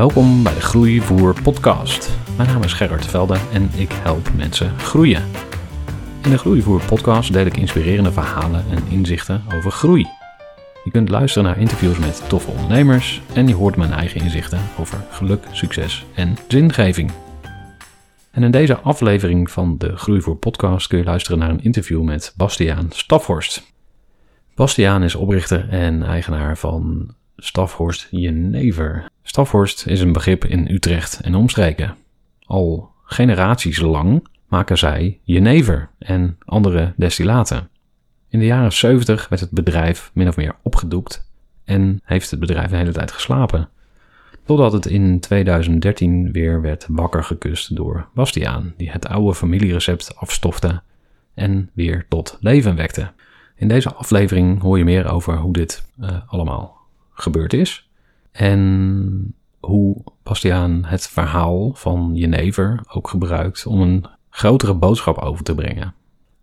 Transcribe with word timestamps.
Welkom 0.00 0.42
bij 0.42 0.54
de 0.54 0.60
Groeivoer 0.60 1.42
podcast. 1.42 2.10
Mijn 2.36 2.48
naam 2.48 2.62
is 2.62 2.72
Gerard 2.72 3.06
Velde 3.06 3.38
en 3.52 3.70
ik 3.76 3.92
help 3.92 4.32
mensen 4.36 4.78
groeien. 4.78 5.22
In 6.22 6.30
de 6.30 6.38
Groeivoer 6.38 6.82
podcast 6.84 7.32
deel 7.32 7.46
ik 7.46 7.56
inspirerende 7.56 8.12
verhalen 8.12 8.64
en 8.70 8.86
inzichten 8.88 9.44
over 9.54 9.70
groei. 9.70 10.06
Je 10.84 10.90
kunt 10.90 11.08
luisteren 11.08 11.48
naar 11.48 11.58
interviews 11.58 11.98
met 11.98 12.28
toffe 12.28 12.50
ondernemers 12.50 13.22
en 13.34 13.48
je 13.48 13.54
hoort 13.54 13.76
mijn 13.76 13.92
eigen 13.92 14.20
inzichten 14.20 14.60
over 14.78 15.06
geluk, 15.10 15.44
succes 15.52 16.06
en 16.14 16.36
zingeving. 16.48 17.12
En 18.30 18.42
in 18.42 18.50
deze 18.50 18.78
aflevering 18.78 19.50
van 19.50 19.78
de 19.78 19.96
Groeivoer 19.96 20.36
podcast 20.36 20.86
kun 20.86 20.98
je 20.98 21.04
luisteren 21.04 21.38
naar 21.38 21.50
een 21.50 21.62
interview 21.62 22.02
met 22.02 22.34
Bastiaan 22.36 22.86
Stafhorst. 22.90 23.72
Bastiaan 24.54 25.02
is 25.02 25.14
oprichter 25.14 25.68
en 25.68 26.02
eigenaar 26.02 26.58
van 26.58 27.14
Stafhorst 27.40 28.08
Jenever. 28.10 29.10
Stafhorst 29.22 29.86
is 29.86 30.00
een 30.00 30.12
begrip 30.12 30.44
in 30.44 30.70
Utrecht 30.70 31.20
en 31.20 31.34
omstreken. 31.34 31.96
Al 32.46 32.90
generaties 33.04 33.78
lang 33.80 34.26
maken 34.48 34.78
zij 34.78 35.18
jenever 35.22 35.90
en 35.98 36.38
andere 36.44 36.92
destillaten. 36.96 37.68
In 38.28 38.38
de 38.38 38.44
jaren 38.44 38.72
70 38.72 39.28
werd 39.28 39.40
het 39.40 39.50
bedrijf 39.50 40.10
min 40.14 40.28
of 40.28 40.36
meer 40.36 40.54
opgedoekt 40.62 41.30
en 41.64 42.00
heeft 42.04 42.30
het 42.30 42.40
bedrijf 42.40 42.70
de 42.70 42.76
hele 42.76 42.92
tijd 42.92 43.12
geslapen. 43.12 43.68
Totdat 44.44 44.72
het 44.72 44.86
in 44.86 45.20
2013 45.20 46.32
weer 46.32 46.60
werd 46.60 46.86
wakker 46.88 47.24
gekust 47.24 47.76
door 47.76 48.08
Bastiaan, 48.14 48.74
die 48.76 48.90
het 48.90 49.06
oude 49.06 49.34
familierecept 49.34 50.16
afstofte 50.16 50.82
en 51.34 51.70
weer 51.72 52.06
tot 52.08 52.36
leven 52.40 52.76
wekte. 52.76 53.12
In 53.56 53.68
deze 53.68 53.94
aflevering 53.94 54.60
hoor 54.60 54.78
je 54.78 54.84
meer 54.84 55.10
over 55.10 55.36
hoe 55.36 55.52
dit 55.52 55.86
uh, 56.00 56.08
allemaal 56.26 56.79
gebeurd 57.22 57.52
is 57.52 57.88
en 58.32 59.34
hoe 59.60 59.96
Bastiaan 60.22 60.84
het 60.84 61.08
verhaal 61.08 61.72
van 61.74 62.10
Jenever 62.14 62.80
ook 62.92 63.08
gebruikt 63.08 63.66
om 63.66 63.80
een 63.80 64.04
grotere 64.30 64.74
boodschap 64.74 65.18
over 65.18 65.44
te 65.44 65.54
brengen. 65.54 65.94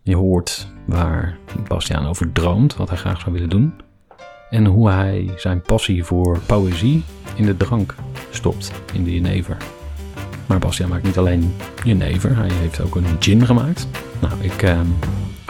Je 0.01 0.15
hoort 0.15 0.67
waar 0.85 1.37
Bastiaan 1.67 2.05
over 2.05 2.31
droomt, 2.31 2.75
wat 2.75 2.89
hij 2.89 2.97
graag 2.97 3.19
zou 3.19 3.33
willen 3.33 3.49
doen. 3.49 3.73
En 4.49 4.65
hoe 4.65 4.89
hij 4.89 5.33
zijn 5.37 5.61
passie 5.61 6.03
voor 6.03 6.39
poëzie 6.39 7.03
in 7.35 7.45
de 7.45 7.57
drank 7.57 7.95
stopt, 8.29 8.71
in 8.93 9.03
de 9.03 9.13
jenever. 9.13 9.57
Maar 10.45 10.59
Bastiaan 10.59 10.89
maakt 10.89 11.03
niet 11.03 11.17
alleen 11.17 11.53
jenever, 11.83 12.35
hij 12.35 12.51
heeft 12.51 12.81
ook 12.81 12.95
een 12.95 13.15
gin 13.19 13.45
gemaakt. 13.45 13.87
Nou, 14.21 14.33
ik 14.41 14.63
uh, 14.63 14.79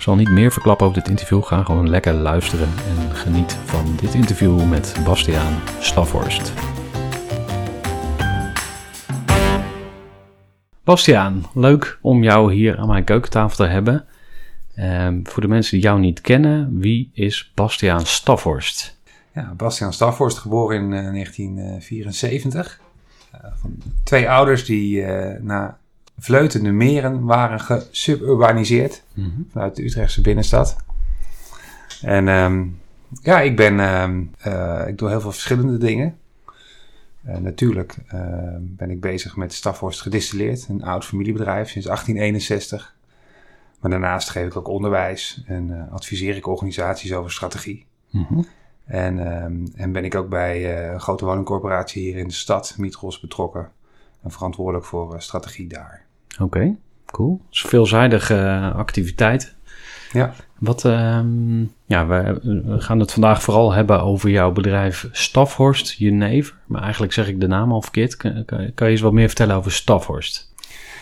zal 0.01 0.15
niet 0.15 0.29
meer 0.29 0.51
verklappen 0.51 0.85
over 0.85 0.99
dit 0.99 1.09
interview. 1.09 1.43
Ga 1.43 1.63
gewoon 1.63 1.89
lekker 1.89 2.13
luisteren 2.13 2.67
en 2.67 3.15
geniet 3.15 3.57
van 3.65 3.95
dit 4.01 4.13
interview 4.13 4.69
met 4.69 4.95
Bastiaan 5.05 5.61
Staphorst. 5.79 6.53
Bastiaan, 10.83 11.45
leuk 11.53 11.99
om 12.01 12.23
jou 12.23 12.53
hier 12.53 12.77
aan 12.77 12.87
mijn 12.87 13.03
keukentafel 13.03 13.65
te 13.65 13.71
hebben. 13.71 14.05
Um, 14.79 15.27
voor 15.27 15.41
de 15.41 15.47
mensen 15.47 15.71
die 15.71 15.81
jou 15.81 15.99
niet 15.99 16.21
kennen, 16.21 16.79
wie 16.79 17.11
is 17.13 17.51
Bastiaan 17.55 18.05
Staphorst? 18.05 18.99
Ja, 19.33 19.53
Bastiaan 19.57 19.93
Staphorst, 19.93 20.37
geboren 20.37 20.77
in 20.77 20.91
uh, 20.91 21.11
1974. 21.11 22.79
Uh, 23.35 23.41
van 23.55 23.77
twee 24.03 24.29
ouders 24.29 24.65
die 24.65 25.05
na 25.41 25.77
vleutende 26.17 26.71
meren 26.71 27.23
waren 27.23 27.59
gesuburbaniseerd 27.59 29.03
-hmm. 29.13 29.47
vanuit 29.51 29.75
de 29.75 29.83
Utrechtse 29.83 30.21
binnenstad. 30.21 30.75
En 32.01 32.27
um, 32.27 32.79
ja, 33.21 33.39
ik 33.39 33.55
ben, 33.55 33.79
um, 33.79 34.31
ik 34.87 34.97
doe 34.97 35.09
heel 35.09 35.21
veel 35.21 35.31
verschillende 35.31 35.77
dingen. 35.77 36.17
natuurlijk 37.21 37.95
ben 38.59 38.89
ik 38.89 39.01
bezig 39.01 39.35
met 39.35 39.53
Staphorst 39.53 40.01
gedistilleerd, 40.01 40.67
een 40.69 40.83
oud 40.83 41.05
familiebedrijf 41.05 41.69
sinds 41.69 41.87
1861. 41.87 42.95
Maar 43.79 43.91
daarnaast 43.91 44.29
geef 44.29 44.45
ik 44.45 44.55
ook 44.55 44.67
onderwijs 44.67 45.43
en 45.45 45.69
uh, 45.69 45.93
adviseer 45.93 46.35
ik 46.35 46.47
organisaties 46.47 47.13
over 47.13 47.31
strategie. 47.31 47.85
-hmm. 48.09 48.45
en, 48.85 49.43
um, 49.43 49.71
en, 49.75 49.91
ben 49.91 50.05
ik 50.05 50.15
ook 50.15 50.29
bij 50.29 50.87
een 50.93 50.99
grote 50.99 51.25
woningcorporatie 51.25 52.01
hier 52.01 52.17
in 52.17 52.27
de 52.27 52.33
stad, 52.33 52.75
Mitros, 52.77 53.19
betrokken. 53.19 53.71
En 54.23 54.31
verantwoordelijk 54.31 54.85
voor 54.85 55.21
strategie 55.21 55.67
daar. 55.67 56.06
Oké, 56.39 56.57
okay, 56.57 56.75
cool. 57.05 57.41
Dus 57.49 57.61
veelzijdige 57.61 58.71
activiteit. 58.75 59.55
Ja. 60.11 60.33
Wat, 60.59 60.83
um, 60.83 61.73
ja, 61.85 62.07
we, 62.07 62.39
we, 62.65 62.81
gaan 62.81 62.99
het 62.99 63.11
vandaag 63.11 63.43
vooral 63.43 63.73
hebben 63.73 64.01
over 64.01 64.29
jouw 64.29 64.51
bedrijf 64.51 65.07
Stafhorst 65.11 65.91
Jenever. 65.97 66.55
Maar 66.65 66.81
eigenlijk 66.81 67.13
zeg 67.13 67.27
ik 67.27 67.39
de 67.39 67.47
naam 67.47 67.71
al 67.71 67.81
verkeerd. 67.81 68.17
Kan, 68.17 68.45
kan, 68.45 68.71
kan 68.73 68.87
je 68.87 68.93
eens 68.93 69.01
wat 69.01 69.13
meer 69.13 69.27
vertellen 69.27 69.55
over 69.55 69.71
Stafhorst? 69.71 70.53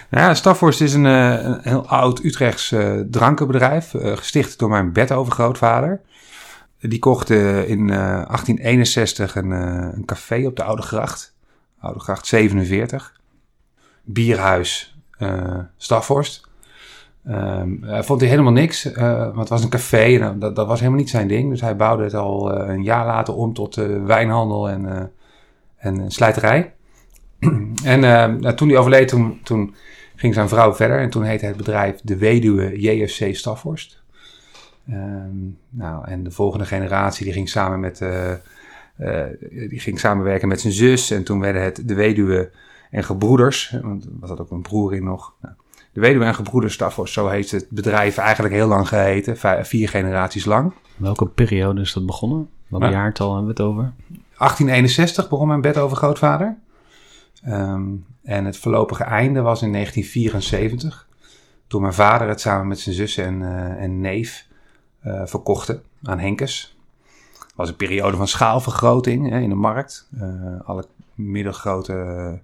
Nou 0.10 0.28
ja, 0.28 0.34
Staphorst 0.34 0.82
is 0.82 0.94
een, 0.94 1.04
een 1.04 1.60
heel 1.62 1.88
oud 1.88 2.24
Utrechts 2.24 2.72
uh, 2.72 3.00
drankenbedrijf, 3.00 3.94
uh, 3.94 4.18
gesticht 4.18 4.60
door 4.60 4.70
mijn 4.70 4.94
bedovergrootvader. 4.94 6.02
Die 6.80 7.00
kocht 7.00 7.30
uh, 7.30 7.70
in 7.70 7.88
1861 7.88 9.36
een, 9.36 9.52
een, 9.52 10.06
café 10.06 10.46
op 10.46 10.56
de 10.56 10.64
Oude 10.64 10.82
Gracht, 10.82 11.36
Oude 11.80 12.00
Gracht 12.00 12.28
47. 12.28 13.20
Bierhuis 14.04 14.95
Um, 15.20 15.70
hij 17.82 18.04
vond 18.04 18.20
hij 18.20 18.30
helemaal 18.30 18.52
niks, 18.52 18.84
want 18.94 19.38
het 19.38 19.50
was 19.50 19.64
een 19.64 19.70
café 19.70 20.20
en 20.20 20.40
dat, 20.40 20.56
dat, 20.56 20.68
was 20.68 20.80
helemaal 20.80 21.00
niet 21.00 21.10
zijn 21.10 21.28
ding. 21.28 21.50
Dus 21.50 21.62
hij 21.62 21.76
bouwde 21.76 22.04
het 22.04 22.14
al 22.14 22.56
een 22.56 22.84
jaar 22.84 23.06
later 23.06 23.34
om 23.34 23.54
tot 23.54 23.76
wijnhandel 24.06 24.70
en, 24.70 25.12
en 25.78 26.12
slijterij. 26.12 26.74
en 27.84 28.00
nou, 28.00 28.54
toen 28.54 28.70
hij 28.70 28.78
overleed, 28.78 29.08
toen, 29.44 29.76
ging 30.16 30.34
zijn 30.34 30.50
vrouw 30.50 30.74
verder 30.74 31.00
en 31.00 31.10
toen 31.10 31.24
heette 31.24 31.46
het 31.46 31.58
bedrijf 31.58 32.00
de 32.04 32.18
Weduwe 32.18 32.80
JFC 32.80 33.36
Staphorst. 33.36 34.04
Um, 34.90 35.58
nou, 35.70 36.08
en 36.08 36.24
de 36.24 36.32
volgende 36.32 36.66
generatie 36.66 37.26
die 37.26 37.34
ging 37.34 37.50
samen 37.50 37.80
met 37.80 38.02
uh, 38.02 38.32
uh, 39.00 39.24
die 39.70 39.80
ging 39.80 40.00
samenwerken 40.00 40.48
met 40.48 40.62
zijn 40.62 40.74
zus 40.74 41.12
en 41.12 41.24
toen 41.24 41.40
werden 41.40 41.62
het 41.62 41.88
de 41.88 41.94
Weduwe 41.94 42.52
en 42.92 43.04
Gebroeders, 43.04 43.78
want 43.82 44.08
was 44.20 44.30
dat 44.30 44.40
ook 44.40 44.52
een 44.52 44.62
broer 44.62 44.96
in 44.96 45.04
nog. 45.04 45.34
Nou, 45.42 45.56
de 45.94 46.02
Weduwe 46.02 46.26
en 46.26 46.36
Gebroeders 46.36 46.74
Staphorst, 46.74 47.14
zo 47.14 47.28
heeft 47.28 47.52
het 47.52 47.68
bedrijf 47.70 48.18
eigenlijk 48.18 48.54
heel 48.54 48.68
lang 48.68 48.88
geheten, 48.88 49.66
vier 49.66 49.90
generaties 49.90 50.46
lang. 50.46 50.74
Welke 50.98 51.28
periode 51.28 51.82
is 51.82 51.94
dat 51.94 52.06
begonnen? 52.06 52.50
Welk 52.68 52.82
nou, 52.82 52.94
jaartal 52.94 53.36
hebben 53.36 53.56
we 53.56 53.62
het 53.62 53.72
over? 53.72 53.94
1861 54.38 55.30
begon 55.30 55.48
mijn 55.48 55.62
bed 55.62 55.78
over 55.78 55.98
grootvader. 55.98 56.58
Um, 57.48 58.06
en 58.24 58.46
het 58.46 58.58
voorlopige 58.58 59.04
einde 59.04 59.42
was 59.42 59.62
in 59.62 59.72
1974, 59.72 61.08
toen 61.68 61.82
mijn 61.82 61.94
vader 61.94 62.28
het 62.28 62.42
samen 62.42 62.68
met 62.68 62.80
zijn 62.80 62.96
zus 62.96 63.18
en, 63.18 63.42
uh, 63.42 63.82
en 63.82 64.02
neef 64.02 64.48
uh, 65.06 65.22
verkochten 65.26 65.84
aan 66.04 66.20
Henkes. 66.20 66.78
Het 67.40 67.54
was 67.56 67.70
een 67.70 67.76
periode 67.76 68.18
van 68.18 68.28
schaalvergroting 68.28 69.30
hè, 69.30 69.40
in 69.40 69.50
de 69.50 69.56
markt. 69.56 70.10
Uh, 70.14 70.60
alle 70.64 70.86
middelgrote 71.14 72.40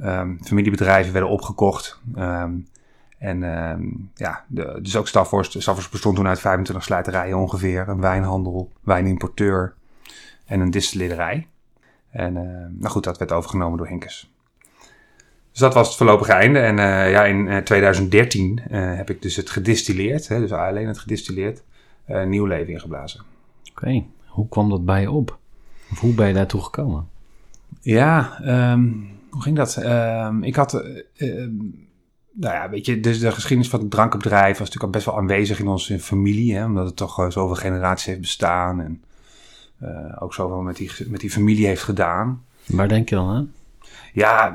um, 0.00 0.38
familiebedrijven 0.42 1.12
werden 1.12 1.30
opgekocht. 1.30 2.00
Um, 2.16 2.68
En 3.18 3.42
ehm, 3.42 3.82
ja, 4.14 4.44
de, 4.48 4.78
dus 4.82 4.96
ook 4.96 5.08
Staphorst. 5.08 5.62
Staphorst 5.62 5.90
bestond 5.90 6.16
toen 6.16 6.26
uit 6.26 6.40
25 6.40 6.84
slijterijen 6.84 7.36
ongeveer. 7.36 7.88
Een 7.88 8.00
wijnhandel, 8.00 8.72
wijnimporteur 8.82 9.74
en 10.44 10.60
een 10.60 10.70
distillerij. 10.70 11.46
En 12.10 12.36
ehm, 12.36 12.78
nou 12.78 12.88
goed, 12.88 13.04
dat 13.04 13.18
werd 13.18 13.32
overgenomen 13.32 13.78
door 13.78 13.88
Henkes. 13.88 14.32
Dus 15.50 15.60
dat 15.60 15.74
was 15.74 15.88
het 15.88 15.96
voorlopige 15.96 16.32
einde. 16.32 16.58
En 16.58 16.78
eh, 16.78 17.10
ja, 17.10 17.24
in 17.24 17.48
eh, 17.48 17.56
2013 17.56 18.60
eh, 18.70 18.96
heb 18.96 19.10
ik 19.10 19.22
dus 19.22 19.36
het 19.36 19.50
gedistilleerd, 19.50 20.28
hè, 20.28 20.40
dus 20.40 20.52
alleen 20.52 20.86
het 20.86 20.98
gedistilleerd, 20.98 21.62
eh, 22.04 22.24
nieuw 22.24 22.44
leven 22.44 22.72
ingeblazen. 22.72 23.20
Oké, 23.70 24.04
hoe 24.26 24.48
kwam 24.48 24.70
dat 24.70 24.84
bij 24.84 25.00
je 25.00 25.10
op? 25.10 25.38
Of 25.90 26.00
hoe 26.00 26.14
ben 26.14 26.28
je 26.28 26.34
daartoe 26.34 26.62
gekomen? 26.62 27.08
Ja, 27.80 28.40
ehm, 28.42 28.90
hoe 29.38 29.46
ging 29.46 29.56
dat? 29.56 29.76
Ehm, 29.76 30.42
ik 30.42 30.56
had, 30.56 30.74
eh, 30.74 31.42
ehm, 31.42 31.54
nou 32.32 32.54
ja, 32.54 32.70
weet 32.70 32.86
je, 32.86 33.00
dus 33.00 33.20
de 33.20 33.32
geschiedenis 33.32 33.68
van 33.68 33.80
het 33.80 33.90
drankenbedrijf 33.90 34.58
was 34.58 34.58
natuurlijk 34.58 34.84
al 34.84 34.90
best 34.90 35.04
wel 35.04 35.16
aanwezig 35.16 35.58
in 35.58 35.68
onze 35.68 35.98
familie, 35.98 36.54
hè, 36.54 36.64
omdat 36.64 36.86
het 36.86 36.96
toch 36.96 37.18
eh, 37.18 37.30
zoveel 37.30 37.54
generaties 37.54 38.06
heeft 38.06 38.20
bestaan 38.20 38.80
en 38.80 39.02
eh, 39.78 40.22
ook 40.22 40.34
zoveel 40.34 40.60
met 40.60 40.76
die, 40.76 40.90
met 41.06 41.20
die 41.20 41.30
familie 41.30 41.66
heeft 41.66 41.82
gedaan. 41.82 42.44
Waar 42.66 42.88
denk 42.88 43.08
je 43.08 43.14
dan 43.14 43.28
aan? 43.28 43.52
Ja, 44.12 44.54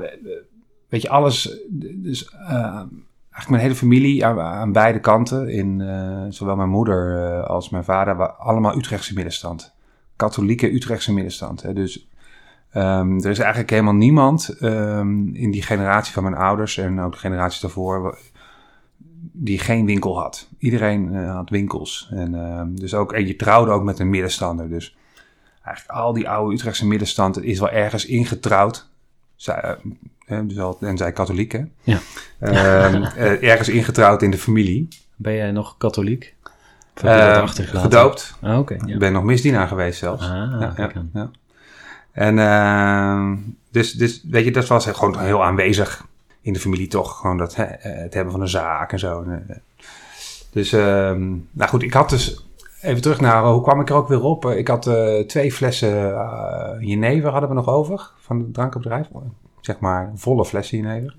weet 0.90 1.02
je, 1.02 1.10
alles, 1.10 1.60
dus 1.94 2.30
eh, 2.30 2.40
eigenlijk 2.46 3.50
mijn 3.50 3.62
hele 3.62 3.76
familie 3.76 4.26
aan, 4.26 4.40
aan 4.40 4.72
beide 4.72 5.00
kanten, 5.00 5.50
in 5.50 5.80
zowel 6.30 6.56
mijn 6.56 6.70
moeder 6.70 7.28
als 7.44 7.70
mijn 7.70 7.84
vader, 7.84 8.16
waren 8.16 8.38
allemaal 8.38 8.78
Utrechtse 8.78 9.14
middenstand. 9.14 9.74
Katholieke 10.16 10.74
Utrechtse 10.74 11.14
middenstand. 11.14 11.62
Hè. 11.62 11.74
Dus 11.74 12.08
ehm, 12.74 13.18
er 13.20 13.30
is 13.30 13.40
eigenlijk 13.40 13.70
helemaal 13.70 13.94
niemand 13.94 14.56
ehm, 14.60 15.28
in 15.36 15.52
die 15.52 15.62
generatie 15.62 16.14
van 16.14 16.24
mijn 16.24 16.36
ouders 16.36 16.78
en 16.78 17.00
ook 17.00 17.12
de 17.12 17.18
generaties 17.18 17.60
daarvoor 17.60 18.18
die 19.32 19.60
geen 19.60 19.86
winkel 19.86 20.20
had. 20.20 20.48
Iedereen 20.58 21.16
eh, 21.16 21.36
had 21.36 21.50
winkels. 21.50 22.10
En, 22.12 22.36
ehm, 22.36 22.76
dus 22.76 22.94
ook, 22.94 23.14
en 23.14 23.28
je 23.28 23.36
trouwde 23.36 23.72
ook 23.72 23.84
met 23.84 24.00
een 24.00 24.10
middenstander. 24.10 24.70
Dus 24.70 24.96
eigenlijk 25.64 25.98
al 25.98 26.14
die 26.14 26.30
oude 26.30 26.54
Utrechtse 26.54 26.88
middenstand 26.88 27.44
is 27.44 27.60
wel 27.60 27.70
ergens 27.70 28.06
ingetrouwd. 28.06 28.88
Zij, 29.36 29.78
hè, 30.26 30.46
dus 30.46 30.60
al, 30.60 30.78
en 30.80 30.98
zij 30.98 31.12
katholiek, 31.12 31.52
hè? 31.52 31.64
Ja. 31.84 32.00
Eh, 32.40 33.44
ergens 33.50 33.70
ingetrouwd 33.70 34.22
in 34.22 34.32
de 34.32 34.38
familie. 34.38 34.88
Ben 35.16 35.34
jij 35.34 35.52
nog 35.52 35.78
katholiek? 35.78 36.36
Of 36.96 37.02
heb 37.02 37.20
je 37.20 37.26
dat 37.26 37.42
achtergelaten? 37.42 37.92
gedoopt. 37.92 38.38
Ah, 38.42 38.60
Oké, 38.60 38.74
ja. 38.74 38.94
Ik 38.94 39.00
ben 39.00 39.14
nog 39.14 39.24
misdienaar 39.24 39.68
geweest 39.68 40.00
zelfs. 40.00 40.24
Ah, 40.24 40.74
ja, 40.78 40.92
ja. 41.14 41.32
En 42.14 42.40
ehm, 42.40 43.36
dus, 43.72 43.92
dus, 43.92 44.24
weet 44.30 44.46
je, 44.46 44.52
dat 44.52 44.68
was 44.68 44.86
gewoon 44.86 45.20
heel 45.20 45.44
aanwezig 45.44 46.06
in 46.42 46.54
de 46.54 46.60
familie 46.60 46.88
toch. 46.88 47.20
Gewoon 47.20 47.38
dat, 47.38 47.56
hè, 47.56 47.64
eh, 47.64 48.02
het 48.02 48.14
hebben 48.14 48.32
van 48.32 48.42
een 48.42 48.48
zaak 48.48 48.92
en 48.92 49.00
zo. 49.00 49.24
Eh, 49.24 49.56
Dus, 50.52 50.74
ehm, 50.74 51.30
nou 51.52 51.70
goed, 51.70 51.84
ik 51.84 51.94
had 51.94 52.10
dus... 52.10 52.48
Even 52.82 53.02
terug 53.02 53.20
naar, 53.22 53.44
hoe 53.44 53.62
kwam 53.62 53.80
ik 53.82 53.90
er 53.90 53.96
ook 53.96 54.08
weer 54.08 54.22
op? 54.22 54.46
Eh, 54.46 54.58
Ik 54.58 54.68
had 54.68 54.90
twee 55.28 55.52
flessen 55.52 56.16
eh 56.16 56.70
jenever 56.80 57.30
hadden 57.30 57.50
we 57.50 57.56
nog 57.56 57.68
over 57.68 58.12
van 58.20 58.40
het 58.40 58.54
drankenbedrijf. 58.54 59.08
Zeg 59.62 59.80
maar 59.80 60.12
volle 60.16 60.46
flessen 60.46 60.78
jenever. 60.78 61.16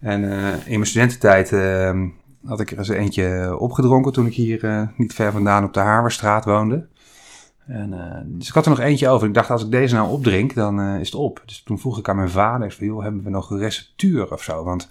En 0.00 0.22
in 0.64 0.78
mijn 0.78 0.86
studententijd 0.86 1.52
ehm, 1.52 2.06
had 2.46 2.60
ik 2.60 2.70
er 2.70 2.78
eens 2.78 2.88
eentje 2.88 3.56
opgedronken 3.58 4.12
toen 4.12 4.26
ik 4.26 4.34
hier 4.34 4.90
niet 4.96 5.14
ver 5.14 5.32
vandaan 5.32 5.64
op 5.64 5.74
de 5.74 5.80
Haarwerstraat 5.80 6.44
woonde. 6.44 6.86
En, 7.70 7.92
eh, 7.92 8.20
dus 8.24 8.48
ik 8.48 8.54
had 8.54 8.64
er 8.64 8.70
nog 8.70 8.80
eentje 8.80 9.08
over. 9.08 9.28
Ik 9.28 9.34
dacht, 9.34 9.50
als 9.50 9.64
ik 9.64 9.70
deze 9.70 9.94
nou 9.94 10.10
opdrink, 10.10 10.54
dan 10.54 10.80
eh, 10.80 11.00
is 11.00 11.06
het 11.06 11.20
op. 11.20 11.42
Dus 11.46 11.62
toen 11.62 11.78
vroeg 11.78 11.98
ik 11.98 12.08
aan 12.08 12.16
mijn 12.16 12.30
vader, 12.30 12.66
ik 12.66 12.72
joh, 12.72 13.02
hebben 13.02 13.22
we 13.22 13.30
nog 13.30 13.58
receptuur 13.58 14.32
of 14.32 14.42
zo? 14.42 14.64
Want 14.64 14.88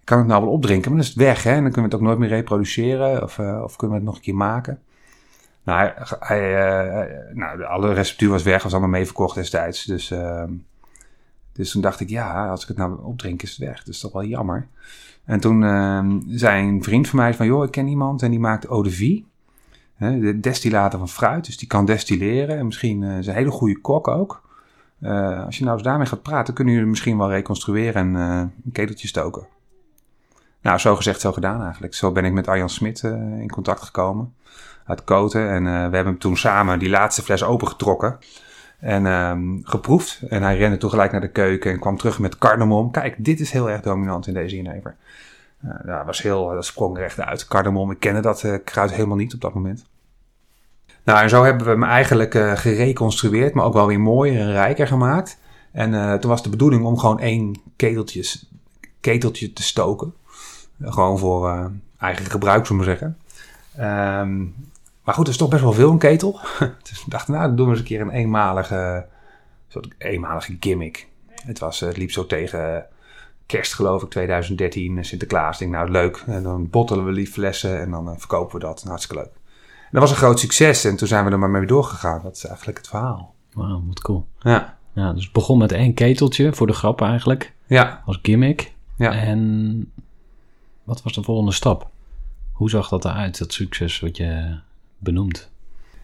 ik 0.00 0.04
kan 0.04 0.18
het 0.18 0.26
nou 0.26 0.42
wel 0.42 0.52
opdrinken, 0.52 0.90
maar 0.90 1.00
dan 1.00 1.08
is 1.08 1.14
het 1.14 1.22
weg. 1.24 1.42
Hè? 1.42 1.50
En 1.50 1.62
dan 1.62 1.72
kunnen 1.72 1.90
we 1.90 1.96
het 1.96 2.04
ook 2.04 2.08
nooit 2.08 2.18
meer 2.18 2.28
reproduceren 2.28 3.22
of, 3.22 3.38
eh, 3.38 3.60
of 3.64 3.76
kunnen 3.76 3.96
we 3.96 4.02
het 4.02 4.10
nog 4.12 4.16
een 4.16 4.24
keer 4.24 4.34
maken. 4.34 4.80
Nou, 5.64 5.92
nou 7.32 7.62
alle 7.62 7.92
receptuur 7.92 8.30
was 8.30 8.42
weg, 8.42 8.62
was 8.62 8.72
allemaal 8.72 8.90
mee 8.90 9.04
verkocht 9.04 9.34
destijds. 9.34 9.84
Dus, 9.84 10.10
ehm, 10.10 10.52
dus 11.52 11.70
toen 11.70 11.82
dacht 11.82 12.00
ik, 12.00 12.08
ja, 12.08 12.48
als 12.48 12.62
ik 12.62 12.68
het 12.68 12.76
nou 12.76 13.02
opdrink, 13.02 13.42
is 13.42 13.50
het 13.50 13.58
weg. 13.58 13.78
Dat 13.78 13.94
is 13.94 14.00
toch 14.00 14.12
wel 14.12 14.24
jammer. 14.24 14.68
En 15.24 15.40
toen 15.40 15.64
ehm, 15.64 16.20
zei 16.28 16.68
een 16.68 16.82
vriend 16.82 17.08
van 17.08 17.18
mij 17.18 17.34
van, 17.34 17.46
joh, 17.46 17.64
ik 17.64 17.70
ken 17.70 17.86
iemand 17.86 18.22
en 18.22 18.30
die 18.30 18.40
maakt 18.40 18.66
eau 18.66 18.82
de 18.82 18.90
vie. 18.90 19.26
De 19.98 20.40
destillaten 20.40 20.98
van 20.98 21.08
fruit, 21.08 21.44
dus 21.44 21.58
die 21.58 21.68
kan 21.68 21.84
destilleren. 21.84 22.58
En 22.58 22.66
misschien 22.66 23.02
eh, 23.02 23.18
is 23.18 23.26
een 23.26 23.34
hele 23.34 23.50
goede 23.50 23.80
kok 23.80 24.08
ook. 24.08 24.42
Eh, 25.00 25.44
als 25.44 25.58
je 25.58 25.64
nou 25.64 25.76
eens 25.76 25.86
daarmee 25.86 26.06
gaat 26.06 26.22
praten, 26.22 26.54
kunnen 26.54 26.74
jullie 26.74 26.88
misschien 26.88 27.18
wel 27.18 27.30
reconstrueren 27.30 27.94
en 27.94 28.16
eh, 28.16 28.38
een 28.64 28.72
keteltje 28.72 29.08
stoken. 29.08 29.46
Nou, 30.60 30.78
zo 30.78 30.96
gezegd, 30.96 31.20
zo 31.20 31.32
gedaan 31.32 31.62
eigenlijk. 31.62 31.94
Zo 31.94 32.12
ben 32.12 32.24
ik 32.24 32.32
met 32.32 32.48
Arjan 32.48 32.68
Smit 32.68 33.02
in 33.38 33.50
contact 33.50 33.82
gekomen 33.82 34.34
uit 34.86 35.04
Koten. 35.04 35.50
En 35.50 35.90
we 35.90 35.96
hebben 35.96 36.18
toen 36.18 36.36
samen 36.36 36.78
die 36.78 36.88
laatste 36.88 37.22
fles 37.22 37.44
opengetrokken. 37.44 38.18
En 38.80 39.06
ehm, 39.06 39.58
geproefd. 39.62 40.22
En 40.28 40.42
hij 40.42 40.56
rende 40.56 40.76
toen 40.76 40.90
gelijk 40.90 41.12
naar 41.12 41.20
de 41.20 41.30
keuken 41.30 41.72
en 41.72 41.78
kwam 41.78 41.96
terug 41.96 42.18
met 42.18 42.38
cardamom. 42.38 42.90
Kijk, 42.90 43.24
dit 43.24 43.40
is 43.40 43.50
heel 43.50 43.70
erg 43.70 43.80
dominant 43.80 44.26
in 44.26 44.34
deze 44.34 44.56
jenever. 44.56 44.96
Uh, 45.64 45.70
dat 45.84 46.06
was 46.06 46.22
heel, 46.22 46.48
dat 46.48 46.64
sprong 46.64 46.98
recht 46.98 47.20
uit. 47.20 47.46
Cardamom, 47.46 47.90
ik 47.90 48.00
kende 48.00 48.20
dat 48.20 48.42
eh, 48.42 48.54
kruid 48.64 48.92
helemaal 48.92 49.16
niet 49.16 49.34
op 49.34 49.40
dat 49.40 49.54
moment. 49.54 49.86
Nou, 51.04 51.22
en 51.22 51.28
zo 51.28 51.44
hebben 51.44 51.64
we 51.64 51.72
hem 51.72 51.84
eigenlijk 51.84 52.34
eh, 52.34 52.52
gereconstrueerd, 52.52 53.54
maar 53.54 53.64
ook 53.64 53.72
wel 53.72 53.86
weer 53.86 54.00
mooier 54.00 54.40
en 54.40 54.52
rijker 54.52 54.86
gemaakt. 54.86 55.38
En 55.72 55.94
eh, 55.94 56.14
toen 56.14 56.30
was 56.30 56.42
de 56.42 56.48
bedoeling 56.48 56.84
om 56.84 56.98
gewoon 56.98 57.20
één 57.20 57.60
keteltje, 57.76 58.38
keteltje 59.00 59.52
te 59.52 59.62
stoken. 59.62 60.14
Gewoon 60.80 61.18
voor 61.18 61.70
eigen 61.98 62.24
gebruik, 62.24 62.66
zullen 62.66 62.84
we 62.84 62.88
zeggen. 62.88 63.18
Um, 64.20 64.54
maar 65.04 65.14
goed, 65.14 65.24
dat 65.24 65.34
is 65.34 65.40
toch 65.40 65.48
best 65.48 65.62
wel 65.62 65.72
veel 65.72 65.90
een 65.90 65.98
ketel. 65.98 66.40
dus 66.88 67.04
we 67.04 67.10
dachten, 67.10 67.34
nou, 67.34 67.46
dan 67.46 67.56
doen 67.56 67.64
we 67.66 67.70
eens 67.70 67.80
een 67.80 67.86
keer 67.86 68.00
een 68.00 68.10
eenmalige, 68.10 69.06
soort 69.68 69.88
eenmalige 69.98 70.56
gimmick. 70.60 71.08
Het, 71.26 71.58
was, 71.58 71.80
het 71.80 71.96
liep 71.96 72.10
zo 72.10 72.26
tegen 72.26 72.86
kerst, 73.46 73.74
geloof 73.74 74.02
ik, 74.02 74.10
2013, 74.10 75.04
Sinterklaas. 75.04 75.52
Ik 75.52 75.58
denk, 75.58 75.72
nou, 75.72 75.90
leuk. 75.90 76.22
En 76.26 76.42
dan 76.42 76.70
bottelen 76.70 77.04
we 77.04 77.12
die 77.12 77.26
flessen 77.26 77.80
en 77.80 77.90
dan 77.90 78.08
uh, 78.08 78.14
verkopen 78.16 78.54
we 78.54 78.66
dat. 78.66 78.76
Nou, 78.76 78.88
hartstikke 78.88 79.22
leuk. 79.22 79.32
En 79.84 79.90
dat 79.90 80.00
was 80.00 80.10
een 80.10 80.16
groot 80.16 80.40
succes 80.40 80.84
en 80.84 80.96
toen 80.96 81.08
zijn 81.08 81.24
we 81.24 81.30
er 81.30 81.38
maar 81.38 81.50
mee 81.50 81.66
doorgegaan. 81.66 82.20
Dat 82.22 82.36
is 82.36 82.46
eigenlijk 82.46 82.78
het 82.78 82.88
verhaal. 82.88 83.34
Wauw, 83.52 83.82
wat 83.86 84.00
cool. 84.00 84.26
Ja. 84.38 84.78
ja. 84.92 85.12
Dus 85.12 85.24
het 85.24 85.32
begon 85.32 85.58
met 85.58 85.72
één 85.72 85.94
keteltje, 85.94 86.54
voor 86.54 86.66
de 86.66 86.72
grap 86.72 87.00
eigenlijk. 87.00 87.54
Ja. 87.66 88.02
Als 88.06 88.18
gimmick. 88.22 88.74
Ja. 88.96 89.12
En 89.12 89.92
wat 90.84 91.02
was 91.02 91.12
de 91.12 91.22
volgende 91.22 91.52
stap? 91.52 91.90
Hoe 92.52 92.70
zag 92.70 92.88
dat 92.88 93.04
eruit, 93.04 93.38
dat 93.38 93.52
succes 93.52 94.00
wat 94.00 94.16
je 94.16 94.58
benoemt? 94.98 95.50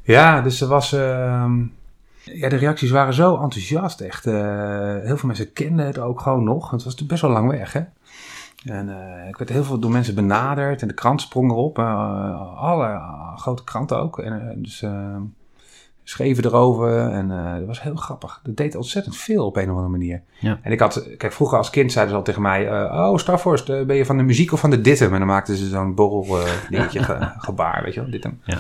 Ja, 0.03 0.41
dus 0.41 0.61
er 0.61 0.69
was... 0.69 0.93
Uh, 0.93 1.53
ja, 2.23 2.49
de 2.49 2.57
reacties 2.57 2.91
waren 2.91 3.15
zo 3.15 3.37
enthousiast, 3.43 4.01
echt. 4.01 4.27
Uh, 4.27 4.35
heel 5.03 5.17
veel 5.17 5.27
mensen 5.27 5.53
kenden 5.53 5.87
het 5.87 5.99
ook 5.99 6.21
gewoon 6.21 6.45
nog. 6.45 6.71
Het 6.71 6.85
was 6.85 7.07
best 7.07 7.23
wel 7.23 7.31
lang 7.31 7.51
weg, 7.51 7.73
hè. 7.73 7.83
En 8.65 8.89
uh, 8.89 9.29
ik 9.29 9.37
werd 9.37 9.51
heel 9.51 9.65
veel 9.65 9.79
door 9.79 9.91
mensen 9.91 10.15
benaderd 10.15 10.83
en 10.83 10.89
de 10.89 10.95
krant 10.95 11.21
sprong 11.21 11.51
erop. 11.51 11.79
Uh, 11.79 12.57
alle 12.57 13.01
grote 13.37 13.65
kranten 13.65 14.01
ook. 14.01 14.19
En, 14.19 14.59
dus 14.63 14.85
schreven 16.11 16.45
erover 16.45 17.11
en 17.11 17.31
uh, 17.31 17.55
dat 17.55 17.67
was 17.67 17.83
heel 17.83 17.97
grappig. 17.97 18.41
Dat 18.43 18.57
deed 18.57 18.75
ontzettend 18.75 19.17
veel 19.17 19.47
op 19.47 19.57
een 19.57 19.63
of 19.63 19.69
andere 19.69 19.89
manier. 19.89 20.23
Ja. 20.39 20.59
En 20.63 20.73
ik 20.73 20.81
had, 20.81 21.17
kijk, 21.17 21.33
vroeger 21.33 21.59
als 21.59 21.71
kind 21.71 21.93
zeiden 21.93 22.13
ze 22.13 22.19
al 22.19 22.25
tegen 22.25 22.43
mij: 22.43 22.65
uh, 22.67 23.09
Oh, 23.11 23.19
Starforst, 23.19 23.67
ben 23.67 23.97
je 23.97 24.05
van 24.05 24.17
de 24.17 24.23
muziek 24.23 24.53
of 24.53 24.61
van 24.61 24.71
de 24.71 24.81
dittem? 24.81 25.13
En 25.13 25.19
dan 25.19 25.29
maakten 25.29 25.57
ze 25.57 25.69
zo'n 25.69 25.95
borrel 25.95 26.39
dingetje 26.69 27.03
ge, 27.09 27.33
gebaar, 27.39 27.83
weet 27.83 27.95
je 27.95 28.01
wel, 28.01 28.11
dittem. 28.11 28.41
Ja. 28.45 28.59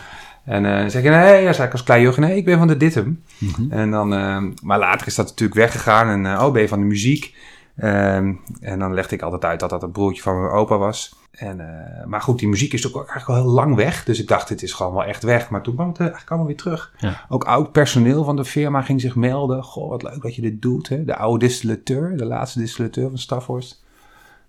En 0.51 0.65
uh, 0.65 0.89
zeg 0.89 1.03
je: 1.03 1.09
Nee, 1.09 1.43
ja, 1.43 1.53
zei 1.53 1.67
ik 1.67 1.73
als 1.73 1.83
klein 1.83 2.03
jochie: 2.03 2.25
Nee, 2.25 2.37
ik 2.37 2.45
ben 2.45 2.59
van 2.59 2.67
de 2.67 2.77
dittem. 2.77 3.23
Mm 3.39 3.49
-hmm. 3.57 3.71
En 3.71 3.91
dan, 3.91 4.13
uh, 4.13 4.43
maar 4.63 4.79
later 4.79 5.07
is 5.07 5.15
dat 5.15 5.27
natuurlijk 5.27 5.59
weggegaan. 5.59 6.09
En 6.09 6.33
uh, 6.33 6.45
oh, 6.47 6.53
ben 6.53 6.63
je 6.63 6.69
van 6.69 6.81
de 6.81 6.87
muziek? 6.87 7.35
Um, 7.77 8.41
en 8.61 8.79
dan 8.79 8.95
legde 8.95 9.15
ik 9.15 9.23
altijd 9.23 9.45
uit 9.45 9.61
dat 9.61 9.71
dat 9.71 9.83
een 9.83 9.91
broertje 9.91 10.23
van 10.23 10.41
mijn 10.41 10.53
opa 10.53 10.79
was. 10.79 11.19
En, 11.31 11.59
uh, 11.59 12.07
maar 12.07 12.21
goed, 12.21 12.39
die 12.39 12.49
muziek 12.49 12.73
is 12.73 12.87
ook 12.87 12.95
eigenlijk 12.95 13.29
al 13.29 13.35
heel 13.35 13.55
lang 13.55 13.75
weg. 13.75 14.05
Dus 14.05 14.21
ik 14.21 14.29
dacht, 14.29 14.49
het 14.49 14.63
is 14.63 14.73
gewoon 14.73 14.93
wel 14.93 15.05
echt 15.05 15.23
weg. 15.23 15.51
Maar 15.51 15.63
toen 15.63 15.75
kwam 15.75 15.89
het 15.89 16.01
eigenlijk 16.01 16.31
allemaal 16.31 16.47
weer 16.47 16.57
terug. 16.57 16.93
Ja. 16.99 17.27
Ook 17.29 17.45
oud 17.45 17.73
personeel 17.73 18.25
van 18.25 18.37
de 18.37 18.45
firma 18.45 18.83
ging 18.83 19.01
zich 19.01 19.15
melden. 19.15 19.65
Goh, 19.65 19.89
wat 19.89 20.03
leuk 20.03 20.23
dat 20.23 20.35
je 20.35 20.43
dit 20.43 20.63
doet. 20.63 20.89
Hè? 20.89 21.05
De 21.05 21.17
oude 21.17 21.47
distillateur, 21.47 22.17
de 22.17 22.25
laatste 22.25 22.59
distillateur 22.59 23.09
van 23.09 23.19
Staphorst. 23.19 23.85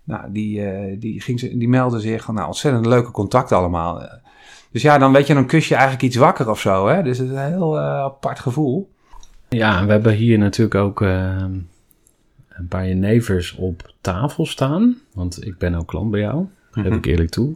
Nou, 0.04 0.32
die, 0.32 0.60
uh, 0.60 1.00
die, 1.00 1.20
ging, 1.20 1.40
die 1.40 1.68
meldde 1.68 2.00
zich. 2.00 2.28
Nou, 2.28 2.46
ontzettend 2.46 2.86
leuke 2.86 3.10
contacten 3.10 3.56
allemaal. 3.56 4.20
Dus 4.72 4.82
ja, 4.82 4.98
dan 4.98 5.12
weet 5.12 5.26
je, 5.26 5.34
dan 5.34 5.46
kus 5.46 5.68
je 5.68 5.74
eigenlijk 5.74 6.04
iets 6.04 6.16
wakker 6.16 6.50
of 6.50 6.60
zo. 6.60 6.86
Hè? 6.86 7.02
Dus 7.02 7.18
het 7.18 7.26
is 7.28 7.34
een 7.34 7.52
heel 7.52 7.76
uh, 7.76 7.82
apart 7.84 8.38
gevoel. 8.38 8.90
Ja, 9.48 9.84
we 9.86 9.92
hebben 9.92 10.12
hier 10.12 10.38
natuurlijk 10.38 10.74
ook 10.74 11.00
uh, 11.00 11.44
een 12.48 12.68
paar 12.68 12.88
jenevers 12.88 13.54
op 13.54 13.94
tafel 14.00 14.46
staan. 14.46 14.96
Want 15.14 15.46
ik 15.46 15.58
ben 15.58 15.74
ook 15.74 15.86
klant 15.86 16.10
bij 16.10 16.20
jou. 16.20 16.46
Geef 16.70 16.94
ik 16.94 17.06
eerlijk 17.06 17.30
toe. 17.30 17.54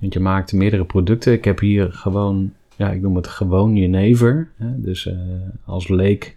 Want 0.00 0.12
je 0.12 0.20
maakt 0.20 0.52
meerdere 0.52 0.84
producten. 0.84 1.32
Ik 1.32 1.44
heb 1.44 1.58
hier 1.58 1.92
gewoon, 1.92 2.52
ja, 2.76 2.90
ik 2.90 3.00
noem 3.00 3.16
het 3.16 3.26
gewoon 3.26 3.76
jenever. 3.76 4.50
Hè? 4.56 4.80
Dus 4.80 5.06
uh, 5.06 5.14
als 5.64 5.88
leek 5.88 6.36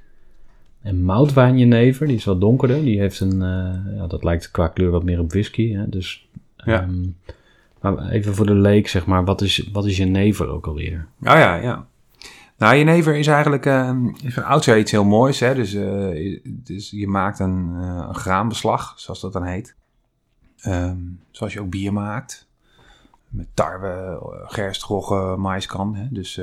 en 0.81 1.03
moutwijn 1.03 1.57
jenever. 1.57 2.07
Die 2.07 2.15
is 2.15 2.25
wat 2.25 2.41
donkerder. 2.41 2.83
Die 2.83 2.99
heeft 2.99 3.19
een, 3.19 3.33
uh, 3.33 3.97
ja, 3.97 4.07
dat 4.07 4.23
lijkt 4.23 4.51
qua 4.51 4.67
kleur 4.67 4.91
wat 4.91 5.03
meer 5.03 5.19
op 5.19 5.31
whisky. 5.31 5.73
Hè? 5.73 5.89
Dus 5.89 6.27
Ja. 6.55 6.87
Ehm, 7.81 7.93
maar 7.93 8.09
even 8.09 8.35
voor 8.35 8.45
de 8.45 8.53
leek, 8.53 8.87
zeg 8.87 9.05
maar, 9.05 9.25
wat 9.25 9.41
is, 9.41 9.69
wat 9.71 9.85
is 9.85 9.97
jenever 9.97 10.49
ook 10.49 10.67
alweer? 10.67 11.07
Oh 11.21 11.33
ja, 11.33 11.55
ja. 11.55 11.87
Nou, 12.57 12.75
jenever 12.75 13.15
is 13.15 13.27
eigenlijk 13.27 13.65
uh, 13.65 13.91
is 14.23 14.33
van 14.33 14.43
oudsher 14.43 14.77
iets 14.77 14.91
heel 14.91 15.05
moois. 15.05 15.39
Hè? 15.39 15.55
Dus, 15.55 15.73
uh, 15.73 16.39
dus 16.45 16.89
je 16.89 17.07
maakt 17.07 17.39
een, 17.39 17.71
uh, 17.75 18.05
een 18.07 18.15
graanbeslag, 18.15 18.93
zoals 18.95 19.21
dat 19.21 19.33
dan 19.33 19.43
heet. 19.43 19.75
Um, 20.65 21.19
zoals 21.31 21.53
je 21.53 21.61
ook 21.61 21.69
bier 21.69 21.93
maakt. 21.93 22.47
Met 23.27 23.47
tarwe, 23.53 24.19
gerst, 24.45 24.83
rogge, 24.83 25.35
maïskan. 25.37 25.95
Hè? 25.95 26.07
Dus 26.09 26.33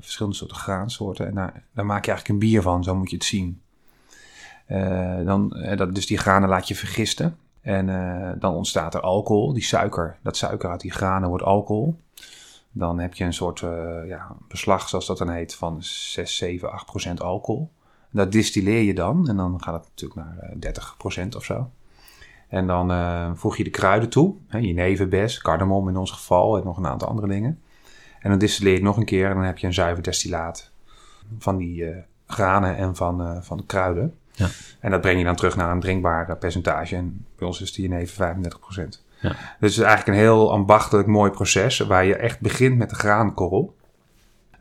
verschillende 0.00 0.36
soorten 0.36 0.56
graansoorten. 0.56 1.26
En 1.26 1.34
daar, 1.34 1.62
daar 1.74 1.86
maak 1.86 2.04
je 2.04 2.10
eigenlijk 2.10 2.28
een 2.28 2.48
bier 2.48 2.62
van, 2.62 2.84
zo 2.84 2.94
moet 2.94 3.10
je 3.10 3.16
het 3.16 3.24
zien. 3.24 3.60
dan, 5.24 5.48
dat, 5.76 5.94
dus 5.94 6.06
die 6.06 6.18
granen 6.18 6.48
laat 6.48 6.68
je 6.68 6.74
vergisten. 6.74 7.36
En 7.60 7.86
dan 8.38 8.54
ontstaat 8.54 8.94
er 8.94 9.00
alcohol, 9.00 9.52
die 9.52 9.62
suiker. 9.62 10.18
Dat 10.22 10.36
suiker 10.36 10.70
uit 10.70 10.80
die 10.80 10.90
granen 10.90 11.28
wordt 11.28 11.44
alcohol. 11.44 11.96
Dan 12.72 12.98
heb 12.98 13.14
je 13.14 13.24
een 13.24 13.32
soort 13.32 13.60
uh, 13.60 13.70
ja, 14.06 14.36
beslag, 14.48 14.88
zoals 14.88 15.06
dat 15.06 15.18
dan 15.18 15.30
heet, 15.30 15.54
van 15.54 15.76
6, 15.82 16.36
7, 16.36 16.72
8 16.72 16.86
procent 16.86 17.22
alcohol. 17.22 17.70
Dat 18.10 18.32
distilleer 18.32 18.82
je 18.82 18.94
dan 18.94 19.28
en 19.28 19.36
dan 19.36 19.62
gaat 19.62 19.74
het 19.74 19.84
natuurlijk 19.88 20.20
naar 20.20 20.50
uh, 20.50 20.56
30 20.60 20.94
procent 20.98 21.36
of 21.36 21.44
zo. 21.44 21.70
En 22.48 22.66
dan 22.66 23.36
voeg 23.36 23.56
je 23.56 23.64
de 23.64 23.70
kruiden 23.70 24.08
toe, 24.08 24.34
hè, 24.46 24.58
jeneverbes, 24.58 25.40
cardamom 25.40 25.88
in 25.88 25.96
ons 25.96 26.10
geval 26.10 26.58
en 26.58 26.64
nog 26.64 26.76
een 26.76 26.86
aantal 26.86 27.08
andere 27.08 27.28
dingen. 27.28 27.60
En 28.20 28.30
dan 28.30 28.38
distilleer 28.38 28.74
je 28.74 28.82
nog 28.82 28.96
een 28.96 29.04
keer 29.04 29.28
en 29.28 29.34
dan 29.34 29.44
heb 29.44 29.58
je 29.58 29.66
een 29.66 29.74
zuiver 29.74 30.02
destillaat 30.02 30.70
van 31.38 31.56
die 31.56 31.94
granen 32.26 32.76
en 32.76 32.96
van, 32.96 33.44
van 33.44 33.56
de 33.56 33.66
kruiden. 33.66 34.18
Ja. 34.40 34.48
En 34.80 34.90
dat 34.90 35.00
breng 35.00 35.18
je 35.18 35.24
dan 35.24 35.36
terug 35.36 35.56
naar 35.56 35.70
een 35.70 35.80
drinkbaar 35.80 36.36
percentage. 36.36 36.96
En 36.96 37.26
bij 37.36 37.46
ons 37.46 37.60
is 37.60 37.72
die 37.72 37.88
jenever 37.88 38.14
35 38.14 38.60
procent. 38.60 39.04
Ja. 39.20 39.28
Dus 39.28 39.36
het 39.60 39.70
is 39.70 39.78
eigenlijk 39.78 40.06
een 40.06 40.24
heel 40.24 40.52
ambachtelijk 40.52 41.08
mooi 41.08 41.30
proces 41.30 41.78
waar 41.78 42.04
je 42.04 42.16
echt 42.16 42.40
begint 42.40 42.78
met 42.78 42.90
de 42.90 42.96
graankorrel. 42.96 43.76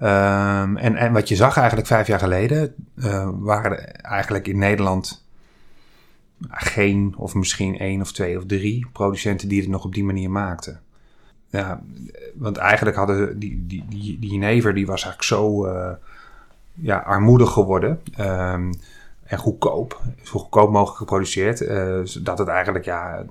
Um, 0.01 0.77
en, 0.77 0.95
en 0.95 1.13
wat 1.13 1.27
je 1.27 1.35
zag 1.35 1.57
eigenlijk 1.57 1.87
vijf 1.87 2.07
jaar 2.07 2.19
geleden, 2.19 2.73
uh, 2.95 3.29
waren 3.33 3.71
er 3.71 3.85
eigenlijk 3.91 4.47
in 4.47 4.57
Nederland 4.57 5.25
geen 6.47 7.13
of 7.17 7.33
misschien 7.33 7.77
één 7.77 8.01
of 8.01 8.11
twee 8.11 8.37
of 8.37 8.45
drie 8.45 8.87
producenten 8.93 9.47
die 9.49 9.61
het 9.61 9.69
nog 9.69 9.85
op 9.85 9.93
die 9.93 10.03
manier 10.03 10.31
maakten. 10.31 10.81
Ja, 11.49 11.81
want 12.35 12.57
eigenlijk 12.57 12.97
hadden 12.97 13.39
die, 13.39 13.63
die, 13.67 13.85
die, 13.89 14.19
die 14.19 14.31
jenever 14.31 14.73
die 14.73 14.85
was 14.85 15.03
eigenlijk 15.03 15.23
zo 15.23 15.67
uh, 15.67 15.91
ja, 16.73 16.97
armoedig 16.97 17.51
geworden. 17.51 18.01
Um, 18.19 18.71
en 19.29 19.37
goedkoop, 19.37 20.01
zo 20.23 20.39
goedkoop 20.39 20.71
mogelijk 20.71 20.97
geproduceerd, 20.97 21.61
uh, 21.61 21.99
zodat 22.03 22.37
het 22.37 22.47
eigenlijk 22.47 22.85
ja, 22.85 23.23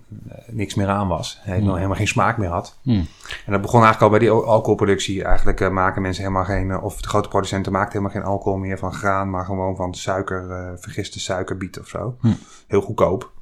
niks 0.47 0.75
meer 0.75 0.89
aan 0.89 1.09
was. 1.09 1.39
Helemaal, 1.43 1.67
Hmm. 1.67 1.75
helemaal 1.75 1.97
geen 1.97 2.09
smaak 2.09 2.39
meer 2.39 2.49
had. 2.49 2.79
Hmm. 2.83 3.07
En 3.47 3.53
dat 3.53 3.61
begon 3.61 3.83
eigenlijk 3.83 4.03
al 4.03 4.19
bij 4.19 4.19
die 4.19 4.31
alcoholproductie. 4.31 5.25
Eigenlijk 5.25 5.61
uh, 5.61 5.69
maken 5.69 6.03
mensen 6.03 6.23
helemaal 6.23 6.45
geen, 6.45 6.81
of 6.81 7.01
de 7.01 7.09
grote 7.09 7.29
producenten 7.29 7.73
maakten 7.73 7.93
helemaal 7.93 8.23
geen 8.23 8.31
alcohol 8.33 8.59
meer 8.59 8.79
van 8.79 8.93
graan, 8.93 9.31
maar 9.31 9.45
gewoon 9.45 9.77
van 9.77 9.95
suiker, 9.95 10.51
uh, 10.51 10.71
vergiste 10.77 11.21
suikerbiet 11.21 11.79
of 11.79 11.89
zo. 11.89 12.17
Hmm. 12.21 12.37
Heel 12.67 12.81
goedkoop, 12.81 13.33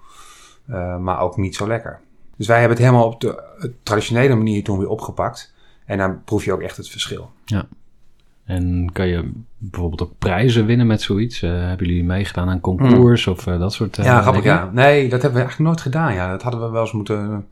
maar 1.01 1.21
ook 1.21 1.37
niet 1.37 1.57
zo 1.57 1.67
lekker. 1.67 2.01
Dus 2.37 2.47
wij 2.47 2.59
hebben 2.59 2.77
het 2.77 2.87
helemaal 2.87 3.07
op 3.07 3.21
de 3.21 3.43
traditionele 3.83 4.35
manier 4.35 4.65
toen 4.65 4.79
weer 4.79 4.89
opgepakt. 4.89 5.55
En 5.85 5.99
dan 5.99 6.25
proef 6.25 6.45
je 6.45 6.53
ook 6.53 6.61
echt 6.61 6.77
het 6.77 6.89
verschil. 6.89 7.31
Ja. 7.45 7.67
En 8.45 8.91
kan 8.93 9.07
je 9.07 9.33
bijvoorbeeld 9.71 10.03
ook 10.03 10.19
prijzen 10.19 10.67
winnen 10.67 10.87
met 10.87 11.03
zoiets? 11.03 11.43
Uh, 11.43 11.51
hebben 11.51 11.87
jullie 11.87 12.05
meegedaan 12.05 12.49
aan 12.49 12.61
concours 12.61 13.25
hmm. 13.25 13.33
of 13.33 13.47
uh, 13.47 13.59
dat 13.59 13.73
soort 13.73 13.99
uh, 13.99 14.05
Ja, 14.05 14.21
grappig 14.21 14.45
ja. 14.45 14.71
Nee, 14.73 15.03
dat 15.03 15.23
hebben 15.23 15.41
we 15.41 15.47
eigenlijk 15.47 15.59
nooit 15.59 15.81
gedaan. 15.81 16.15
Ja, 16.15 16.31
dat 16.31 16.43
hadden 16.43 16.61
we 16.61 16.71
wel 16.71 16.81
eens 16.81 16.93
moeten... 16.93 17.47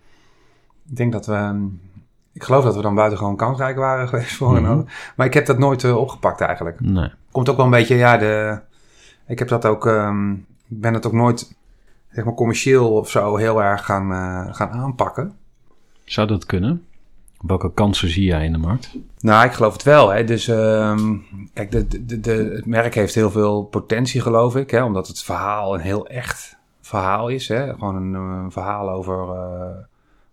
Ik 0.88 0.96
denk 0.96 1.12
dat 1.12 1.26
we... 1.26 1.68
Ik 2.32 2.42
geloof 2.42 2.64
dat 2.64 2.76
we 2.76 2.82
dan 2.82 2.94
buitengewoon 2.94 3.36
kansrijk 3.36 3.76
waren 3.76 4.08
geweest 4.08 4.34
voor 4.34 4.56
een 4.56 4.66
ander. 4.66 5.12
Maar 5.16 5.26
ik 5.26 5.34
heb 5.34 5.46
dat 5.46 5.58
nooit 5.58 5.92
opgepakt 5.92 6.40
eigenlijk. 6.40 6.80
Nee. 6.80 7.10
Komt 7.30 7.48
ook 7.48 7.56
wel 7.56 7.64
een 7.64 7.70
beetje, 7.70 7.96
ja, 7.96 8.16
de... 8.16 8.60
Ik 9.26 9.38
heb 9.38 9.48
dat 9.48 9.66
ook... 9.66 9.84
Um, 9.86 10.46
ik 10.68 10.80
ben 10.80 10.94
het 10.94 11.06
ook 11.06 11.12
nooit, 11.12 11.54
zeg 12.10 12.24
maar, 12.24 12.34
commercieel 12.34 12.92
of 12.92 13.10
zo 13.10 13.36
heel 13.36 13.62
erg 13.62 13.84
gaan, 13.84 14.54
gaan 14.54 14.70
aanpakken. 14.70 15.32
Zou 16.04 16.26
dat 16.26 16.46
kunnen? 16.46 16.84
Welke 17.46 17.72
kansen 17.72 18.08
zie 18.08 18.24
jij 18.24 18.44
in 18.44 18.52
de 18.52 18.58
markt? 18.58 18.96
Nou, 19.20 19.44
ik 19.44 19.52
geloof 19.52 19.72
het 19.72 19.82
wel. 19.82 20.08
Hè. 20.08 20.24
Dus 20.24 20.48
um, 20.48 21.24
kijk, 21.52 21.70
de, 21.70 22.04
de, 22.04 22.20
de, 22.20 22.30
het 22.54 22.66
merk 22.66 22.94
heeft 22.94 23.14
heel 23.14 23.30
veel 23.30 23.64
potentie, 23.64 24.20
geloof 24.20 24.56
ik. 24.56 24.70
Hè, 24.70 24.82
omdat 24.82 25.08
het 25.08 25.22
verhaal 25.22 25.74
een 25.74 25.80
heel 25.80 26.06
echt 26.06 26.56
verhaal 26.80 27.28
is. 27.28 27.48
Hè. 27.48 27.72
Gewoon 27.72 27.96
een, 27.96 28.14
een 28.14 28.52
verhaal 28.52 28.90
over 28.90 29.28
uh, 29.28 29.84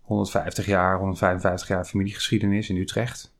150 0.02 0.66
jaar, 0.66 0.98
155 0.98 1.68
jaar 1.68 1.86
familiegeschiedenis 1.86 2.70
in 2.70 2.78
Utrecht. 2.78 3.34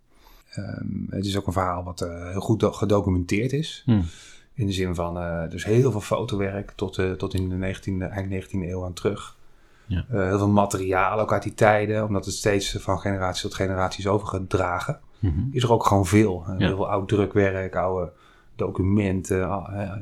Um, 0.58 1.08
het 1.10 1.26
is 1.26 1.38
ook 1.38 1.48
een 1.48 1.54
verhaal 1.54 1.84
wat 1.84 2.02
uh, 2.02 2.30
heel 2.30 2.42
goed 2.42 2.64
gedocumenteerd 2.66 3.54
is. 3.54 3.82
Hmm. 3.86 4.06
In 4.54 4.66
de 4.66 4.74
zin 4.74 4.96
van, 4.96 5.18
uh, 5.18 5.50
dus 5.50 5.66
heel 5.66 5.92
veel 5.92 6.02
fotowerk 6.02 6.72
tot, 6.76 7.00
tot 7.18 7.34
in 7.34 7.50
de 7.50 7.76
19e, 7.76 8.12
eind 8.12 8.46
19e 8.46 8.50
eeuw 8.52 8.86
aan 8.86 8.94
terug. 8.94 9.40
Ja. 9.92 10.06
Uh, 10.12 10.28
heel 10.28 10.38
veel 10.38 10.50
materiaal 10.50 11.20
ook 11.20 11.34
uit 11.34 11.44
die 11.44 11.54
tijden, 11.54 12.06
omdat 12.06 12.26
het 12.26 12.34
steeds 12.34 12.76
van 12.80 13.00
generatie 13.00 13.42
tot 13.42 13.54
generatie 13.54 14.00
is 14.00 14.08
overgedragen. 14.08 15.00
Mm 15.20 15.34
-hmm. 15.34 15.50
Is 15.52 15.64
er 15.64 15.72
ook 15.72 15.86
gewoon 15.86 16.06
veel. 16.06 16.44
Ja. 16.48 16.56
Heel 16.58 16.76
veel 16.76 16.90
oud 16.90 17.08
drukwerk, 17.08 17.76
oude 17.76 18.12
documenten. 18.56 19.48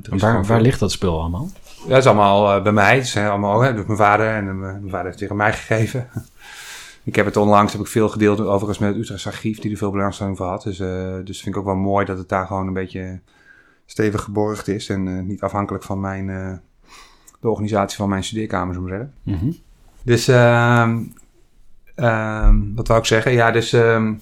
waar, 0.10 0.46
waar 0.46 0.62
ligt 0.62 0.80
dat 0.80 0.92
spul 0.92 1.20
allemaal? 1.20 1.50
Dat 1.88 1.98
is 1.98 2.06
allemaal 2.06 2.58
uh, 2.58 2.64
bij 2.64 2.72
mij. 2.72 2.96
Het 2.96 3.06
is 3.06 3.18
allemaal 3.18 3.62
hè, 3.62 3.74
mijn 3.74 3.98
vader 3.98 4.28
en 4.28 4.46
uh, 4.46 4.54
mijn 4.60 4.90
vader 4.90 5.06
heeft 5.06 5.18
tegen 5.18 5.36
mij 5.36 5.54
gegeven. 5.54 6.10
ik 7.04 7.16
heb 7.16 7.26
het 7.26 7.38
onlangs 7.38 7.72
heb 7.72 7.82
ik 7.82 7.88
veel 7.88 8.10
gedeeld 8.10 8.40
overigens 8.40 8.78
met 8.78 8.90
het 8.90 8.98
Utrechts 8.98 9.28
archief, 9.28 9.60
die 9.60 9.72
er 9.72 9.78
veel 9.78 9.92
belangstelling 9.92 10.38
voor 10.38 10.48
had. 10.48 10.64
Dus, 10.64 10.80
uh, 10.80 11.16
dus 11.24 11.42
vind 11.42 11.56
ik 11.56 11.62
ook 11.62 11.68
wel 11.68 11.76
mooi 11.76 12.06
dat 12.06 12.18
het 12.18 12.30
daar 12.30 12.48
gewoon 12.48 12.68
een 12.68 12.74
beetje 12.74 13.20
stevig 13.86 14.22
geborgd 14.22 14.68
is 14.68 14.90
en 14.90 15.08
uh, 15.08 15.22
niet 15.24 15.42
afhankelijk 15.42 15.84
van 15.84 16.00
mijn, 16.00 16.28
uh, 16.28 16.52
de 17.40 17.50
organisatie 17.50 17.98
van 17.98 18.10
mijn 18.10 18.24
studeerkamer, 18.24 18.74
zo 18.74 18.82
maar 18.82 18.90
zeggen. 18.90 19.14
Mm 19.24 19.36
-hmm. 19.36 19.56
Dus, 20.10 20.30
uh, 20.30 20.90
wat 22.76 22.88
wou 22.88 23.00
ik 23.00 23.06
zeggen? 23.06 23.32
Ja, 23.32 23.52
dus. 23.52 23.74
Um, 23.74 24.22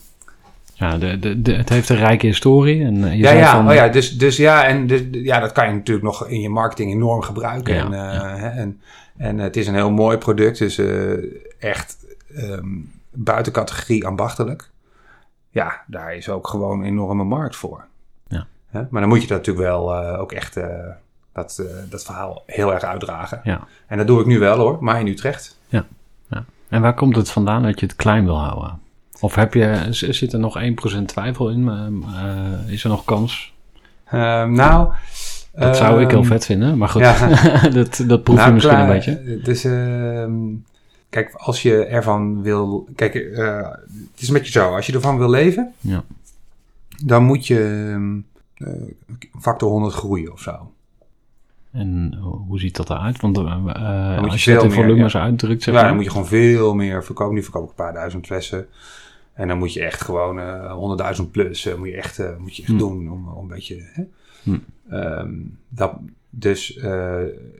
ja, 0.74 0.98
de, 0.98 1.20
de, 1.20 1.41
de, 1.41 1.53
het 1.53 1.70
heeft 1.70 1.89
een 1.89 1.96
rijke 1.96 2.25
historie. 2.25 2.84
En 2.84 2.96
je 2.96 3.17
ja, 3.17 3.32
ja, 3.32 3.51
van... 3.51 3.67
oh 3.67 3.74
ja, 3.74 3.88
dus, 3.88 4.17
dus 4.17 4.38
ja, 4.38 4.65
en 4.65 4.88
dus, 4.88 5.01
ja, 5.12 5.39
dat 5.39 5.51
kan 5.51 5.67
je 5.67 5.74
natuurlijk 5.74 6.06
nog 6.06 6.27
in 6.27 6.39
je 6.39 6.50
marketing 6.50 6.91
enorm 6.91 7.22
gebruiken. 7.22 7.75
Ja, 7.75 7.86
en, 7.86 7.91
uh, 7.91 7.98
ja. 7.98 8.36
hè, 8.36 8.50
en, 8.50 8.82
en 9.17 9.38
het 9.38 9.58
is 9.58 9.67
een 9.67 9.74
heel 9.74 9.91
mooi 9.91 10.17
product, 10.17 10.58
dus 10.58 10.79
uh, 10.79 11.13
echt 11.60 12.06
buiten 13.12 13.51
categorie 13.51 14.06
ambachtelijk. 14.06 14.70
Ja, 15.50 15.82
daar 15.88 16.15
is 16.15 16.29
ook 16.29 16.48
gewoon 16.48 16.79
een 16.79 16.86
enorme 16.86 17.24
markt 17.24 17.56
voor. 17.56 17.86
Ja. 18.27 18.48
Hè? 18.70 18.82
Maar 18.89 19.01
dan 19.01 19.10
moet 19.10 19.22
je 19.22 19.27
dat 19.27 19.38
natuurlijk 19.38 19.67
wel 19.67 20.03
uh, 20.03 20.20
ook 20.20 20.32
echt 20.32 20.60
dat, 21.34 21.63
dat 21.89 22.03
verhaal 22.03 22.44
heel 22.46 22.74
erg 22.74 22.84
uitdragen. 22.84 23.39
Ja. 23.44 23.67
En 23.88 23.98
dat 23.98 24.08
doe 24.08 24.20
ik 24.20 24.25
nu 24.25 24.39
wel 24.39 24.58
hoor, 24.58 24.77
maar 24.79 25.00
in 25.00 25.08
Utrecht. 25.08 25.56
Ja. 25.68 25.86
ja. 26.30 26.46
En 26.70 26.82
waar 26.82 26.94
komt 26.94 27.16
het 27.16 27.30
vandaan 27.30 27.64
dat 27.64 27.80
je 27.80 27.86
het 27.86 27.96
klein 27.96 28.26
wil 28.26 28.38
houden? 28.40 28.80
Of 29.20 29.36
heb 29.36 29.54
je, 29.54 29.88
zit 29.90 30.34
er 30.34 30.40
nog 30.40 30.60
1% 31.00 31.06
twijfel 31.06 31.50
in? 31.50 31.62
Uh, 31.68 32.74
is 32.74 32.84
er 32.84 32.90
nog 32.90 33.06
kans? 33.06 33.54
Uh, 34.06 34.46
nou... 34.46 34.94
Dat 35.58 35.76
uh, 35.76 35.82
zou 35.82 36.02
ik 36.02 36.10
heel 36.10 36.24
vet 36.24 36.46
vinden, 36.46 36.78
maar 36.78 36.90
goed, 36.90 37.02
ja. 37.02 37.30
dat, 37.70 38.04
dat 38.08 38.24
proef 38.24 38.36
nou, 38.36 38.48
je 38.48 38.54
misschien 38.54 38.76
klaar, 38.76 38.90
een 38.90 38.96
beetje. 38.96 39.42
Dus, 39.44 39.62
kijk, 41.10 41.34
als 41.34 41.62
je 41.62 41.86
ervan 41.86 42.42
wil... 42.42 42.88
Kijk, 42.96 43.16
eh, 43.16 43.70
het 44.12 44.22
is 44.22 44.28
een 44.28 44.34
beetje 44.34 44.52
zo, 44.52 44.76
als 44.76 44.86
je 44.86 44.94
ervan 44.94 45.18
wil 45.18 45.30
leven... 45.30 45.74
Ja. 45.80 46.04
dan 47.06 47.24
moet 47.24 47.48
je 47.48 47.92
eh, 48.54 48.72
factor 49.40 49.70
100 49.70 49.94
groeien 49.94 50.32
of 50.32 50.42
zo. 50.42 50.72
En 51.77 52.13
hoe 52.48 52.60
ziet 52.60 52.75
dat 52.75 52.89
eruit? 52.89 53.22
Want 53.22 53.38
uh, 53.38 54.19
moet 54.19 54.31
als 54.31 54.43
je 54.43 54.51
het 54.51 54.63
in 54.63 54.72
volumes 54.72 55.12
ja. 55.12 55.22
uitdrukt, 55.22 55.63
zeg 55.63 55.74
ja, 55.74 55.84
dan 55.84 55.96
moet 55.96 56.03
je 56.03 56.10
gewoon 56.10 56.27
veel 56.27 56.74
meer 56.75 57.03
verkopen. 57.03 57.36
Nu 57.36 57.43
verkoop 57.43 57.63
ik 57.63 57.69
een 57.69 57.75
paar 57.75 57.93
duizend 57.93 58.25
flessen. 58.25 58.67
En 59.34 59.48
dan 59.48 59.57
moet 59.57 59.74
je 59.74 59.84
echt 59.84 60.01
gewoon 60.01 60.39
uh, 60.39 61.17
100.000 61.22 61.31
plus 61.31 61.65
uh, 61.65 61.75
moet 61.75 61.88
je 61.88 61.96
echt, 61.96 62.19
uh, 62.19 62.38
moet 62.38 62.55
je 62.55 62.62
echt 62.62 62.72
hm. 62.72 62.77
doen 62.77 63.12
om, 63.12 63.27
om 63.27 63.41
een 63.41 63.48
beetje. 63.48 63.84
Hè? 63.93 64.03
Hm. 64.43 64.57
Um, 64.91 65.57
dat, 65.69 65.93
dus, 66.29 66.79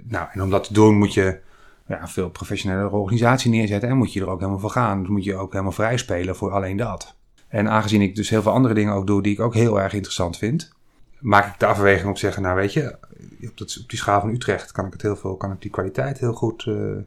nou, 0.04 0.28
en 0.32 0.42
om 0.42 0.50
dat 0.50 0.64
te 0.64 0.74
doen 0.74 0.98
moet 0.98 1.14
je 1.14 1.40
ja, 1.88 2.02
een 2.02 2.08
veel 2.08 2.30
professionele 2.30 2.90
organisatie 2.90 3.52
neerzetten. 3.52 3.90
En 3.90 3.98
moet 3.98 4.14
je 4.14 4.22
er 4.22 4.30
ook 4.30 4.40
helemaal 4.40 4.60
voor 4.60 4.70
gaan. 4.70 5.00
Dus 5.00 5.10
moet 5.10 5.24
je 5.24 5.36
ook 5.36 5.52
helemaal 5.52 5.72
vrij 5.72 5.98
spelen 5.98 6.36
voor 6.36 6.52
alleen 6.52 6.78
dat. 6.78 7.16
En 7.48 7.70
aangezien 7.70 8.02
ik 8.02 8.16
dus 8.16 8.30
heel 8.30 8.42
veel 8.42 8.52
andere 8.52 8.74
dingen 8.74 8.94
ook 8.94 9.08
doe 9.08 9.22
die 9.22 9.34
ik 9.34 9.40
ook 9.40 9.54
heel 9.54 9.82
erg 9.82 9.94
interessant 9.94 10.38
vind, 10.38 10.76
maak 11.20 11.54
ik 11.54 11.60
de 11.60 11.66
afweging 11.66 12.08
om 12.08 12.14
te 12.14 12.20
zeggen, 12.20 12.42
nou 12.42 12.56
weet 12.56 12.74
je, 12.74 12.98
op, 13.42 13.58
dat, 13.58 13.78
op 13.82 13.90
die 13.90 14.00
schaal 14.00 14.20
van 14.20 14.30
Utrecht 14.30 14.72
kan 14.72 14.86
ik 14.86 14.94
het 14.94 15.02
heel 15.02 15.16
veel, 15.16 15.36
kan 15.36 15.52
ik 15.52 15.62
die 15.62 15.72
kwaliteit 15.72 16.20
heel 16.20 16.34
goed 16.34 16.66
uh, 16.66 16.98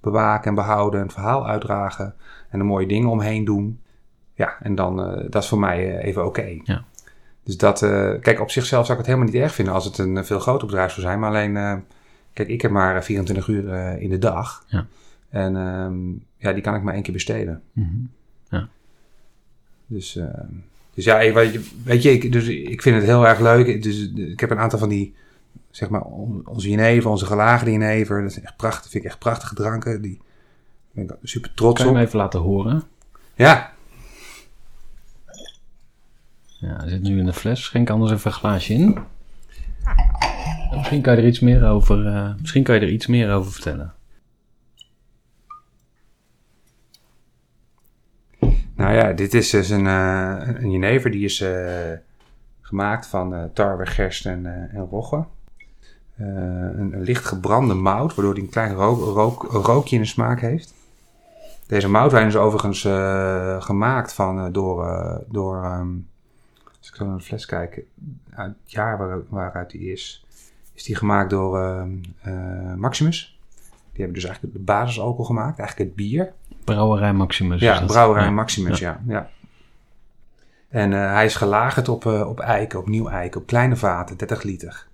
bewaken 0.00 0.48
en 0.48 0.54
behouden, 0.54 1.00
en 1.00 1.06
het 1.06 1.14
verhaal 1.14 1.48
uitdragen 1.48 2.14
en 2.48 2.58
er 2.58 2.64
mooie 2.64 2.86
dingen 2.86 3.08
omheen 3.08 3.44
doen. 3.44 3.80
Ja, 4.34 4.56
en 4.60 4.74
dan, 4.74 5.00
uh, 5.00 5.30
dat 5.30 5.42
is 5.42 5.48
voor 5.48 5.58
mij 5.58 5.88
uh, 5.88 6.04
even 6.04 6.26
oké. 6.26 6.40
Okay. 6.40 6.60
Ja. 6.64 6.84
Dus 7.42 7.56
dat, 7.56 7.78
kijk, 8.20 8.40
op 8.40 8.50
zichzelf 8.50 8.86
zou 8.86 8.98
ik 8.98 9.04
het 9.04 9.14
helemaal 9.14 9.32
niet 9.32 9.42
erg 9.42 9.54
vinden 9.54 9.74
als 9.74 9.84
het 9.84 9.98
een 9.98 10.24
veel 10.24 10.38
groter 10.38 10.66
bedrijf 10.66 10.90
zou 10.92 11.06
zijn, 11.06 11.18
maar 11.18 11.28
alleen, 11.28 11.84
kijk, 12.32 12.48
ik 12.48 12.62
heb 12.62 12.70
maar 12.70 13.04
24 13.04 13.48
uur 13.48 13.98
in 14.00 14.10
de 14.10 14.18
dag. 14.18 14.64
Ja. 14.66 14.86
En 15.34 15.56
um, 15.56 16.24
ja, 16.36 16.52
die 16.52 16.62
kan 16.62 16.74
ik 16.74 16.82
maar 16.82 16.94
één 16.94 17.02
keer 17.02 17.12
besteden. 17.12 17.62
Mhm. 17.72 17.96
Ja. 18.48 18.68
Dus, 19.86 20.16
eh, 20.16 20.26
dus 20.94 21.04
ja, 21.04 21.20
ik- 21.20 21.34
weet 21.34 21.52
je, 21.52 21.64
weet 21.84 22.02
je 22.02 22.10
ik, 22.12 22.32
dus 22.32 22.46
ik 22.48 22.82
vind 22.82 22.96
het 22.96 23.04
heel 23.04 23.26
erg 23.26 23.40
leuk. 23.40 23.82
Dus, 23.82 24.10
ik 24.14 24.40
heb 24.40 24.50
een 24.50 24.58
aantal 24.58 24.78
van 24.78 24.88
die, 24.88 25.14
zeg 25.70 25.88
maar, 25.88 26.02
on- 26.02 26.42
onze 26.48 26.68
jenever, 26.70 27.10
onze 27.10 27.26
gelagerde 27.26 27.70
jenever. 27.72 28.22
Dat 28.22 28.30
is 28.30 28.40
echt 28.40 28.56
prachtig, 28.56 28.90
vind 28.90 29.04
ik 29.04 29.10
echt 29.10 29.18
prachtige 29.18 29.54
dranken. 29.54 30.02
Die 30.02 30.20
ben 30.92 31.04
ik 31.04 31.10
super 31.22 31.54
trots 31.54 31.74
Kan 31.76 31.84
je 31.84 31.90
op. 31.90 31.96
hem 31.96 32.06
even 32.06 32.18
laten 32.18 32.40
horen? 32.40 32.82
Ja, 33.34 33.72
Ja, 36.58 36.76
hij 36.76 36.88
zit 36.88 37.02
nu 37.02 37.18
in 37.18 37.26
de 37.26 37.32
fles. 37.32 37.64
Schenk 37.64 37.90
anders 37.90 38.12
even 38.12 38.26
een 38.30 38.36
glaasje 38.36 38.72
in. 38.72 38.98
Misschien 40.76 41.00
kan 41.02 41.14
je 41.16 41.20
er 41.22 41.26
iets 41.28 41.40
meer 41.40 41.64
over, 41.66 42.06
eh, 42.06 42.30
misschien 42.40 42.62
kan 42.62 42.74
je 42.74 42.80
er 42.80 42.88
iets 42.92 43.06
meer 43.06 43.32
over 43.32 43.52
vertellen. 43.52 43.94
Nou 48.74 48.94
ja, 48.94 49.12
dit 49.12 49.34
is 49.34 49.50
dus 49.50 49.68
een, 49.68 49.86
eh, 49.86 50.40
een 50.44 50.70
jenever 50.70 51.10
die 51.10 51.24
is 51.24 51.40
eh, 51.40 51.92
gemaakt 52.60 53.06
van 53.06 53.34
eh, 53.34 53.44
tarwe, 53.52 53.86
gerst 53.86 54.26
en, 54.26 54.70
en 54.72 54.86
rogge. 54.90 55.24
Een, 56.16 56.92
een 56.92 57.02
licht 57.02 57.24
gebrande 57.24 57.74
mout, 57.74 58.14
waardoor 58.14 58.34
hij 58.34 58.42
een 58.42 58.50
klein 58.50 58.74
rook, 58.74 59.00
rook, 59.00 59.42
rookje 59.42 59.96
in 59.96 60.02
de 60.02 60.08
smaak 60.08 60.40
heeft. 60.40 60.74
Deze 61.66 61.88
moutwijn 61.88 62.26
is 62.26 62.36
overigens 62.36 62.84
eh, 62.84 63.62
gemaakt 63.62 64.12
van, 64.12 64.52
door, 64.52 64.86
door 65.28 65.64
ehm, 65.64 65.88
als 66.78 66.88
ik 66.88 66.94
zo 66.94 67.06
naar 67.06 67.16
de 67.16 67.22
fles 67.22 67.46
kijk, 67.46 67.82
uit 68.30 68.54
het 68.62 68.72
jaar 68.72 68.98
waar, 68.98 69.18
waaruit 69.28 69.70
die 69.70 69.92
is, 69.92 70.24
is 70.74 70.84
die 70.84 70.96
gemaakt 70.96 71.30
door 71.30 71.60
ehm, 71.60 71.90
eh, 72.20 72.74
Maximus. 72.74 73.38
Die 73.92 74.02
hebben 74.02 74.14
dus 74.14 74.24
eigenlijk 74.24 74.56
de 74.56 74.62
basisalcohol 74.62 75.24
gemaakt, 75.24 75.58
eigenlijk 75.58 75.88
het 75.88 75.98
bier. 75.98 76.32
Brouwerij 76.64 77.12
Maximus. 77.12 77.60
Ja, 77.60 77.84
brouwerij. 77.84 78.30
Maximus, 78.30 78.78
ja. 78.78 79.00
ja. 79.06 79.30
En 80.68 80.92
eh, 80.92 81.12
hij 81.12 81.24
is 81.24 81.34
gelagerd 81.36 81.88
op, 81.88 82.06
eh, 82.06 82.28
op 82.28 82.40
eiken, 82.40 82.78
op 82.78 82.88
nieuw 82.88 83.08
eiken, 83.08 83.40
op 83.40 83.46
kleine 83.46 83.76
vaten, 83.76 84.16
30 84.16 84.42
liter. 84.42 84.86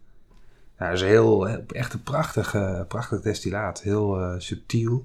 Ja, 0.78 0.86
dat 0.86 0.94
is 0.94 1.02
heel, 1.02 1.44
heel- 1.44 1.64
echt 1.68 1.92
een 1.92 2.02
prachtig, 2.02 2.54
eh, 2.54 2.80
prachtig 2.88 3.20
destillaat. 3.20 3.82
Heel 3.82 4.20
eh, 4.20 4.34
subtiel. 4.38 5.04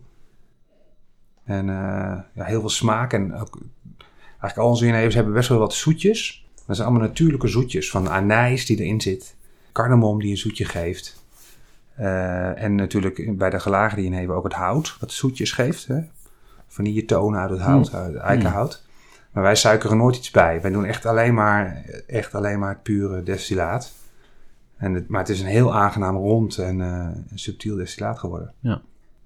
En 1.44 1.70
eh, 1.70 2.20
ja, 2.34 2.44
heel 2.44 2.60
veel 2.60 2.70
smaak. 2.70 3.14
En 3.14 3.36
ook, 3.36 3.58
eigenlijk 4.22 4.58
al 4.58 4.68
onze 4.68 4.86
hebben 4.86 5.34
best 5.34 5.50
wel 5.50 5.60
wat 5.60 5.74
zoetjes. 5.74 6.46
Dat 6.66 6.76
zijn 6.76 6.88
allemaal 6.88 7.08
natuurlijke 7.08 7.48
zoetjes. 7.48 7.90
Van 7.90 8.10
anijs 8.10 8.66
die 8.66 8.78
erin 8.80 9.02
zit. 9.02 9.36
Cardamom 9.72 10.20
die 10.20 10.32
een 10.32 10.38
zoetje 10.38 10.66
geeft. 10.66 11.24
Eh, 11.96 12.64
en 12.64 12.76
natuurlijk 12.76 13.38
bij 13.38 13.50
de 13.50 13.60
gelagerde 13.60 14.04
jenever 14.04 14.36
ook 14.36 14.44
het 14.44 14.54
hout. 14.54 14.98
Wat 15.00 15.12
zoetjes 15.12 15.52
geeft. 15.52 15.88
Hè? 15.88 16.00
Vanilletonen 16.76 17.40
uit 17.40 17.50
het 17.50 17.60
hout, 17.60 17.94
uit 17.94 18.14
het 18.14 18.22
eikenhout. 18.22 18.84
Maar 19.32 19.44
wij 19.44 19.56
suikeren 19.56 19.98
nooit 19.98 20.16
iets 20.16 20.32
bij. 20.32 20.62
Wij 20.62 20.72
doen 20.72 20.86
echt 20.86 21.06
alleen 21.06 21.34
maar, 21.34 21.84
echt 22.08 22.36
alleen 22.36 22.60
maar 22.60 22.70
het 22.70 22.84
pure 22.84 23.24
destillaat. 23.24 23.92
En 24.78 24.94
het, 24.94 25.08
maar 25.08 25.20
het 25.20 25.30
is 25.30 25.42
een 25.42 25.48
heel 25.48 25.76
aangenaam 25.76 26.16
rond 26.16 26.58
en 26.58 26.80
een 26.80 27.26
subtiel 27.34 27.76
destillaat 27.76 28.20
geworden. 28.20 28.54
Ja. 28.60 28.82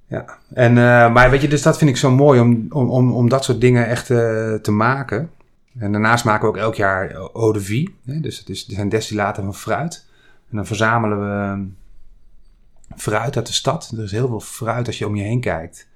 Ja, 0.09 0.25
en, 0.53 0.77
eh, 0.77 1.13
maar 1.13 1.29
weet 1.29 1.41
je, 1.41 1.47
dus 1.47 1.61
dat 1.61 1.77
vind 1.77 1.89
ik 1.89 1.97
zo 1.97 2.11
mooi 2.11 2.39
om, 2.39 2.65
om, 2.69 2.89
om, 2.89 3.11
om 3.11 3.29
dat 3.29 3.43
soort 3.43 3.61
dingen 3.61 3.87
echt 3.87 4.09
eh, 4.09 4.53
te 4.53 4.71
maken. 4.71 5.31
En 5.77 5.91
daarnaast 5.91 6.25
maken 6.25 6.41
we 6.41 6.47
ook 6.47 6.57
elk 6.57 6.75
jaar 6.75 7.11
eau 7.11 7.53
de 7.53 7.61
vie. 7.61 7.95
Hè? 8.05 8.19
Dus 8.19 8.39
het, 8.39 8.49
is, 8.49 8.65
zijn 8.65 8.89
destillaten 8.89 9.43
van 9.43 9.55
fruit. 9.55 10.05
En 10.49 10.55
dan 10.55 10.65
verzamelen 10.65 11.19
we 11.19 11.43
ehm, 11.43 11.65
fruit 12.95 13.35
uit 13.35 13.47
de 13.47 13.53
stad. 13.53 13.93
Er 13.97 14.03
is 14.03 14.11
heel 14.11 14.27
veel 14.27 14.39
fruit 14.39 14.87
als 14.87 14.97
je 14.97 15.07
om 15.07 15.15
je 15.15 15.23
heen 15.23 15.41
kijkt. 15.41 15.87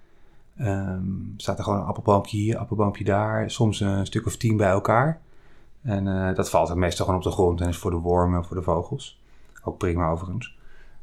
Ehm, 0.57 1.03
staat 1.38 1.57
er 1.57 1.63
gewoon 1.63 1.79
een 1.79 1.86
appelboompje 1.86 2.38
hier, 2.38 2.57
appelboompje 2.57 3.03
daar. 3.03 3.51
Soms 3.51 3.79
een 3.79 4.05
stuk 4.05 4.25
of 4.25 4.38
tien 4.38 4.57
bij 4.57 4.69
elkaar. 4.69 5.22
En 5.81 6.07
eh, 6.07 6.36
dat 6.36 6.50
valt 6.50 6.67
dan 6.67 6.79
meestal 6.79 7.05
gewoon 7.05 7.19
op 7.19 7.25
de 7.25 7.33
grond 7.33 7.62
en 7.62 7.67
is 7.67 7.77
voor 7.77 7.91
de 7.91 7.98
wormen 7.98 8.45
voor 8.45 8.55
de 8.55 8.63
vogels. 8.63 9.22
Ook 9.63 9.77
prima 9.77 10.10
overigens. 10.10 10.57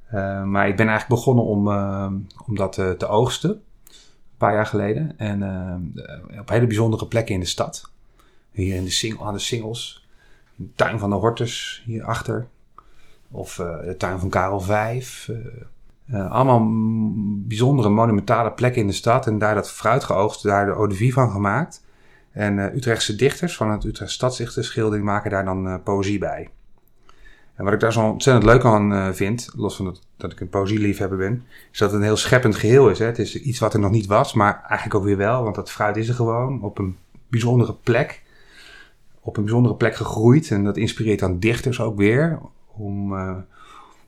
Eh, 0.06 0.42
maar 0.42 0.68
ik 0.68 0.76
ben 0.76 0.88
eigenlijk 0.88 1.20
begonnen 1.20 1.44
om, 1.44 1.68
ehm, 1.68 2.14
om 2.46 2.56
dat 2.56 2.78
eh, 2.78 2.90
te 2.90 3.06
oogsten. 3.06 3.50
Een 3.50 4.36
paar 4.36 4.54
jaar 4.54 4.66
geleden. 4.66 5.18
En 5.18 5.42
ehm, 5.42 6.40
op 6.40 6.48
hele 6.48 6.66
bijzondere 6.66 7.06
plekken 7.06 7.34
in 7.34 7.40
de 7.40 7.46
stad. 7.46 7.90
Hier 8.50 8.74
in 8.74 8.84
de 8.84 8.90
singel, 8.90 9.26
aan 9.26 9.32
de 9.34 9.38
Singels. 9.38 10.08
In 10.56 10.64
de 10.64 10.74
tuin 10.74 10.98
van 10.98 11.10
de 11.10 11.16
Hortus 11.16 11.82
hierachter. 11.86 12.48
Of 13.30 13.58
eh, 13.58 13.80
de 13.80 13.96
tuin 13.96 14.18
van 14.18 14.28
Karel 14.28 14.60
Vijf. 14.60 15.30
Eh, 16.10 16.30
allemaal 16.30 16.68
bijzondere 17.46 17.88
monumentale 17.88 18.52
plekken 18.52 18.80
in 18.80 18.86
de 18.86 18.92
stad. 18.92 19.26
En 19.26 19.38
daar 19.38 19.54
dat 19.54 19.70
fruit 19.70 20.04
geoogst, 20.04 20.42
daar 20.42 20.66
de 20.66 20.72
eau 20.72 21.12
van 21.12 21.30
gemaakt. 21.30 21.84
En 22.32 22.58
eh, 22.58 22.74
Utrechtse 22.74 23.16
dichters 23.16 23.56
van 23.56 23.70
het 23.70 23.84
Utrecht 23.84 24.10
Stadsdichtersgilde 24.10 24.96
die 24.96 25.04
maken 25.04 25.30
daar 25.30 25.44
dan 25.44 25.68
eh, 25.68 25.74
poëzie 25.84 26.18
bij. 26.18 26.48
En 27.54 27.64
wat 27.64 27.74
ik 27.74 27.80
daar 27.80 27.92
zo 27.92 28.00
ontzettend 28.00 28.46
leuk 28.46 28.64
aan 28.64 29.14
vind, 29.14 29.50
los 29.56 29.76
van 29.76 29.84
dat, 29.84 30.00
dat 30.16 30.32
ik 30.32 30.40
een 30.40 30.48
poëzieliefhebber 30.48 31.18
ben, 31.18 31.44
is 31.72 31.78
dat 31.78 31.90
het 31.90 32.00
een 32.00 32.06
heel 32.06 32.16
scheppend 32.16 32.56
geheel 32.56 32.90
is. 32.90 32.98
Hè? 32.98 33.04
Het 33.04 33.18
is 33.18 33.40
iets 33.40 33.58
wat 33.58 33.74
er 33.74 33.80
nog 33.80 33.90
niet 33.90 34.06
was, 34.06 34.32
maar 34.32 34.60
eigenlijk 34.68 34.94
ook 34.94 35.04
weer 35.04 35.16
wel, 35.16 35.42
want 35.42 35.54
dat 35.54 35.70
fruit 35.70 35.96
is 35.96 36.08
er 36.08 36.14
gewoon 36.14 36.62
op 36.62 36.78
een 36.78 36.96
bijzondere 37.28 37.74
plek. 37.82 38.22
Op 39.20 39.36
een 39.36 39.42
bijzondere 39.42 39.74
plek 39.74 39.94
gegroeid. 39.94 40.50
En 40.50 40.64
dat 40.64 40.76
inspireert 40.76 41.18
dan 41.18 41.38
dichters 41.38 41.80
ook 41.80 41.96
weer. 41.96 42.38
Om, 42.66 43.14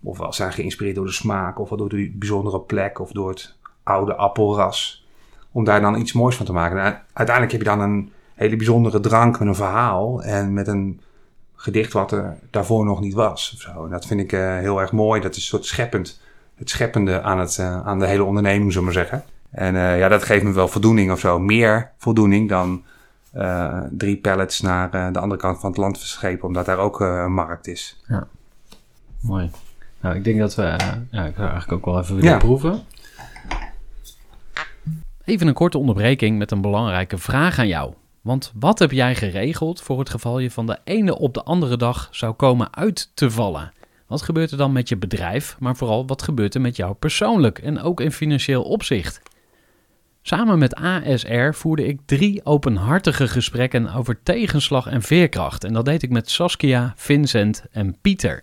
eh, 0.02 0.08
ofwel 0.08 0.32
zijn 0.32 0.52
geïnspireerd 0.52 0.96
door 0.96 1.06
de 1.06 1.12
smaak, 1.12 1.58
ofwel 1.58 1.78
door 1.78 1.88
die 1.88 2.14
bijzondere 2.16 2.60
plek, 2.60 2.98
of 2.98 3.10
door 3.10 3.28
het 3.28 3.56
oude 3.82 4.14
appelras. 4.14 5.06
Om 5.52 5.64
daar 5.64 5.80
dan 5.80 6.00
iets 6.00 6.12
moois 6.12 6.36
van 6.36 6.46
te 6.46 6.52
maken. 6.52 7.02
Uiteindelijk 7.12 7.52
heb 7.52 7.62
je 7.62 7.76
dan 7.76 7.80
een 7.80 8.12
hele 8.34 8.56
bijzondere 8.56 9.00
drank 9.00 9.38
met 9.38 9.48
een 9.48 9.54
verhaal. 9.54 10.22
En 10.22 10.52
met 10.52 10.66
een 10.66 11.00
gedicht 11.62 11.92
wat 11.92 12.12
er 12.12 12.38
daarvoor 12.50 12.84
nog 12.84 13.00
niet 13.00 13.14
was. 13.14 13.52
Of. 13.54 13.84
En 13.84 13.90
dat 13.90 14.06
vind 14.06 14.20
ik 14.20 14.32
eh, 14.32 14.56
heel 14.56 14.80
erg 14.80 14.92
mooi. 14.92 15.20
Dat 15.20 15.30
is 15.30 15.36
een 15.36 15.42
soort 15.42 15.66
scheppend. 15.66 16.20
Het 16.54 16.70
scheppende 16.70 17.22
aan, 17.22 17.38
het, 17.38 17.58
eh, 17.58 17.86
aan 17.86 17.98
de 17.98 18.06
hele 18.06 18.24
onderneming, 18.24 18.72
zullen 18.72 18.88
we 18.88 18.94
maar 18.94 19.04
zeggen. 19.04 19.24
En 19.50 19.76
eh, 19.76 19.98
ja, 19.98 20.08
dat 20.08 20.22
geeft 20.22 20.44
me 20.44 20.52
wel 20.52 20.68
voldoening 20.68 21.12
of 21.12 21.20
zo. 21.20 21.38
Meer 21.38 21.90
voldoening 21.98 22.48
dan 22.48 22.84
drie 23.90 24.16
pallets 24.16 24.60
naar 24.60 25.12
de 25.12 25.18
andere 25.18 25.40
kant 25.40 25.60
van 25.60 25.70
het 25.70 25.78
land 25.78 25.98
verschepen. 25.98 26.46
Omdat 26.46 26.66
daar 26.66 26.78
ook 26.78 27.00
een 27.00 27.32
markt 27.32 27.66
is. 27.66 28.04
Mooi. 29.20 29.50
Nou, 30.02 30.16
ik 30.16 30.24
denk 30.24 30.38
dat 30.38 30.54
we... 30.54 30.62
eh, 30.62 30.86
ja, 31.10 31.24
ik 31.24 31.34
zou 31.36 31.48
eigenlijk 31.50 31.72
ook 31.72 31.84
wel 31.84 31.98
even 32.02 32.14
willen 32.14 32.30
Ja. 32.30 32.38
proeven. 32.38 32.80
Even 35.24 35.46
een 35.46 35.54
korte 35.54 35.78
onderbreking 35.78 36.38
met 36.38 36.50
een 36.50 36.60
belangrijke 36.60 37.18
vraag 37.18 37.58
aan 37.58 37.68
jou. 37.68 37.92
Want 38.20 38.52
wat 38.54 38.78
heb 38.78 38.90
jij 38.90 39.14
geregeld 39.14 39.80
voor 39.80 39.98
het 39.98 40.10
geval 40.10 40.38
je 40.38 40.50
van 40.50 40.66
de 40.66 40.78
ene 40.84 41.18
op 41.18 41.34
de 41.34 41.42
andere 41.42 41.76
dag 41.76 42.08
zou 42.10 42.32
komen 42.32 42.74
uit 42.76 43.10
te 43.14 43.30
vallen? 43.30 43.72
Wat 44.06 44.22
gebeurt 44.22 44.50
er 44.50 44.56
dan 44.56 44.72
met 44.72 44.88
je 44.88 44.96
bedrijf, 44.96 45.56
maar 45.58 45.76
vooral 45.76 46.06
wat 46.06 46.22
gebeurt 46.22 46.54
er 46.54 46.60
met 46.60 46.76
jou 46.76 46.94
persoonlijk 46.94 47.58
en 47.58 47.80
ook 47.80 48.00
in 48.00 48.12
financieel 48.12 48.62
opzicht? 48.62 49.20
Samen 50.22 50.58
met 50.58 50.74
ASR 50.74 51.52
voerde 51.52 51.86
ik 51.86 52.00
drie 52.04 52.44
openhartige 52.44 53.28
gesprekken 53.28 53.94
over 53.94 54.22
tegenslag 54.22 54.86
en 54.86 55.02
veerkracht. 55.02 55.64
En 55.64 55.72
dat 55.72 55.84
deed 55.84 56.02
ik 56.02 56.10
met 56.10 56.30
Saskia, 56.30 56.92
Vincent 56.96 57.64
en 57.70 57.96
Pieter. 58.00 58.42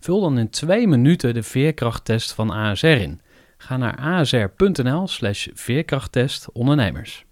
Vul 0.00 0.20
dan 0.20 0.38
in 0.38 0.50
twee 0.50 0.88
minuten 0.88 1.34
de 1.34 1.42
veerkrachttest 1.42 2.32
van 2.32 2.50
ASR 2.50 2.86
in. 2.86 3.20
Ga 3.56 3.76
naar 3.76 3.96
asr.nl 3.96 5.08
slash 5.08 5.48
veerkrachttest 5.54 6.52
ondernemers. 6.52 7.24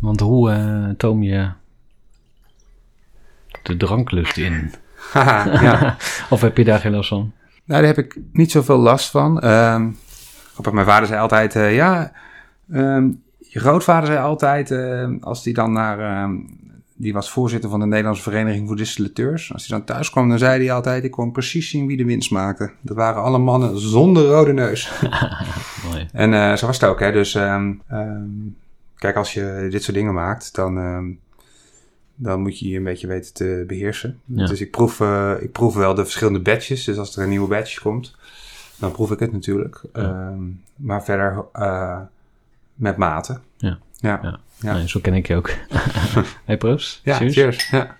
Want 0.00 0.20
hoe 0.20 0.50
eh, 0.50 0.88
toom 0.96 1.22
je 1.22 1.48
de 3.62 3.76
dranklust 3.76 4.36
in? 4.36 4.72
Ja. 5.14 5.96
Of 6.30 6.40
heb 6.40 6.56
je 6.56 6.64
daar 6.64 6.80
geen 6.80 6.92
last 6.92 7.08
van? 7.08 7.32
Nou, 7.64 7.82
daar 7.82 7.94
heb 7.94 8.04
ik 8.04 8.18
niet 8.32 8.50
zoveel 8.50 8.78
last 8.78 9.10
van. 9.10 9.40
Ehm 9.40 9.90
grappig, 10.54 10.72
mijn 10.72 10.86
vader 10.86 11.08
zei 11.08 11.20
altijd, 11.20 11.56
eh, 11.56 11.74
ja, 11.74 12.12
ehm, 12.72 13.10
je 13.38 13.60
grootvader 13.60 14.06
zei 14.06 14.18
altijd, 14.18 14.70
eh, 14.70 15.08
als 15.20 15.42
die 15.42 15.54
dan 15.54 15.72
naar, 15.72 15.98
ehm, 15.98 16.36
die 16.96 17.12
was 17.12 17.30
voorzitter 17.30 17.70
van 17.70 17.80
de 17.80 17.86
Nederlandse 17.86 18.22
Vereniging 18.22 18.66
voor 18.66 18.76
Distillateurs. 18.76 19.52
Als 19.52 19.66
hij 19.66 19.78
dan 19.78 19.86
thuis 19.86 20.10
kwam, 20.10 20.28
dan 20.28 20.38
zei 20.38 20.64
hij 20.64 20.74
altijd, 20.74 21.04
ik 21.04 21.10
kon 21.10 21.32
precies 21.32 21.70
zien 21.70 21.86
wie 21.86 21.96
de 21.96 22.04
winst 22.04 22.30
maakte. 22.30 22.70
Dat 22.80 22.96
waren 22.96 23.22
alle 23.22 23.38
mannen 23.38 23.78
zonder 23.78 24.24
rode 24.24 24.52
neus. 24.52 24.92
Mooi. 25.90 26.08
En 26.12 26.34
eh, 26.34 26.56
zo 26.56 26.66
was 26.66 26.80
het 26.80 26.90
ook, 26.90 27.00
hè. 27.00 27.12
Dus 27.12 27.34
ehm, 27.34 27.72
ehm, 27.88 28.28
kijk, 28.96 29.16
als 29.16 29.34
je 29.34 29.66
dit 29.70 29.82
soort 29.82 29.96
dingen 29.96 30.14
maakt, 30.14 30.54
dan, 30.54 30.78
ehm, 30.78 31.04
dan 32.14 32.40
moet 32.40 32.58
je 32.58 32.68
je 32.68 32.76
een 32.76 32.84
beetje 32.84 33.06
weten 33.06 33.34
te 33.34 33.64
beheersen. 33.66 34.20
Ja. 34.24 34.46
Dus 34.46 34.60
ik 34.60 34.70
proef, 34.70 35.00
eh, 35.00 35.32
ik 35.40 35.52
proef 35.52 35.74
wel 35.74 35.94
de 35.94 36.02
verschillende 36.02 36.40
batches. 36.40 36.84
Dus 36.84 36.98
als 36.98 37.16
er 37.16 37.22
een 37.22 37.28
nieuwe 37.28 37.48
batch 37.48 37.80
komt, 37.80 38.16
dan 38.76 38.92
proef 38.92 39.10
ik 39.10 39.18
het 39.18 39.32
natuurlijk. 39.32 39.82
Ja. 39.92 40.34
Maar 40.76 41.04
verder 41.04 41.44
eh, 41.52 42.00
met 42.74 42.96
mate. 42.96 43.40
Ja. 43.56 43.78
Ja. 43.94 44.38
Ja. 44.64 44.72
Nee, 44.72 44.88
zo 44.88 45.00
ken 45.00 45.14
ik 45.14 45.26
je 45.26 45.36
ook. 45.36 45.50
hey, 46.44 46.56
proost. 46.56 47.00
Ja, 47.02 47.16
Cheers. 47.16 47.34
cheers. 47.34 47.68
Ja. 47.70 47.96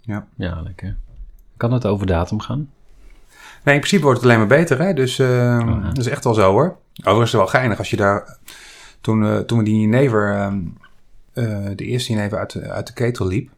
Ja. 0.00 0.26
Ja, 0.36 0.60
lekker. 0.62 0.96
Kan 1.56 1.72
het 1.72 1.86
over 1.86 2.06
datum 2.06 2.40
gaan? 2.40 2.70
Nee, 3.64 3.74
in 3.74 3.80
principe 3.80 4.02
wordt 4.02 4.20
het 4.20 4.28
alleen 4.28 4.38
maar 4.38 4.58
beter, 4.58 4.78
hè? 4.80 4.94
Dus 4.94 5.18
eh, 5.18 5.28
ja. 5.28 5.80
dat 5.80 5.98
is 5.98 6.06
echt 6.06 6.24
wel 6.24 6.34
zo, 6.34 6.50
hoor. 6.50 6.76
Overigens 6.94 7.24
is 7.24 7.32
het 7.32 7.40
wel 7.40 7.60
geinig 7.60 7.78
als 7.78 7.90
je 7.90 7.96
daar... 7.96 8.38
Toen, 9.00 9.24
eh, 9.24 9.38
toen 9.38 9.58
we 9.58 9.64
die 9.64 9.80
jenever, 9.80 10.34
ehm, 10.34 10.60
eh, 11.32 11.70
de 11.76 11.84
eerste 11.84 12.12
jenever 12.12 12.38
uit, 12.38 12.62
uit 12.62 12.86
de 12.86 12.92
ketel 12.92 13.26
liep... 13.26 13.50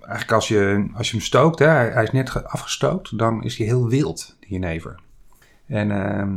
Eigenlijk 0.00 0.32
als 0.32 0.48
je, 0.48 0.86
als 0.94 1.10
je 1.10 1.16
hem 1.16 1.24
stookt, 1.24 1.58
hè, 1.58 1.66
hij, 1.66 2.02
is 2.02 2.10
net 2.10 2.30
ge- 2.30 2.48
afgestookt... 2.48 3.18
dan 3.18 3.42
is 3.44 3.56
hij 3.56 3.66
heel 3.66 3.88
wild, 3.88 4.36
die 4.40 4.48
jenever. 4.50 4.94
En 5.66 5.90
ehm, 5.90 6.28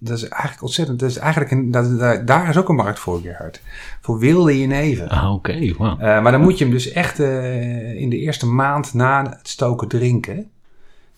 dat 0.00 0.16
is 0.16 0.28
eigenlijk 0.28 0.62
ontzettend... 0.62 0.98
Dat 1.00 1.10
is 1.10 1.16
eigenlijk 1.16 1.50
een, 1.50 1.70
dat, 1.70 1.98
daar- 1.98 2.24
daar 2.24 2.48
is 2.48 2.56
ook 2.56 2.68
een 2.68 2.74
markt 2.74 2.98
voor, 2.98 3.20
Gerhard. 3.20 3.60
Voor 4.00 4.18
wilde 4.18 4.58
jenever. 4.58 5.08
Ah, 5.08 5.32
oké. 5.34 5.74
Wauw. 5.78 5.98
Eh, 5.98 6.22
maar 6.22 6.32
dan 6.32 6.40
moet 6.40 6.58
je 6.58 6.64
hem 6.64 6.72
dus 6.72 6.92
echt 6.92 7.20
eh, 7.20 7.94
in 8.00 8.10
de 8.10 8.16
eerste 8.18 8.46
maand 8.46 8.94
na 8.94 9.22
het 9.38 9.48
stoken 9.48 9.88
drinken. 9.88 10.50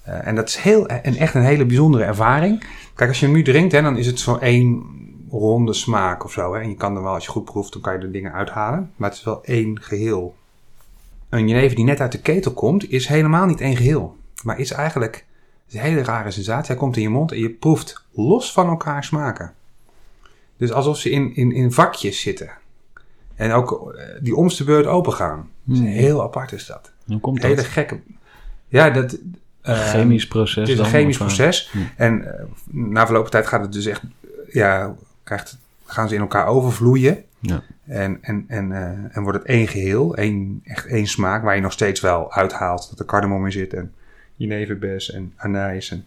Eh, 0.02 0.26
en 0.26 0.34
dat 0.34 0.48
is 0.48 0.56
heel, 0.56 0.86
en 0.88 1.16
echt 1.16 1.34
een 1.34 1.42
hele 1.44 1.66
bijzondere 1.66 2.04
ervaring. 2.04 2.64
Kijk, 2.94 3.08
als 3.10 3.20
je 3.20 3.26
hem 3.26 3.34
nu 3.34 3.42
drinkt, 3.42 3.72
hè, 3.72 3.82
dan 3.82 3.96
is 3.96 4.06
het 4.06 4.18
zo 4.18 4.36
één 4.36 4.82
ronde 5.30 5.72
smaak 5.72 6.24
of 6.24 6.32
zo. 6.32 6.54
Hè. 6.54 6.60
En 6.60 6.68
je 6.68 6.74
kan 6.74 6.96
er 6.96 7.02
wel, 7.02 7.14
als 7.14 7.24
je 7.24 7.30
goed 7.30 7.44
proeft, 7.44 7.72
dan 7.72 7.82
kan 7.82 7.92
je 7.92 7.98
er 7.98 8.12
dingen 8.12 8.32
uithalen. 8.32 8.90
Maar 8.96 9.08
het 9.08 9.18
is 9.18 9.24
wel 9.24 9.44
één 9.44 9.80
geheel. 9.80 10.34
Een 11.32 11.48
jenever 11.48 11.76
die 11.76 11.84
net 11.84 12.00
uit 12.00 12.12
de 12.12 12.20
ketel 12.20 12.52
komt, 12.52 12.90
is 12.90 13.06
helemaal 13.06 13.46
niet 13.46 13.60
één 13.60 13.76
geheel. 13.76 14.16
Maar 14.42 14.58
is 14.58 14.70
eigenlijk 14.70 15.24
is 15.68 15.74
een 15.74 15.80
hele 15.80 16.02
rare 16.02 16.30
sensatie. 16.30 16.66
Hij 16.66 16.76
komt 16.76 16.96
in 16.96 17.02
je 17.02 17.08
mond 17.08 17.32
en 17.32 17.38
je 17.38 17.50
proeft 17.50 18.04
los 18.12 18.52
van 18.52 18.68
elkaar 18.68 19.04
smaken. 19.04 19.52
Dus 20.56 20.72
alsof 20.72 20.96
ze 20.98 21.10
in, 21.10 21.34
in, 21.36 21.52
in 21.52 21.72
vakjes 21.72 22.20
zitten. 22.20 22.50
En 23.34 23.52
ook 23.52 23.94
eh, 23.96 24.04
die 24.20 24.36
omste 24.36 24.64
beurt 24.64 24.86
open 24.86 25.12
gaan. 25.12 25.48
Dus 25.64 25.78
Hmm. 25.78 25.86
heel 25.86 26.22
apart 26.22 26.52
is 26.52 26.66
dat. 26.66 26.92
Hoe 27.06 27.20
komt 27.20 27.42
Hele 27.42 27.54
dat? 27.54 27.64
gekke. 27.64 28.00
Ja, 28.68 28.90
dat. 28.90 29.18
eh, 29.60 29.88
Chemisch 29.88 30.26
proces 30.28 30.68
Het 30.68 30.78
is 30.78 30.78
een 30.78 30.90
chemisch 30.90 31.18
eh, 31.18 31.26
proces. 31.26 31.68
Hmm. 31.72 31.88
En 31.96 32.38
eh, 32.38 32.44
na 32.70 33.04
verloop 33.04 33.22
van 33.22 33.30
tijd 33.30 33.46
gaat 33.46 33.60
het 33.62 33.72
dus 33.72 33.86
echt. 33.86 34.02
Ja, 34.50 34.94
krijgt, 35.22 35.58
gaan 35.84 36.08
ze 36.08 36.14
in 36.14 36.20
elkaar 36.20 36.46
overvloeien. 36.46 37.24
Ja. 37.38 37.62
En, 37.86 38.18
en, 38.20 38.44
en, 38.48 38.72
eh, 38.72 39.16
en 39.16 39.22
wordt 39.22 39.38
het 39.38 39.46
één 39.46 39.68
geheel. 39.68 40.16
Één, 40.16 40.60
echt 40.64 40.86
één 40.86 41.06
smaak. 41.06 41.42
Waar 41.42 41.54
je 41.54 41.60
nog 41.60 41.72
steeds 41.72 42.00
wel 42.00 42.32
uithaalt 42.32 42.90
dat 42.90 42.98
er 42.98 43.04
cardamom 43.04 43.44
in 43.44 43.52
zit. 43.52 43.74
En 43.74 43.92
jeneverbes 44.36 45.10
en 45.10 45.32
anijs. 45.36 45.90
En... 45.90 46.04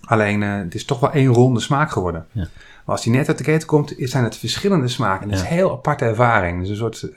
Alleen, 0.00 0.42
eh, 0.42 0.56
het 0.56 0.74
is 0.74 0.84
toch 0.84 1.00
wel 1.00 1.12
één 1.12 1.26
ronde 1.32 1.60
smaak 1.60 1.90
geworden. 1.90 2.26
Ja. 2.32 2.40
Maar 2.84 2.94
als 2.94 3.02
die 3.02 3.12
net 3.12 3.28
uit 3.28 3.38
de 3.38 3.44
keten 3.44 3.68
komt, 3.68 3.94
zijn 3.98 4.24
het 4.24 4.36
verschillende 4.36 4.88
smaken. 4.88 5.28
Dat 5.28 5.36
is 5.36 5.42
Ja. 5.44 5.48
een 5.50 5.54
heel 5.56 5.72
aparte 5.72 6.04
ervaring. 6.04 6.60
Dus 6.60 6.68
een 6.68 6.76
soort 6.76 7.02
eh, 7.02 7.10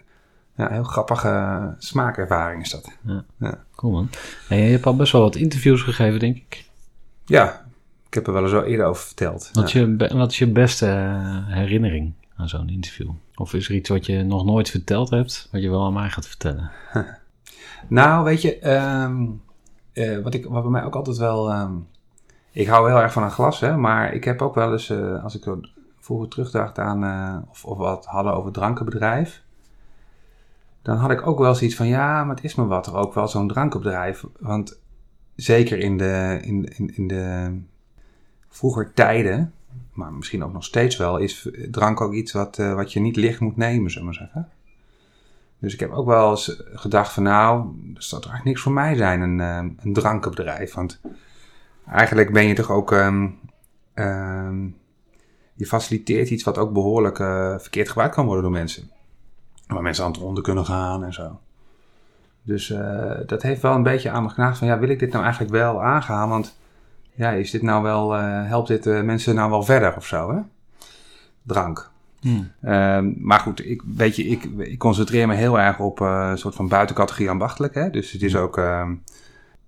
ja, 0.56 0.72
heel 0.72 0.84
grappige 0.84 1.76
smaakervaring 1.78 2.62
is 2.62 2.70
dat. 2.70 2.92
Cool 3.76 3.94
man. 3.94 4.10
Hey, 4.48 4.64
je 4.66 4.72
hebt 4.72 4.86
al 4.86 4.96
best 4.96 5.12
wel 5.12 5.22
wat 5.22 5.36
interviews 5.36 5.82
gegeven, 5.82 6.20
denk 6.20 6.36
ik. 6.36 6.66
Ja, 7.26 7.66
ik 8.08 8.14
heb 8.14 8.28
er 8.28 8.34
wel 8.34 8.44
eens 8.44 8.54
al 8.54 8.64
eerder 8.64 8.86
over 8.86 9.06
verteld. 9.06 9.50
Wat, 9.54 9.72
Ja. 9.72 9.80
je, 9.80 10.08
wat 10.16 10.32
is 10.32 10.38
je 10.38 10.48
beste 10.48 10.86
herinnering 11.48 12.14
aan 12.38 12.50
zo'n 12.50 12.70
interview? 12.70 13.10
Of 13.36 13.54
is 13.54 13.70
er 13.70 13.76
iets 13.76 13.90
wat 13.90 14.06
je 14.06 14.24
nog 14.24 14.46
nooit 14.46 14.70
verteld 14.70 15.10
hebt, 15.10 15.48
wat 15.52 15.62
je 15.62 15.70
wel 15.70 15.86
aan 15.86 15.94
mij 15.94 16.10
gaat 16.10 16.28
vertellen? 16.28 16.72
Nou, 17.88 18.24
weet 18.24 18.42
je, 18.42 18.60
ehm, 18.60 19.26
eh, 19.94 20.18
wat, 20.18 20.34
ik, 20.34 20.46
wat 20.46 20.62
bij 20.62 20.72
mij 20.72 20.84
ook 20.84 20.96
altijd 20.96 21.18
wel... 21.18 21.52
ehm, 21.52 21.74
ik 22.52 22.68
hou 22.68 22.90
heel 22.90 23.02
erg 23.02 23.12
van 23.12 23.24
een 23.24 23.32
glas, 23.32 23.60
hè, 23.60 23.78
maar 23.78 24.14
ik 24.14 24.24
heb 24.24 24.42
ook 24.42 24.56
wel 24.56 24.72
eens, 24.72 24.90
eh, 24.90 25.24
als 25.24 25.36
ik 25.36 25.56
vroeger 26.00 26.28
terugdacht 26.28 26.80
aan... 26.80 27.04
eh, 27.04 27.50
of, 27.50 27.66
of 27.66 27.78
wat 27.78 28.06
hadden 28.06 28.34
over 28.34 28.52
drankenbedrijf... 28.52 29.44
dan 30.82 30.98
had 30.98 31.12
ik 31.12 31.28
ook 31.28 31.40
wel 31.40 31.56
zoiets 31.56 31.76
van, 31.76 31.88
ja, 31.88 32.24
maar 32.24 32.36
het 32.36 32.44
is 32.44 32.56
me 32.56 32.66
wat, 32.66 32.84
toch 32.84 32.96
ook 32.96 33.14
wel 33.14 33.28
zo'n 33.28 33.48
drankenbedrijf. 33.48 34.26
Want 34.40 34.80
zeker 35.36 35.78
in 35.80 35.98
de, 35.98 36.40
in, 36.42 36.66
in, 36.78 36.96
in 36.96 37.08
de 37.08 37.58
vroeger 38.48 38.94
tijden, 38.94 39.54
maar 39.98 40.14
misschien 40.14 40.44
ook 40.44 40.54
nog 40.54 40.64
steeds 40.64 40.98
wel... 40.98 41.18
is 41.18 41.50
drank 41.72 42.02
ook 42.02 42.14
iets 42.14 42.32
wat, 42.32 42.58
eh, 42.58 42.74
wat 42.74 42.94
je 42.94 43.00
niet 43.00 43.16
licht 43.16 43.40
moet 43.40 43.58
nemen, 43.58 43.92
zullen 43.92 44.08
we 44.08 44.14
zeggen. 44.14 44.50
Dus 45.60 45.74
ik 45.74 45.80
heb 45.80 45.92
ook 45.92 46.06
wel 46.06 46.30
eens 46.30 46.62
gedacht 46.74 47.14
van 47.14 47.24
nou, 47.24 47.68
dat 47.94 48.04
zou 48.04 48.22
toch 48.22 48.32
eigenlijk 48.32 48.44
niks 48.44 48.62
voor 48.62 48.72
mij 48.72 48.96
zijn, 48.96 49.22
een, 49.22 49.40
eh, 49.40 49.86
een 49.86 49.94
drankenbedrijf. 49.94 50.74
Want 50.74 51.02
eigenlijk 51.88 52.32
ben 52.32 52.48
je 52.48 52.54
toch 52.54 52.72
ook, 52.72 52.92
ehm, 52.92 53.28
ehm, 53.94 54.66
je 55.54 55.66
faciliteert 55.66 56.30
iets 56.30 56.44
wat 56.44 56.58
ook 56.58 56.74
behoorlijk 56.74 57.20
eh, 57.20 57.60
verkeerd 57.60 57.88
gebruikt 57.88 58.16
kan 58.16 58.26
worden 58.26 58.44
door 58.44 58.52
mensen. 58.52 58.90
Waar 59.68 59.82
mensen 59.82 60.04
aan 60.04 60.12
het 60.12 60.22
onder 60.22 60.44
kunnen 60.44 60.66
gaan 60.66 61.04
en 61.04 61.14
zo. 61.14 61.40
Dus 62.42 62.74
dat 63.26 63.42
heeft 63.42 63.62
wel 63.62 63.76
een 63.76 63.84
beetje 63.84 64.10
aan 64.10 64.24
me 64.24 64.30
genaagd 64.30 64.58
van 64.58 64.68
ja, 64.68 64.80
wil 64.80 64.90
ik 64.90 65.00
dit 65.00 65.12
nou 65.12 65.24
eigenlijk 65.24 65.54
wel 65.54 65.84
aangaan? 65.84 66.30
Want 66.30 66.58
ja, 67.18 67.32
is 67.32 67.52
dit 67.52 67.62
nou 67.62 67.84
wel, 67.84 68.16
eh, 68.16 68.48
helpt 68.48 68.68
dit 68.68 68.86
eh, 68.86 69.02
mensen 69.02 69.36
nou 69.36 69.50
wel 69.50 69.64
verder 69.64 69.96
of 69.96 70.06
zo 70.06 70.32
hè? 70.36 70.40
Drank. 71.44 71.90
Ehm, 72.62 73.12
maar 73.18 73.40
goed, 73.40 73.70
ik, 73.70 73.82
weet 73.96 74.16
je, 74.16 74.24
ik, 74.24 74.44
ik 74.58 74.78
concentreer 74.78 75.28
me 75.28 75.36
heel 75.36 75.60
erg 75.60 75.80
op 75.80 76.02
eh, 76.02 76.28
een 76.32 76.38
soort 76.38 76.56
van 76.56 76.68
buitencategorie 76.68 77.30
ambachtelijk. 77.30 77.74
Hè? 77.74 77.90
Dus 77.90 78.12
het 78.12 78.22
is 78.24 78.36
ook. 78.36 78.58
ehm, 78.58 78.94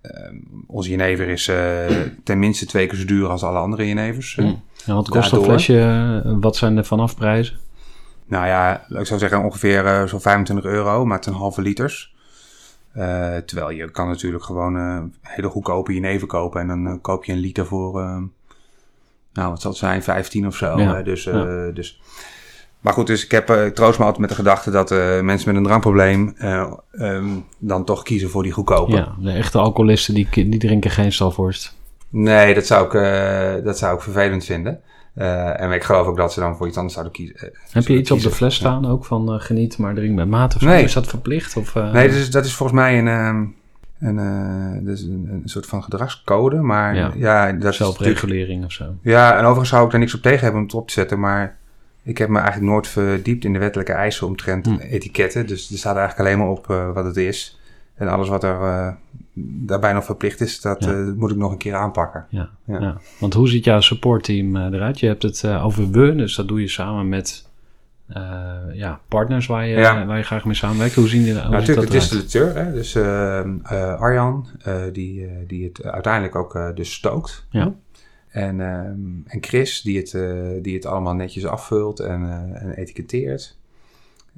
ehm, 0.02 0.36
onze 0.68 0.90
jenever 0.90 1.28
is 1.28 1.48
eh 1.48 1.86
ten 2.24 2.40
minste 2.40 2.66
twee 2.66 2.88
keer 2.88 2.98
zo 2.98 3.06
duur 3.06 3.28
als 3.28 3.44
alle 3.44 3.60
andere 3.60 3.88
jenevers. 3.88 4.36
Hmm. 4.36 4.62
Ja, 4.86 4.94
wat 4.94 5.10
kost 5.10 5.32
een 5.32 5.44
flesje? 5.44 6.38
Wat 6.40 6.56
zijn 6.56 6.76
de 6.76 6.84
vanafprijzen? 6.84 7.58
Nou 8.26 8.48
ja, 8.48 8.86
ik 8.90 9.06
zou 9.06 9.20
zeggen 9.20 9.44
ongeveer 9.44 10.04
zo'n 10.08 10.22
25 10.22 10.72
euro, 10.72 11.06
maar 11.06 11.24
zijn 11.24 11.36
halve 11.36 11.62
liters. 11.62 12.16
Eh, 13.00 13.38
terwijl 13.38 13.70
je 13.70 13.92
kan 13.92 14.08
natuurlijk 14.08 14.44
gewoon 14.44 14.78
eh 14.78 15.00
hele 15.22 15.50
goedkope 15.50 15.94
jenever 15.94 16.28
kopen. 16.28 16.62
En 16.62 16.68
dan 16.68 16.88
eh, 16.88 16.94
koop 17.02 17.26
je 17.26 17.32
een 17.32 17.38
liter 17.40 17.66
voor, 17.66 18.02
nou 19.34 19.50
wat 19.50 19.62
zal 19.62 19.72
het 19.72 19.80
zijn, 19.80 20.04
15 20.04 20.48
of 20.48 20.56
zo. 20.56 20.80
Ja. 20.80 21.02
Dus, 21.02 21.24
ja. 21.24 21.72
dus, 21.72 22.02
maar 22.80 22.94
goed, 22.94 23.08
dus 23.08 23.24
ik, 23.24 23.32
heb, 23.32 23.50
ik 23.50 23.76
troost 23.76 24.00
me 24.00 24.04
altijd 24.04 24.22
met 24.22 24.30
de 24.30 24.36
gedachte 24.36 24.72
dat 24.72 24.90
mensen 25.24 25.48
met 25.48 25.56
een 25.56 25.64
drankprobleem 25.64 26.34
eh, 26.38 26.74
ehm, 26.92 27.30
dan 27.58 27.86
toch 27.86 28.04
kiezen 28.04 28.30
voor 28.30 28.44
die 28.44 28.52
goedkope. 28.52 28.92
Ja, 28.92 29.16
de 29.20 29.32
echte 29.32 29.58
alcoholisten 29.58 30.14
die, 30.14 30.28
die 30.32 30.60
drinken 30.60 30.92
geen 30.92 31.12
stalvorst. 31.12 31.76
Nee, 32.10 32.54
dat 32.54 32.66
zou 32.66 32.86
ik, 32.86 33.64
dat 33.64 33.78
zou 33.78 33.96
ik 33.96 34.02
vervelend 34.02 34.46
vinden. 34.46 34.82
Eh, 35.20 35.62
en 35.62 35.72
ik 35.72 35.84
geloof 35.84 36.08
ook 36.08 36.18
dat 36.18 36.34
ze 36.34 36.40
dan 36.40 36.56
voor 36.56 36.68
iets 36.68 36.76
anders 36.78 36.94
zouden 36.96 37.14
kiezen. 37.16 37.36
Eh, 37.38 37.48
Heb 37.72 37.88
je 37.88 37.98
iets 37.98 38.12
op 38.12 38.20
de 38.22 38.32
fles 38.32 38.56
staan 38.56 38.86
ook 38.86 39.06
van 39.06 39.34
eh, 39.34 39.40
geniet, 39.40 39.78
maar 39.78 39.94
drink 39.94 40.16
met 40.16 40.28
mate 40.28 40.56
of 40.56 40.62
zo? 40.62 40.68
Nee. 40.68 40.84
Is 40.84 40.94
dat 40.94 41.08
verplicht? 41.08 41.58
Of, 41.58 41.76
eh, 41.76 41.92
Nee, 41.92 42.08
dat 42.08 42.18
is, 42.18 42.32
dat 42.32 42.46
is 42.46 42.54
volgens 42.56 42.80
mij 42.80 42.98
een, 43.00 43.08
ehm, 43.08 43.46
een, 44.00 44.88
is 44.88 45.02
een, 45.04 45.28
een 45.32 45.42
soort 45.50 45.66
van 45.66 45.84
gedragscode. 45.84 46.56
Maar 46.56 46.96
Ja. 46.96 47.12
ja, 47.16 47.52
dat 47.52 47.76
zelfregulering 47.76 48.66
of 48.66 48.72
zo? 48.72 48.86
Ja, 49.02 49.32
en 49.34 49.42
overigens 49.44 49.70
zou 49.70 49.86
ik 49.86 49.92
daar 49.92 50.00
niks 50.00 50.16
op 50.16 50.22
tegen 50.22 50.40
hebben 50.42 50.60
om 50.60 50.66
het 50.66 50.76
op 50.76 50.88
te 50.88 50.94
zetten. 50.94 51.20
Maar 51.20 51.58
ik 52.04 52.18
heb 52.18 52.30
me 52.30 52.40
eigenlijk 52.40 52.72
nooit 52.72 52.88
verdiept 52.88 53.46
in 53.46 53.54
de 53.54 53.60
wettelijke 53.60 53.94
eisen 53.94 54.28
omtrent 54.28 54.66
Hm. 54.66 54.76
etiketten. 54.80 55.48
Dus 55.48 55.72
er 55.72 55.78
staat 55.78 55.96
eigenlijk 55.98 56.28
alleen 56.28 56.40
maar 56.40 56.56
op 56.58 56.66
wat 56.94 57.06
het 57.06 57.18
is. 57.18 57.59
En 58.00 58.08
alles 58.08 58.30
wat 58.30 58.44
er 58.44 58.62
eh, 58.62 58.94
daarbij 59.44 59.94
nog 59.94 60.06
verplicht 60.06 60.42
is, 60.42 60.62
dat 60.62 60.84
Ja. 60.84 60.92
eh, 60.92 61.12
moet 61.16 61.32
ik 61.32 61.38
nog 61.38 61.52
een 61.52 61.58
keer 61.58 61.76
aanpakken. 61.76 62.26
Ja, 62.30 62.50
Ja. 62.66 62.80
ja. 62.80 62.98
Want 63.20 63.34
hoe 63.34 63.48
ziet 63.50 63.64
jouw 63.64 63.80
supportteam 63.80 64.56
eh, 64.56 64.64
eruit? 64.74 65.00
Je 65.00 65.08
hebt 65.08 65.24
het 65.24 65.48
over 65.48 65.92
we, 65.92 66.16
dus 66.16 66.36
dat 66.36 66.48
doe 66.48 66.62
je 66.62 66.68
samen 66.68 67.10
met 67.10 67.48
ja, 68.74 69.00
partners 69.08 69.48
waar 69.48 69.68
je, 69.68 70.06
waar 70.06 70.18
je 70.18 70.24
graag 70.24 70.46
mee 70.46 70.54
samenwerkt. 70.54 70.96
Hoe 70.96 71.08
zien 71.08 71.24
die 71.24 71.34
hoe 71.34 71.42
Nou, 71.42 71.54
natuurlijk 71.54 71.88
de 71.88 71.94
distributeur, 71.94 72.56
hè? 72.56 72.72
dus 72.72 72.98
Arjan, 74.00 74.48
die, 74.92 75.28
die 75.48 75.64
het 75.66 75.84
uiteindelijk 75.84 76.36
ook 76.36 76.72
dus 76.76 76.94
stookt. 76.94 77.46
Ja. 77.50 77.74
En, 78.30 78.62
ehm, 78.62 79.00
en 79.26 79.38
Chris, 79.42 79.82
die 79.82 79.98
het, 79.98 80.18
die 80.64 80.76
het 80.76 80.86
allemaal 80.86 81.14
netjes 81.14 81.46
afvult 81.46 82.00
en, 82.00 82.54
en 82.54 82.74
etiketteert. 82.74 83.58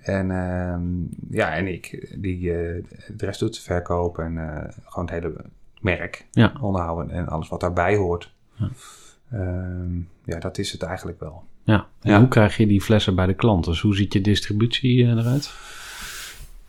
En 0.01 0.27
ja, 0.27 0.79
ja, 1.29 1.55
en 1.55 1.67
ik, 1.67 2.13
die 2.17 2.51
eh, 2.53 2.83
de 3.15 3.25
rest 3.25 3.39
doet, 3.39 3.59
verkoop 3.59 4.17
en 4.19 4.37
eh, 4.37 4.63
gewoon 4.85 5.05
het 5.05 5.13
hele 5.13 5.33
merk 5.81 6.25
Ja. 6.31 6.53
onderhouden 6.61 7.09
en 7.11 7.27
alles 7.27 7.49
wat 7.49 7.59
daarbij 7.59 7.95
hoort. 7.95 8.33
Ja. 8.55 8.69
Ehm, 9.31 9.95
ja, 10.23 10.39
dat 10.39 10.57
is 10.57 10.71
het 10.71 10.83
eigenlijk 10.83 11.19
wel. 11.19 11.43
Ja. 11.63 11.85
En 12.01 12.11
Ja. 12.11 12.19
hoe 12.19 12.27
krijg 12.27 12.57
je 12.57 12.67
die 12.67 12.81
flessen 12.81 13.15
bij 13.15 13.25
de 13.25 13.33
klant? 13.33 13.65
Dus 13.65 13.81
hoe 13.81 13.95
ziet 13.95 14.13
je 14.13 14.21
distributie 14.21 15.03
eh, 15.03 15.09
eruit? 15.11 15.53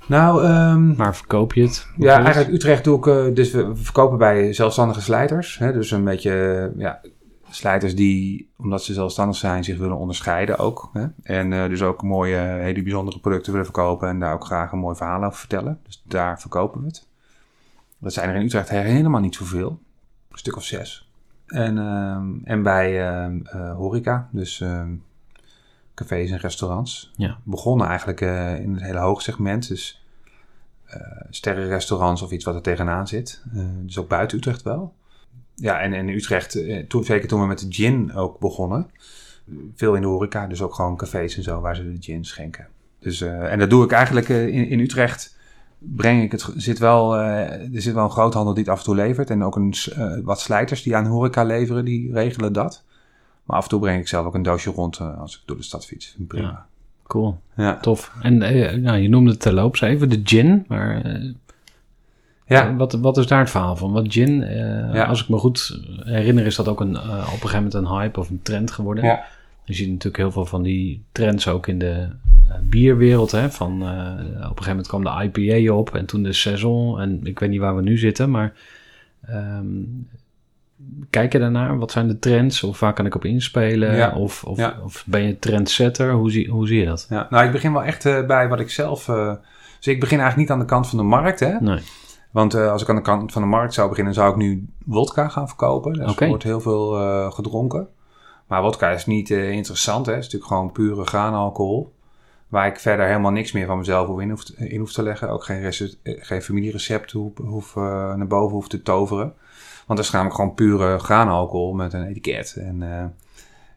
Nou, 0.07 0.45
ehm, 0.45 0.95
Waar 0.95 1.16
verkoop 1.16 1.53
je 1.55 1.62
het? 1.62 1.87
Ja, 1.97 2.25
eigenlijk 2.25 2.55
Utrecht 2.55 2.85
doe 2.85 3.27
ik, 3.29 3.37
dus 3.37 3.51
we 3.53 3.71
verkopen 3.77 4.18
bij 4.18 4.53
zelfstandige 4.53 5.01
slijters. 5.01 5.59
Hè, 5.59 5.73
dus 5.73 5.90
een 5.90 6.05
beetje, 6.05 6.73
ja, 6.77 7.01
slijters 7.55 7.95
die, 7.95 8.51
omdat 8.57 8.85
ze 8.85 8.93
zelfstandig 8.93 9.37
zijn, 9.37 9.65
zich 9.65 9.79
willen 9.79 9.97
onderscheiden 9.97 10.59
ook. 10.59 10.91
Hè? 10.93 11.07
En 11.23 11.53
eh, 11.53 11.69
dus 11.69 11.83
ook 11.83 12.03
mooie, 12.03 12.37
hele 12.37 12.83
bijzondere 12.83 13.19
producten 13.19 13.53
willen 13.53 13.67
verkopen 13.67 14.09
en 14.09 14.19
daar 14.19 14.35
ook 14.35 14.45
graag 14.45 14.73
een 14.73 14.79
mooi 14.79 14.97
verhaal 14.97 15.25
over 15.25 15.38
vertellen. 15.38 15.81
Dus 15.83 16.03
daar 16.05 16.41
verkopen 16.41 16.81
we 16.81 16.87
het. 16.87 17.07
Dat 17.99 18.12
zijn 18.12 18.29
er 18.29 18.35
in 18.35 18.45
Utrecht 18.45 18.69
helemaal 18.69 19.21
niet 19.21 19.35
zoveel. 19.35 19.81
Een 20.31 20.38
stuk 20.38 20.57
of 20.57 20.65
zes. 20.65 21.11
En, 21.47 21.79
ehm, 21.79 22.31
en 22.45 22.62
bij 22.62 23.11
eh, 23.11 23.75
horeca, 23.75 24.29
dus 24.31 24.61
ehm, 24.61 24.95
cafés 25.95 26.31
en 26.31 26.38
restaurants. 26.38 27.12
Ja. 27.17 27.38
Begonnen 27.43 27.87
eigenlijk 27.87 28.21
eh, 28.21 28.61
in 28.61 28.75
het 28.75 28.83
hele 28.83 28.99
hoog 28.99 29.23
segment. 29.23 29.69
Dus 29.69 30.01
sterrenrestaurants 31.31 32.23
of 32.23 32.31
iets 32.31 32.45
wat 32.45 32.55
er 32.55 32.62
tegenaan 32.62 33.09
zit. 33.09 33.43
Dus 33.83 33.99
ook 33.99 34.09
buiten 34.09 34.38
Utrecht 34.38 34.62
wel. 34.62 34.95
Ja, 35.55 35.81
en, 35.81 35.93
in 35.93 36.09
Utrecht, 36.09 36.55
eh, 36.55 36.85
toen, 36.87 37.05
zeker 37.05 37.29
toen 37.29 37.41
we 37.41 37.47
met 37.47 37.59
de 37.59 37.67
gin 37.69 38.15
ook 38.15 38.38
begonnen. 38.38 38.91
Veel 39.75 39.95
in 39.95 40.01
de 40.01 40.07
horeca, 40.07 40.47
dus 40.47 40.62
ook 40.62 40.75
gewoon 40.75 40.97
cafés 40.97 41.37
en 41.37 41.43
zo 41.43 41.61
waar 41.61 41.77
ze 41.77 41.93
de 41.93 41.97
gin 42.01 42.25
schenken. 42.25 42.67
Dus, 42.99 43.21
eh, 43.21 43.53
en 43.53 43.59
dat 43.59 43.71
doe 43.71 43.85
ik 43.85 43.93
eigenlijk 43.93 44.29
eh, 44.29 44.47
in, 44.47 44.69
in 44.69 44.81
Utrecht. 44.81 45.37
Breng 45.79 46.23
ik 46.23 46.33
het, 46.33 46.49
zit 46.57 46.79
wel, 46.79 47.17
er 47.17 47.69
zit 47.73 47.95
wel 47.95 48.05
een 48.05 48.11
groothandel 48.11 48.55
die 48.55 48.62
het 48.62 48.73
af 48.73 48.79
en 48.79 48.85
toe 48.85 48.95
levert. 48.95 49.31
En 49.31 49.45
ook 49.45 49.57
een, 49.57 49.75
wat 50.25 50.41
slijters 50.41 50.83
die 50.83 50.97
aan 50.97 51.07
horeca 51.07 51.45
leveren, 51.45 51.85
die 51.85 52.12
regelen 52.12 52.53
dat. 52.53 52.85
Maar 53.45 53.57
af 53.57 53.62
en 53.62 53.69
toe 53.69 53.81
breng 53.81 54.01
ik 54.01 54.09
zelf 54.09 54.27
ook 54.27 54.35
een 54.35 54.43
doosje 54.43 54.71
rond 54.71 55.01
als 55.01 55.37
ik 55.37 55.41
door 55.45 55.57
de 55.57 55.62
stad 55.62 55.87
fiets. 55.87 56.17
Prima. 56.29 56.67
Cool. 57.07 57.41
Ja. 57.57 57.77
Tof. 57.77 58.12
En 58.21 58.38
nou, 58.83 58.97
je 58.97 59.09
noemde 59.09 59.31
het 59.31 59.41
terloops 59.41 59.81
even, 59.81 60.09
de 60.09 60.21
gin. 60.25 60.65
Maar 60.69 61.03
Ja. 62.46 62.76
wat, 62.76 62.92
wat 62.92 63.16
is 63.16 63.26
daar 63.26 63.38
het 63.38 63.50
verhaal 63.50 63.76
van? 63.76 63.92
Want 63.92 64.12
gin, 64.12 64.42
eh, 64.42 64.94
Ja. 64.94 65.05
als 65.05 65.22
ik 65.22 65.28
me 65.28 65.37
goed 65.37 65.81
herinner, 66.05 66.46
is 66.46 66.57
dat 66.57 66.68
ook 66.68 66.81
een, 66.81 66.96
eh, 66.96 67.02
op 67.02 67.09
een 67.11 67.28
gegeven 67.48 67.57
moment 67.57 67.74
een 67.74 67.87
hype 67.88 68.20
of 68.20 68.31
een 68.31 68.42
trend 68.42 68.70
geworden. 68.70 69.05
Ja. 69.05 69.24
Je 69.64 69.74
ziet 69.74 69.88
natuurlijk 69.88 70.16
heel 70.16 70.33
veel 70.33 70.46
van 70.46 70.62
die 70.62 71.02
trends 71.12 71.48
ook 71.48 71.66
in 71.66 71.78
de 71.78 71.90
eh, 72.48 72.55
bierwereld. 72.62 73.31
Hè? 73.31 73.50
Van, 73.50 73.83
eh, 73.83 73.88
op 74.50 74.59
een 74.59 74.64
gegeven 74.64 74.66
moment 74.68 74.87
kwam 74.88 75.05
de 75.05 75.31
IPA 75.40 75.72
op 75.74 75.94
en 75.94 76.07
toen 76.07 76.22
de 76.22 76.33
Saison. 76.33 77.00
En 77.00 77.20
ik 77.24 77.38
weet 77.38 77.50
niet 77.50 77.61
waar 77.61 77.76
we 77.76 77.83
nu 77.83 77.98
zitten, 77.98 78.31
maar 78.31 78.52
ehm, 79.26 79.66
kijk 81.11 81.33
je 81.33 81.38
daarnaar? 81.38 81.78
Wat 81.78 81.90
zijn 81.90 82.09
de 82.09 82.18
trends? 82.18 82.62
Of 82.62 82.81
waar 82.81 82.92
kan 82.92 83.07
ik 83.07 83.14
op 83.14 83.24
inspelen? 83.24 83.94
Ja. 83.96 84.14
Of, 84.16 84.44
of, 84.44 84.59
Ja. 84.59 84.76
of 84.85 85.05
ben 85.07 85.22
je 85.22 85.38
trendsetter? 85.38 86.12
Hoe 86.12 86.31
zie, 86.31 86.48
hoe 86.50 86.66
zie 86.66 86.78
je 86.78 86.87
dat? 86.87 87.07
Ja, 87.11 87.26
nou, 87.31 87.46
ik 87.46 87.52
begin 87.52 87.72
wel 87.72 87.85
echt 87.85 88.07
eh, 88.07 88.26
bij 88.26 88.48
wat 88.48 88.61
ik 88.61 88.70
zelf. 88.70 89.09
eh, 89.09 89.33
dus 89.78 89.94
ik 89.94 90.00
begin 90.00 90.18
eigenlijk 90.20 90.37
niet 90.48 90.50
aan 90.59 90.64
de 90.66 90.72
kant 90.72 90.88
van 90.88 90.98
de 90.98 91.05
markt, 91.05 91.40
hè? 91.40 91.61
Nee. 91.61 91.78
Want 92.33 92.55
eh, 92.55 92.71
als 92.71 92.83
ik 92.83 92.88
aan 92.88 92.97
de 92.97 93.03
kant 93.03 93.33
van 93.33 93.42
de 93.42 93.49
markt 93.49 93.75
zou 93.75 93.88
beginnen, 93.88 94.14
zou 94.14 94.31
ik 94.31 94.37
nu 94.37 94.66
wodka 94.85 95.29
gaan 95.29 95.49
verkopen. 95.49 95.92
Dus 95.92 96.16
er 96.16 96.29
wordt 96.29 96.42
heel 96.42 96.61
veel 96.61 96.99
eh, 96.99 97.33
gedronken. 97.33 97.88
Maar 98.47 98.62
wodka 98.62 98.90
is 98.90 99.07
niet 99.07 99.31
eh, 99.31 99.51
interessant, 99.51 100.07
hè? 100.07 100.12
Het 100.12 100.21
is 100.21 100.27
natuurlijk 100.33 100.53
gewoon 100.53 100.73
pure 100.73 101.05
graanalcohol. 101.05 101.92
Waar 102.49 102.66
ik 102.66 102.81
verder 102.81 103.07
helemaal 103.07 103.31
niks 103.31 103.53
meer 103.53 103.66
van 103.66 103.79
mezelf 103.79 104.21
in, 104.21 104.31
hoef, 104.31 104.45
in 104.57 104.79
hoef 104.81 104.92
te 104.92 105.03
leggen. 105.03 105.29
Ook 105.29 105.45
geen, 105.45 105.73
geen 106.03 106.42
familierecept 106.42 107.12
hoef, 107.12 107.33
hoef, 107.37 107.75
naar 107.75 108.27
boven 108.27 108.55
hoef 108.55 108.68
te 108.68 108.83
toveren. 108.83 109.35
Want 109.87 109.99
dat 109.99 109.99
is 109.99 110.11
namelijk 110.11 110.37
gewoon 110.37 110.55
pure 110.55 110.99
graanalcohol 110.99 111.73
met 111.73 111.92
een 111.92 112.07
etiket. 112.07 112.57
En, 112.59 113.14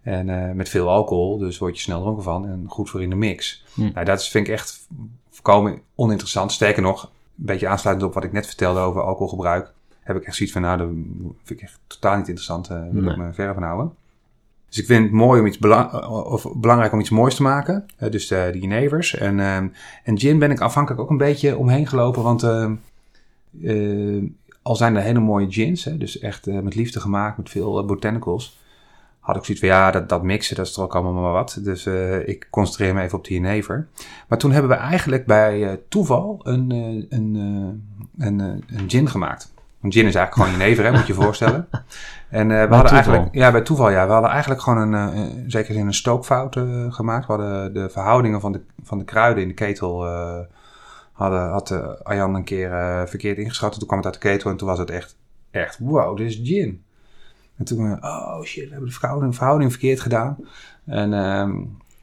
en 0.02 0.56
met 0.56 0.70
veel 0.70 0.89
alcohol, 0.89 1.38
dus 1.38 1.58
word 1.58 1.76
je 1.76 1.82
snel 1.82 2.02
dronken 2.02 2.24
van. 2.24 2.48
En 2.48 2.65
goed 2.68 2.89
voor 2.89 3.02
in 3.02 3.10
de 3.10 3.15
mix. 3.15 3.65
Hm. 3.74 3.89
Nou, 3.94 4.06
dat 4.06 4.28
vind 4.28 4.48
ik 4.48 4.54
echt 4.54 4.88
volkomen 5.30 5.82
oninteressant. 5.96 6.52
Sterker 6.52 6.82
nog, 6.82 7.12
een 7.38 7.45
beetje 7.45 7.67
aansluitend 7.67 8.08
op 8.08 8.13
wat 8.13 8.24
ik 8.24 8.32
net 8.32 8.45
vertelde 8.45 8.80
over 8.80 9.02
alcoholgebruik. 9.02 9.74
Heb 10.00 10.15
ik 10.15 10.24
echt 10.24 10.36
zoiets 10.36 10.54
van, 10.56 10.63
nou, 10.63 10.78
dat 10.78 10.88
vind 11.43 11.60
ik 11.60 11.62
echt 11.62 11.80
totaal 11.88 12.17
niet 12.17 12.28
interessant. 12.28 12.67
Daar 12.67 12.91
wil 12.91 13.12
ik 13.12 13.17
me 13.17 13.34
verre 13.34 13.54
van 13.54 13.63
houden. 13.63 13.93
Dus 14.67 14.78
ik 14.78 14.86
vind 14.86 15.04
het 15.04 15.12
mooi 15.12 15.39
om 15.39 15.48
iets 15.48 15.58
bela- 15.58 16.08
of 16.10 16.48
belangrijk 16.56 16.93
om 16.93 17.00
iets 17.00 17.10
moois 17.10 17.36
te 17.36 17.41
maken. 17.41 17.86
Eh, 17.98 18.12
dus 18.12 18.28
de, 18.28 18.50
de 18.54 18.60
Genevers. 18.60 19.15
En, 19.15 19.39
en 20.04 20.19
gin 20.19 20.39
ben 20.39 20.52
ik 20.52 20.60
afhankelijk 20.60 21.02
ook 21.02 21.10
een 21.10 21.17
beetje 21.17 21.58
omheen 21.58 21.88
gelopen. 21.88 22.24
Want 22.24 22.43
eh, 23.63 24.24
al 24.62 24.76
zijn 24.76 24.95
er 24.95 25.02
hele 25.02 25.19
mooie 25.19 25.52
gins. 25.52 25.84
Hè, 25.84 25.98
dus 25.98 26.19
echt 26.19 26.48
eh, 26.48 26.60
met 26.60 26.76
liefde 26.76 27.00
gemaakt, 27.00 27.38
met 27.38 27.50
veel 27.50 27.80
eh, 27.80 27.86
botanicals. 27.86 28.60
Had 29.26 29.36
ik 29.36 29.46
zoiets 29.46 29.64
van, 29.64 29.74
ja, 29.74 29.92
dat, 29.92 30.10
dat 30.10 30.24
mixen, 30.24 30.56
dat 30.56 30.66
is 30.66 30.74
toch 30.74 30.84
ook 30.84 30.96
allemaal 30.96 31.22
maar 31.22 31.32
wat. 31.32 31.60
Dus 31.62 31.86
eh, 31.86 32.28
ik 32.28 32.48
concentreer 32.50 32.94
me 32.94 33.02
even 33.02 33.18
op 33.18 33.24
de 33.24 33.34
Genever. 33.34 33.88
Maar 34.28 34.38
toen 34.38 34.52
hebben 34.52 34.72
we 34.72 34.78
eigenlijk 34.78 35.26
bij 35.26 35.70
eh, 35.70 35.78
toeval 35.90 36.40
een, 36.44 36.72
eh, 36.72 37.18
een, 37.18 37.36
een, 38.18 38.40
een 38.40 38.90
gin 38.90 39.10
gemaakt. 39.10 39.54
Een 39.82 39.92
gin 39.92 40.06
is 40.06 40.16
eigenlijk 40.16 40.34
gewoon 40.34 40.62
Genever, 40.62 40.84
hè, 40.84 40.92
moet 40.92 41.08
je 41.08 41.14
je 41.14 41.22
voorstellen. 41.22 41.68
En 42.30 42.48
we 42.48 42.54
hadden 42.54 42.80
toeval? 42.80 42.94
eigenlijk, 42.94 43.34
ja, 43.34 43.52
bij 43.52 43.62
toeval, 43.62 43.90
ja, 43.90 44.06
we 44.06 44.12
hadden 44.12 44.32
eigenlijk 44.32 44.62
gewoon 44.62 44.94
een, 44.94 45.52
eh, 45.52 45.70
in 45.70 45.86
een 45.86 45.94
stookfout 45.94 46.60
gemaakt. 46.90 47.28
We 47.28 47.34
hadden 47.34 47.74
de 47.74 47.90
verhoudingen 47.90 48.42
van 48.42 48.52
de, 48.52 48.62
van 48.84 48.98
de 48.98 49.04
kruiden 49.04 49.44
in 49.44 49.50
de 49.50 49.54
ketel, 49.54 50.06
hadden, 51.12 51.50
had 51.50 51.72
Arjan 52.04 52.36
een 52.36 52.44
keer 52.44 52.70
verkeerd 53.08 53.38
ingeschat. 53.38 53.80
Toen 53.80 53.88
kwam 53.88 53.98
het 53.98 54.08
uit 54.08 54.22
de 54.22 54.30
ketel 54.30 54.52
en 54.52 54.58
toen 54.58 54.68
was 54.68 54.80
het 54.80 54.90
echt, 54.90 55.18
echt, 55.52 55.80
wow, 55.80 56.18
dit 56.18 56.28
is 56.28 56.40
gin. 56.44 56.85
En 57.58 57.65
toen, 57.65 58.00
eh, 58.00 58.13
oh 58.38 58.44
shit, 58.44 58.63
we 58.63 58.70
hebben 58.70 58.89
de 58.89 58.96
verhouding, 58.96 59.36
verhouding 59.36 59.72
verkeerd 59.72 60.00
gedaan. 60.00 60.38
En 60.86 61.13
ehm, 61.13 61.54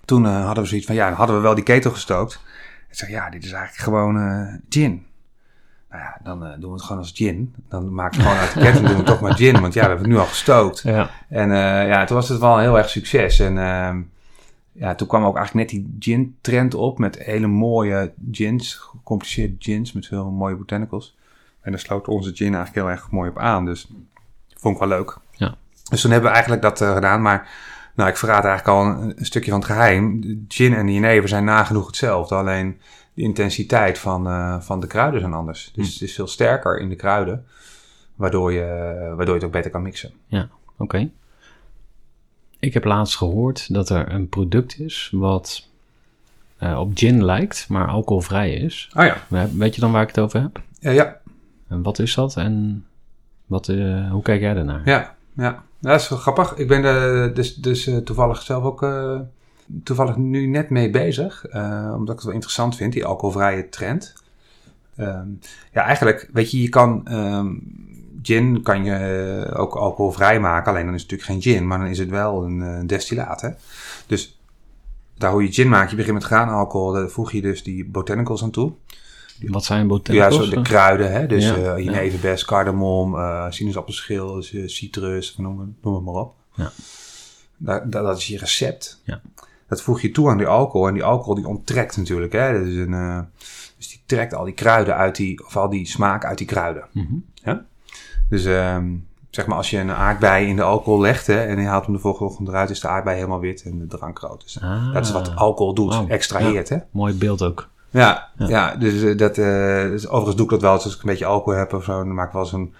toen 0.04 0.26
eh, 0.26 0.44
hadden 0.44 0.62
we 0.62 0.68
zoiets 0.68 0.86
van, 0.86 0.96
ja, 0.96 1.08
dan 1.08 1.16
hadden 1.16 1.36
we 1.36 1.42
wel 1.42 1.54
die 1.54 1.64
ketel 1.64 1.90
gestookt. 1.90 2.40
Ik 2.88 2.98
zeg, 2.98 3.08
ja, 3.08 3.30
dit 3.30 3.44
is 3.44 3.52
eigenlijk 3.52 3.82
gewoon 3.82 4.16
eh, 4.16 4.54
gin. 4.68 5.06
Nou 5.90 6.02
ja, 6.02 6.18
dan 6.22 6.38
doen 6.38 6.70
we 6.70 6.76
het 6.76 6.82
gewoon 6.82 7.02
als 7.02 7.12
gin. 7.14 7.54
Dan 7.68 7.94
maken 7.94 8.18
we 8.18 8.22
gewoon 8.24 8.38
uit 8.38 8.54
de 8.54 8.60
ketting 8.60 8.86
doen 8.86 8.96
we 8.96 9.02
het 9.02 9.06
toch 9.06 9.20
maar 9.20 9.34
gin. 9.34 9.60
Want 9.60 9.74
ja, 9.74 9.80
we 9.80 9.88
hebben 9.88 10.06
het 10.06 10.14
nu 10.16 10.20
al 10.20 10.26
gestookt. 10.26 10.82
Ja. 10.82 11.10
En 11.28 11.50
ja, 11.86 12.04
toen 12.04 12.16
was 12.16 12.28
het 12.28 12.38
wel 12.38 12.54
een 12.54 12.60
heel 12.62 12.78
erg 12.78 12.88
succes. 12.88 13.38
En 13.40 13.58
ehm, 13.58 14.00
ja, 14.72 14.94
toen 14.94 15.08
kwam 15.08 15.24
ook 15.24 15.36
eigenlijk 15.36 15.72
net 15.72 15.80
die 15.80 15.96
gin-trend 15.98 16.74
op 16.74 16.98
met 16.98 17.18
hele 17.18 17.46
mooie 17.46 18.12
gins, 18.30 18.74
gecompliceerde 18.74 19.54
gins 19.58 19.92
met 19.92 20.06
veel 20.06 20.30
mooie 20.30 20.56
botanicals. 20.56 21.16
En 21.60 21.70
daar 21.70 21.80
sloot 21.80 22.08
onze 22.08 22.34
gin 22.34 22.54
eigenlijk 22.54 22.74
heel 22.74 22.90
erg 22.90 23.10
mooi 23.10 23.30
op 23.30 23.38
aan. 23.38 23.64
Dus 23.64 23.88
vond 24.54 24.74
ik 24.74 24.80
wel 24.80 24.98
leuk. 24.98 25.18
Ja. 25.82 25.90
Dus 25.90 26.00
toen 26.00 26.10
hebben 26.10 26.28
we 26.28 26.34
eigenlijk 26.34 26.62
dat 26.64 26.80
eh, 26.80 26.94
gedaan. 26.94 27.22
Maar 27.22 27.48
nou, 27.94 28.10
ik 28.10 28.16
verraad 28.16 28.44
eigenlijk 28.44 28.78
al 28.78 28.84
een, 28.86 29.12
een 29.18 29.26
stukje 29.26 29.50
van 29.50 29.60
het 29.60 29.68
geheim. 29.68 30.20
Gin 30.48 30.74
en 30.74 30.92
jenever 30.92 31.28
zijn 31.28 31.44
nagenoeg 31.44 31.86
hetzelfde. 31.86 32.34
Alleen 32.34 32.80
de 33.14 33.22
intensiteit 33.22 33.98
van, 33.98 34.26
eh, 34.26 34.60
van 34.60 34.80
de 34.80 34.86
kruiden 34.86 35.20
zijn 35.20 35.32
anders. 35.32 35.70
Dus 35.74 35.92
het 35.92 36.02
is 36.02 36.14
veel 36.14 36.26
sterker 36.26 36.78
in 36.78 36.88
de 36.88 36.96
kruiden. 36.96 37.46
Waardoor 38.14 38.52
je, 38.52 38.64
waardoor 39.16 39.26
je 39.26 39.32
het 39.34 39.44
ook 39.44 39.52
beter 39.52 39.70
kan 39.70 39.82
mixen. 39.82 40.12
Oké. 40.78 41.10
Ik 42.58 42.74
heb 42.74 42.84
laatst 42.84 43.16
gehoord 43.16 43.74
dat 43.74 43.88
er 43.88 44.12
een 44.12 44.28
product 44.28 44.78
is 44.80 45.08
wat 45.14 45.68
eh, 46.58 46.78
op 46.80 46.90
gin 46.94 47.24
lijkt, 47.24 47.68
maar 47.68 47.88
alcoholvrij 47.88 48.52
is. 48.54 48.90
Oh 48.96 49.04
ja. 49.04 49.16
We- 49.28 49.56
Weet 49.56 49.74
je 49.74 49.80
dan 49.80 49.92
waar 49.92 50.02
ik 50.02 50.08
het 50.08 50.18
over 50.18 50.40
heb? 50.40 50.60
Ja, 50.80 50.90
ja. 50.90 51.20
En 51.68 51.82
wat 51.82 51.98
is 51.98 52.14
dat 52.14 52.36
en 52.36 52.84
wat, 53.46 53.66
hoe 54.10 54.20
kijk 54.22 54.40
jij 54.40 54.54
daarnaar? 54.54 54.82
Ja, 54.84 55.14
ja. 55.32 55.62
dat 55.80 56.00
is 56.00 56.08
wel 56.08 56.18
grappig. 56.18 56.56
Ik 56.56 56.68
ben 56.68 56.84
er 56.84 57.34
dus, 57.34 57.54
dus 57.54 57.86
eh, 57.86 57.96
toevallig 57.96 58.42
zelf 58.42 58.64
ook 58.64 58.82
eh, 58.82 59.20
toevallig 59.84 60.16
nu 60.16 60.46
net 60.46 60.70
mee 60.70 60.90
bezig. 60.90 61.46
eh, 61.46 61.92
omdat 61.94 62.08
ik 62.08 62.14
het 62.14 62.24
wel 62.24 62.32
interessant 62.34 62.76
vind, 62.76 62.92
die 62.92 63.04
alcoholvrije 63.04 63.68
trend. 63.68 64.14
Ehm, 64.96 65.28
ja, 65.72 65.82
eigenlijk, 65.82 66.28
weet 66.32 66.50
je, 66.50 66.62
je 66.62 66.68
kan... 66.68 67.06
ehm, 67.06 67.48
gin 68.22 68.62
kan 68.62 68.84
je 68.84 68.94
eh, 68.94 69.60
ook 69.60 69.74
alcoholvrij 69.74 70.40
maken. 70.40 70.72
Alleen 70.72 70.84
dan 70.84 70.94
is 70.94 71.02
het 71.02 71.10
natuurlijk 71.10 71.44
geen 71.44 71.54
gin, 71.54 71.66
maar 71.66 71.78
dan 71.78 71.86
is 71.86 71.98
het 71.98 72.08
wel 72.08 72.44
een 72.44 72.62
eh, 72.62 72.80
destillaat, 72.86 73.40
hè. 73.40 73.48
Dus 74.06 74.40
daar 75.18 75.32
hoe 75.32 75.42
je 75.42 75.52
gin 75.52 75.68
maakt, 75.68 75.90
je 75.90 75.96
begint 75.96 76.14
met 76.14 76.24
graanalcohol. 76.24 76.92
Daar 76.92 77.08
voeg 77.08 77.32
je 77.32 77.40
dus 77.40 77.62
die 77.62 77.84
botanicals 77.84 78.42
aan 78.42 78.50
toe. 78.50 78.72
Wat 79.50 79.64
zijn 79.64 79.80
Ja, 79.80 79.86
botanicals? 79.86 80.34
zo 80.48 80.50
de 80.54 80.62
kruiden, 80.62 81.12
hè? 81.12 81.26
dus 81.26 81.44
Ja, 81.44 81.54
eh 81.76 81.84
ja. 82.22 82.34
cardamom, 82.44 83.14
eh 83.18 83.46
sinaasappelschil, 83.50 84.34
dus, 84.34 84.52
eh, 84.52 84.62
citrus, 84.66 85.34
noem, 85.36 85.60
het- 85.60 85.68
noem 85.82 85.94
het 85.94 86.04
maar 86.04 86.14
op. 86.14 86.34
Ja. 86.54 86.70
Dat, 87.56 87.92
dat, 87.92 88.04
dat 88.04 88.18
is 88.18 88.26
je 88.26 88.38
recept. 88.38 89.00
Ja. 89.04 89.20
Dat 89.68 89.82
voeg 89.82 90.00
je 90.00 90.10
toe 90.10 90.28
aan 90.30 90.36
die 90.38 90.46
alcohol 90.46 90.88
en 90.88 90.94
die 90.94 91.04
alcohol 91.04 91.34
die 91.34 91.46
onttrekt 91.46 91.96
natuurlijk. 91.96 92.32
Hè? 92.32 92.52
Dat 92.58 92.66
is 92.66 92.74
een, 92.76 93.26
dus 93.76 93.88
die 93.88 94.00
trekt 94.06 94.34
al 94.34 94.44
die 94.44 94.54
kruiden 94.54 94.96
uit 94.96 95.16
die, 95.16 95.44
of 95.46 95.56
al 95.56 95.68
die 95.70 95.86
smaak 95.86 96.24
uit 96.24 96.38
die 96.38 96.46
kruiden. 96.46 96.84
Mhm. 96.92 97.56
Dus 98.28 98.44
ehm, 98.44 98.86
zeg 99.30 99.46
maar 99.46 99.56
als 99.56 99.70
je 99.70 99.78
een 99.78 99.90
aardbei 99.90 100.46
in 100.46 100.56
de 100.56 100.62
alcohol 100.62 101.00
legt 101.00 101.26
hè, 101.26 101.42
en 101.44 101.60
je 101.60 101.66
haalt 101.66 101.84
hem 101.84 101.94
de 101.94 102.00
volgende 102.00 102.30
ochtend 102.30 102.48
eruit, 102.48 102.70
is 102.70 102.80
de 102.80 102.88
aardbei 102.88 103.16
helemaal 103.16 103.40
wit 103.40 103.62
en 103.62 103.78
de 103.78 103.86
drank 103.86 104.18
rood. 104.18 104.42
Dus 104.42 104.60
Ah, 104.60 104.92
dat 104.92 105.04
is 105.06 105.12
wat 105.12 105.36
alcohol 105.36 105.74
doet, 105.74 106.08
extraheert 106.08 106.68
hè. 106.68 106.76
Mooi 106.90 107.14
beeld 107.14 107.42
ook. 107.42 107.68
Ja, 107.92 108.28
Ja. 108.36 108.48
ja. 108.48 108.74
dus, 108.76 109.02
eh, 109.02 109.16
dat, 109.16 109.38
eh, 109.38 109.82
dus 109.82 110.06
overigens 110.06 110.36
doe 110.36 110.44
ik 110.44 110.50
dat 110.50 110.60
wel 110.62 110.72
eens 110.74 110.84
als 110.84 110.94
ik 110.94 111.02
een 111.02 111.08
beetje 111.08 111.24
alcohol 111.26 111.58
heb 111.58 111.72
of 111.72 111.84
zo. 111.84 111.92
Dan 111.92 112.14
maak 112.14 112.26
ik 112.26 112.32
wel 112.32 112.42
eens 112.42 112.52
een, 112.52 112.74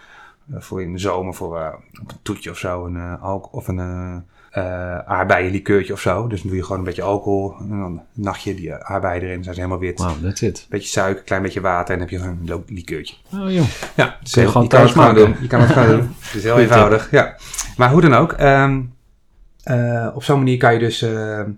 eh, 0.55 0.61
voor 0.61 0.83
in 0.83 0.93
de 0.93 0.99
zomer 0.99 1.35
voor 1.35 1.59
een 1.93 2.07
toetje 2.23 2.51
of 2.51 2.59
zo, 2.59 2.87
een, 2.87 2.97
eh, 2.97 3.23
alco- 3.23 3.49
of 3.53 3.69
een, 3.69 3.79
eh, 3.79 4.17
uh, 4.57 4.99
aardbeienlikeurtje 4.99 5.93
of 5.93 6.01
zo. 6.01 6.27
Dus 6.27 6.41
dan 6.41 6.49
doe 6.49 6.57
je 6.59 6.65
gewoon 6.65 6.79
een 6.79 6.85
beetje 6.85 7.03
alcohol. 7.03 7.55
En 7.61 7.69
dan 7.69 8.03
nacht 8.13 8.43
je 8.43 8.55
die 8.55 8.75
aardbeien 8.75 9.23
erin. 9.23 9.43
zijn 9.43 9.55
ze 9.55 9.61
helemaal 9.61 9.81
wit. 9.83 9.99
Wow, 9.99 10.11
that's 10.23 10.41
it. 10.41 10.67
Beetje 10.69 10.89
suiker, 10.89 11.23
klein 11.25 11.43
beetje 11.43 11.61
water. 11.61 11.95
En 11.95 12.01
dan 12.01 12.09
heb 12.09 12.19
je 12.19 12.25
gewoon 12.29 12.39
een 12.67 12.75
likeurtje. 12.75 13.15
Oh 13.35 13.53
joh. 13.53 13.65
Ja, 13.95 14.17
dus 14.23 14.35
je 14.35 14.47
gewoon 14.47 14.47
je 14.47 14.51
kan 14.53 14.61
het 14.63 14.71
thuis 14.71 14.91
gewoon 14.93 15.15
doen. 15.15 15.37
Je 15.41 15.47
kan 15.47 15.61
het 15.61 15.71
gewoon 15.71 15.89
doen. 15.99 16.15
Het 16.21 16.35
is 16.35 16.43
heel 16.43 16.59
eenvoudig. 16.59 17.11
Ja. 17.11 17.37
Maar 17.77 17.91
hoe 17.91 18.01
dan 18.01 18.15
ook. 18.15 18.33
ehm, 18.33 18.81
eh, 19.63 20.09
op 20.15 20.25
zo'n 20.25 20.39
manier 20.39 20.57
kan 20.59 20.73
je 20.73 20.79
dus... 20.79 21.03
ehm, 21.03 21.51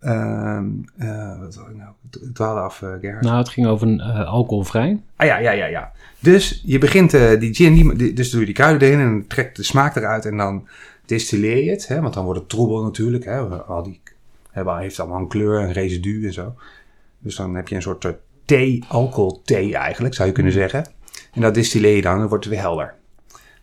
ehm, 0.00 0.66
eh, 0.98 1.38
wat 1.38 1.54
ik 1.70 1.76
nou? 1.76 1.90
Ik 2.10 2.34
dwaalde 2.34 2.60
af, 2.60 2.82
eh 2.82 2.92
Gerhard. 3.00 3.24
Nou, 3.24 3.36
het 3.38 3.48
ging 3.48 3.66
over 3.66 3.86
een 3.88 4.00
eh, 4.00 4.28
alcoholvrij. 4.28 5.02
Ah 5.16 5.26
ja, 5.26 5.38
ja, 5.38 5.50
ja, 5.50 5.66
ja. 5.66 5.92
Dus 6.18 6.62
je 6.64 6.78
begint 6.78 7.10
die 7.10 7.54
gin, 7.54 7.74
die, 7.74 7.94
die- 7.96 8.12
dus 8.12 8.30
doe 8.30 8.40
je 8.40 8.46
die 8.46 8.54
kruiden 8.54 8.88
erin 8.88 9.00
en 9.00 9.26
trekt 9.26 9.56
de 9.56 9.62
smaak 9.62 9.96
eruit 9.96 10.24
en 10.24 10.36
dan 10.36 10.68
distilleer 11.06 11.64
je 11.64 11.70
het. 11.70 11.88
Hè, 11.88 12.00
want 12.00 12.14
dan 12.14 12.24
wordt 12.24 12.40
het 12.40 12.48
troebel 12.48 12.82
natuurlijk. 12.82 13.24
Hè, 13.24 13.38
al 13.40 13.82
die 13.82 14.00
hebben, 14.50 14.78
heeft 14.78 15.00
allemaal 15.00 15.18
een 15.20 15.28
kleur, 15.28 15.60
een 15.60 15.72
residu 15.72 16.26
en 16.26 16.32
zo. 16.32 16.54
Dus 17.18 17.36
dan 17.36 17.54
heb 17.54 17.68
je 17.68 17.74
een 17.74 17.82
soort 17.82 18.06
thee, 18.44 18.84
alcohol 18.88 19.42
thee 19.44 19.76
eigenlijk, 19.76 20.14
zou 20.14 20.28
je 20.28 20.34
kunnen 20.34 20.52
zeggen. 20.52 20.84
En 21.32 21.40
dat 21.40 21.54
distilleer 21.54 21.96
je 21.96 22.02
dan 22.02 22.12
en 22.12 22.18
dan 22.18 22.28
wordt 22.28 22.44
het 22.44 22.52
weer 22.54 22.62
helder. 22.62 22.94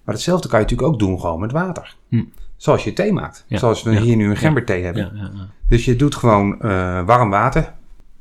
Maar 0.04 0.16
hetzelfde 0.16 0.48
kan 0.48 0.60
je 0.60 0.66
natuurlijk 0.66 0.94
ook 0.94 1.00
doen 1.00 1.20
gewoon 1.20 1.40
met 1.40 1.52
water. 1.52 1.96
Hm. 2.10 2.24
Zoals 2.58 2.84
je 2.84 2.94
thee 2.94 3.14
maakt. 3.14 3.46
Ja, 3.48 3.58
Zoals 3.58 3.84
we 3.84 4.00
hier 4.00 4.16
nu 4.16 4.30
een 4.30 4.38
gemberthee 4.38 4.84
hebben. 4.84 5.04
Ja, 5.04 5.12
ja, 5.14 5.32
ja. 5.34 5.48
Dus 5.68 5.86
je 5.86 5.96
doet 5.96 6.16
gewoon 6.16 6.62
eh, 6.62 7.06
warm 7.06 7.30
water. 7.30 7.74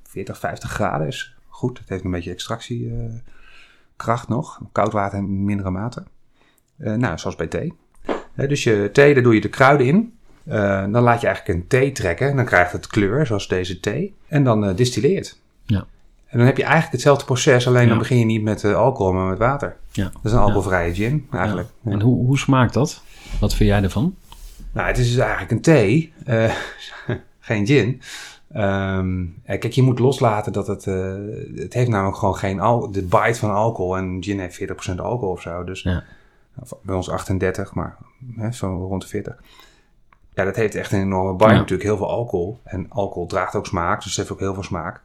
40, 0.09 0.39
50 0.39 0.71
graden 0.71 1.07
is 1.07 1.35
goed. 1.49 1.79
Het 1.79 1.89
heeft 1.89 2.05
een 2.05 2.11
beetje 2.11 2.31
extractiekracht 2.31 4.29
nog. 4.29 4.61
Koud 4.73 4.93
water 4.93 5.19
in 5.19 5.45
mindere 5.45 5.71
mate. 5.71 6.05
Eh, 6.79 6.95
nou, 6.95 7.19
zoals 7.19 7.37
bij 7.37 7.47
thee. 7.47 7.73
Dus 8.35 8.65
je 8.65 8.91
thee, 8.93 9.15
daar 9.15 9.23
doe 9.23 9.35
je 9.35 9.41
de 9.41 9.49
kruiden 9.49 9.87
in. 9.87 10.15
Eh, 10.45 10.81
dan 10.91 11.03
laat 11.03 11.21
je 11.21 11.27
eigenlijk 11.27 11.59
een 11.59 11.67
thee 11.67 11.93
trekken. 11.93 12.29
En 12.31 12.37
dan 12.37 12.45
krijgt 12.45 12.73
het 12.73 12.87
kleur, 12.87 13.27
zoals 13.27 13.49
deze 13.49 13.81
thee. 13.81 14.15
En 14.29 14.45
dan 14.45 14.65
eh 14.65 14.77
distilleer 14.77 15.11
je 15.11 15.17
het. 15.17 15.41
Ja. 15.65 15.87
En 16.27 16.39
dan 16.39 16.47
heb 16.47 16.57
je 16.57 16.63
eigenlijk 16.63 16.93
hetzelfde 16.93 17.25
proces. 17.25 17.67
Alleen 17.67 17.83
Ja. 17.83 17.89
dan 17.89 17.99
begin 17.99 18.19
je 18.19 18.25
niet 18.25 18.43
met 18.43 18.65
eh, 18.65 18.75
alcohol, 18.75 19.13
maar 19.13 19.29
met 19.29 19.39
water. 19.39 19.77
ja. 19.91 20.05
Dat 20.05 20.25
is 20.25 20.33
een 20.33 20.39
alcoholvrije 20.39 20.95
gin, 20.95 21.27
eigenlijk. 21.33 21.69
Ja. 21.83 21.91
En 21.91 22.01
hoe, 22.01 22.27
hoe 22.27 22.39
smaakt 22.39 22.75
dat? 22.75 23.03
Wat 23.41 23.55
vind 23.55 23.69
jij 23.71 23.83
ervan? 23.83 24.15
Nou, 24.77 24.89
het 24.89 24.99
is 24.99 25.09
dus 25.09 25.19
eigenlijk 25.19 25.51
een 25.51 25.61
thee, 25.61 26.13
eh, 26.25 26.55
geen 27.39 27.67
gin. 27.67 28.01
Ehm, 28.53 29.21
eh, 29.45 29.59
kijk, 29.61 29.73
je 29.73 29.83
moet 29.83 29.99
loslaten 29.99 30.53
dat 30.53 30.67
het... 30.67 30.87
eh, 30.87 31.15
het 31.55 31.73
heeft 31.75 31.89
namelijk 31.89 32.17
gewoon 32.17 32.37
geen... 32.37 32.61
Al 32.61 32.91
de 32.91 33.03
bite 33.03 33.35
van 33.39 33.51
alcohol. 33.51 33.97
En 33.97 34.17
gin 34.21 34.41
heeft 34.41 34.63
40% 34.63 34.97
alcohol 34.97 35.31
of 35.31 35.41
zo. 35.41 35.65
Dus 35.65 35.83
Ja. 35.83 36.05
bij 36.83 36.95
ons 36.95 37.11
38, 37.11 37.75
maar 37.75 37.97
hè, 38.37 38.53
zo 38.53 38.87
rond 38.89 39.03
de 39.03 39.09
40. 39.09 39.43
Ja, 40.35 40.45
dat 40.45 40.57
heeft 40.57 40.75
echt 40.75 40.93
een 40.93 41.01
enorme 41.01 41.33
bite. 41.37 41.51
Ja. 41.51 41.57
Natuurlijk 41.57 41.89
heel 41.89 41.97
veel 41.97 42.11
alcohol. 42.11 42.61
En 42.65 42.87
alcohol 42.89 43.27
draagt 43.27 43.55
ook 43.55 43.67
smaak. 43.67 43.97
Dus 44.03 44.07
het 44.07 44.17
heeft 44.17 44.31
ook 44.31 44.41
heel 44.41 44.55
veel 44.55 44.63
smaak. 44.63 45.01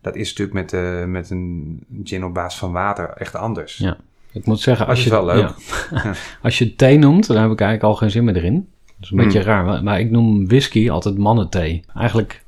Dat 0.00 0.16
is 0.16 0.28
natuurlijk 0.28 0.56
met, 0.56 0.72
eh, 0.72 1.04
met 1.04 1.30
een 1.30 1.80
gin 2.04 2.24
op 2.24 2.34
basis 2.34 2.58
van 2.58 2.72
water 2.72 3.08
echt 3.08 3.34
anders. 3.34 3.76
Ja. 3.76 3.96
Ik 4.32 4.46
moet 4.46 4.60
zeggen, 4.60 4.86
als 4.86 5.04
je, 5.04 5.10
wel 5.10 5.24
leuk. 5.24 5.48
ja. 5.90 6.12
als 6.42 6.58
je 6.58 6.74
thee 6.74 6.98
noemt, 6.98 7.26
dan 7.26 7.36
heb 7.36 7.50
ik 7.50 7.60
eigenlijk 7.60 7.90
al 7.92 7.98
geen 7.98 8.10
zin 8.10 8.24
meer 8.24 8.36
erin. 8.36 8.68
Dat 8.96 9.04
is 9.04 9.10
een 9.10 9.16
beetje 9.16 9.38
Hmm. 9.42 9.48
raar, 9.48 9.82
maar, 9.82 10.00
ik 10.00 10.10
noem 10.10 10.46
whisky 10.48 10.90
altijd 10.90 11.18
mannenthee. 11.18 11.84
Eigenlijk 11.94 12.44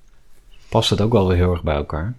past 0.69 0.91
het 0.91 1.01
ook 1.01 1.13
wel 1.13 1.29
weer 1.29 1.37
heel 1.37 1.51
erg 1.51 1.63
bij 1.63 1.75
elkaar. 1.75 2.15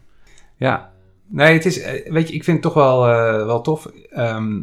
Ja, 0.55 0.91
nee, 1.27 1.53
het 1.53 1.65
is, 1.65 1.81
eh, 1.81 2.11
weet 2.11 2.27
je, 2.27 2.33
ik 2.33 2.43
vind 2.43 2.57
het 2.63 2.65
toch 2.65 2.83
wel, 2.83 3.07
eh, 3.07 3.45
wel 3.45 3.61
tof 3.61 3.85
ehm, 4.09 4.59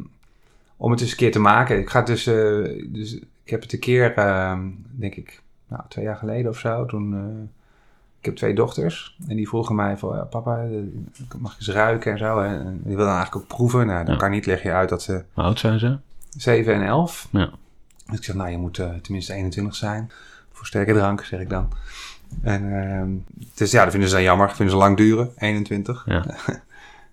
om 0.77 0.91
het 0.91 1.01
eens 1.01 1.11
een 1.11 1.17
keer 1.17 1.33
te 1.33 1.39
maken. 1.39 1.79
Ik 1.79 1.91
ga 1.91 1.99
het 1.99 2.07
dus, 2.07 2.27
eh, 2.27 2.85
dus 2.87 3.15
ik 3.45 3.51
heb 3.51 3.63
het 3.63 3.73
een 3.73 3.79
keer, 3.79 4.15
ehm, 4.15 4.61
denk 4.91 5.15
ik, 5.15 5.43
nou, 5.69 5.83
twee 5.89 6.05
jaar 6.05 6.17
geleden 6.17 6.51
of 6.51 6.59
zo, 6.59 6.87
toen, 6.87 7.15
ik 8.19 8.25
heb 8.25 8.37
twee 8.37 8.55
dochters 8.55 9.17
en 9.29 9.37
die 9.37 9.49
vroegen 9.49 9.75
mij 9.75 9.97
van, 9.97 10.27
papa, 10.31 10.67
mag 11.39 11.53
ik 11.53 11.59
eens 11.59 11.69
ruiken 11.71 12.13
en 12.13 12.19
zo. 12.19 12.39
En 12.41 12.81
die 12.85 12.97
wilden 12.97 13.15
eigenlijk 13.15 13.37
ook 13.37 13.57
proeven. 13.57 13.87
Nou, 13.87 14.11
Ja. 14.11 14.17
kan 14.17 14.31
niet, 14.31 14.47
leg 14.47 14.63
je 14.63 14.73
uit 14.73 14.89
dat 14.89 15.03
ze 15.03 15.25
Hoe 15.33 15.45
oud 15.45 15.59
zijn 15.59 15.79
ze? 15.79 15.99
7 16.37 16.75
en 16.75 16.83
11. 16.83 17.29
Ja. 17.31 17.51
Dus 18.07 18.19
ik 18.19 18.25
zeg, 18.25 18.35
nou, 18.35 18.51
je 18.51 18.59
moet 18.59 18.79
eh, 18.79 18.91
tenminste 19.03 19.33
21 19.33 19.75
zijn. 19.75 20.11
Voor 20.53 20.67
sterke 20.67 20.93
drank, 20.93 21.25
zeg 21.25 21.41
ik 21.41 21.51
dan. 21.51 21.69
En 22.43 23.25
dus 23.55 23.71
ja, 23.71 23.83
dat 23.83 23.91
vinden 23.91 24.09
ze 24.09 24.15
dan 24.15 24.25
jammer. 24.25 24.49
Vinden 24.49 24.71
ze 24.71 24.81
lang 24.81 24.97
duren, 24.97 25.33
21. 25.37 26.05
Ja. 26.07 26.25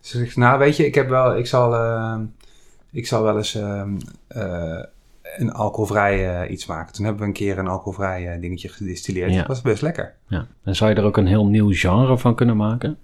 Dus 0.04 0.16
ik 0.16 0.26
zeg, 0.26 0.36
nou, 0.36 0.60
weet 0.60 0.78
je, 0.78 0.86
ik 0.86 0.96
heb 0.96 1.10
wel, 1.10 1.38
ik 1.38 1.48
zal, 1.48 1.76
ehm, 1.76 2.22
ik 2.92 3.08
zal 3.08 3.24
wel 3.24 3.38
eens 3.38 3.56
ehm, 3.56 3.98
eh, 4.28 4.80
een 5.38 5.52
alcoholvrij 5.52 6.42
eh, 6.42 6.52
iets 6.52 6.66
maken. 6.66 6.94
Toen 6.94 7.06
hebben 7.06 7.22
we 7.22 7.28
een 7.28 7.34
keer 7.34 7.58
een 7.58 7.68
alcoholvrij 7.68 8.34
eh, 8.34 8.42
dingetje 8.42 8.70
gedistilleerd. 8.70 9.32
Ja. 9.32 9.38
Dat 9.38 9.48
was 9.48 9.62
best 9.62 9.82
lekker. 9.82 10.14
Ja. 10.28 10.48
En 10.64 10.76
zou 10.76 10.90
je 10.90 10.96
er 10.96 11.04
ook 11.04 11.18
een 11.18 11.28
heel 11.28 11.48
nieuw 11.48 11.72
genre 11.72 12.18
van 12.18 12.36
kunnen 12.36 12.58
maken? 12.58 12.98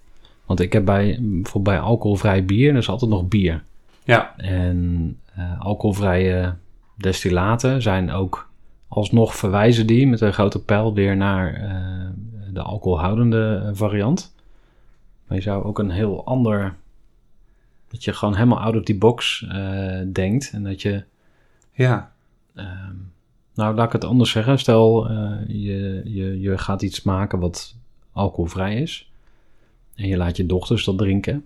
Want 0.46 0.60
ik 0.60 0.74
heb 0.74 0.86
bij, 0.86 1.18
bijvoorbeeld 1.22 1.76
bij 1.76 1.80
alcoholvrij 1.80 2.46
bier, 2.46 2.72
er 2.72 2.78
is 2.78 2.90
altijd 2.90 3.12
nog 3.12 3.28
bier. 3.28 3.64
Ja. 4.04 4.38
En 4.38 5.18
alcoholvrije 5.60 6.56
destillaten 7.00 7.82
zijn 7.82 8.12
ook 8.12 8.50
alsnog 8.88 9.36
verwijzen 9.36 9.88
die 9.88 10.08
met 10.08 10.22
een 10.22 10.34
grote 10.34 10.64
pijl 10.64 10.94
weer 10.94 11.18
naar 11.18 11.54
eh, 11.54 12.10
de 12.54 12.62
alcoholhoudende 12.62 13.64
eh, 13.66 13.70
variant. 13.74 14.36
Maar 15.28 15.38
je 15.38 15.44
zou 15.44 15.64
ook 15.64 15.80
een 15.80 15.90
heel 15.90 16.26
ander, 16.26 16.76
dat 17.88 18.04
je 18.04 18.14
gewoon 18.14 18.36
helemaal 18.36 18.60
out 18.60 18.76
of 18.76 18.84
the 18.84 18.98
box 18.98 19.46
eh, 19.50 20.02
denkt 20.14 20.52
en 20.54 20.64
dat 20.64 20.82
je, 20.82 21.04
Ja. 21.72 22.12
ehm, 22.56 22.96
nou 23.54 23.76
laat 23.76 23.86
ik 23.86 23.92
het 23.92 24.06
anders 24.06 24.32
zeggen, 24.32 24.60
stel 24.60 25.12
je, 25.48 26.02
je, 26.06 26.40
je 26.40 26.58
gaat 26.58 26.82
iets 26.82 27.02
maken 27.02 27.40
wat 27.40 27.76
alcoholvrij 28.12 28.82
is 28.82 29.12
en 29.96 30.08
je 30.08 30.18
laat 30.18 30.38
je 30.38 30.46
dochters 30.46 30.86
dat 30.86 30.98
drinken, 30.98 31.46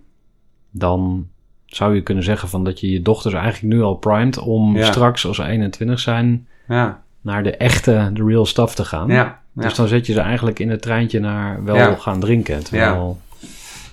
dan 0.70 1.28
zou 1.74 1.94
je 1.94 2.02
kunnen 2.02 2.24
zeggen 2.24 2.48
van 2.48 2.64
dat 2.64 2.80
je 2.80 2.90
je 2.90 3.02
dochters 3.02 3.34
eigenlijk 3.34 3.74
nu 3.74 3.82
al 3.82 3.94
primed 3.94 4.38
om 4.38 4.76
Ja. 4.76 4.84
straks 4.84 5.26
als 5.26 5.36
ze 5.36 5.44
21 5.44 6.00
zijn 6.00 6.46
Ja. 6.68 7.02
naar 7.20 7.42
de 7.42 7.56
echte, 7.56 8.10
de 8.12 8.24
real 8.24 8.46
stuff 8.46 8.74
te 8.74 8.84
gaan. 8.84 9.08
Ja. 9.08 9.42
Dus 9.52 9.74
dan 9.74 9.88
zet 9.88 10.06
je 10.06 10.12
ze 10.12 10.20
eigenlijk 10.20 10.58
in 10.58 10.70
het 10.70 10.82
treintje 10.82 11.20
naar 11.20 11.64
wel 11.64 11.96
gaan 11.96 12.20
drinken. 12.20 12.64
Terwijl, 12.64 13.18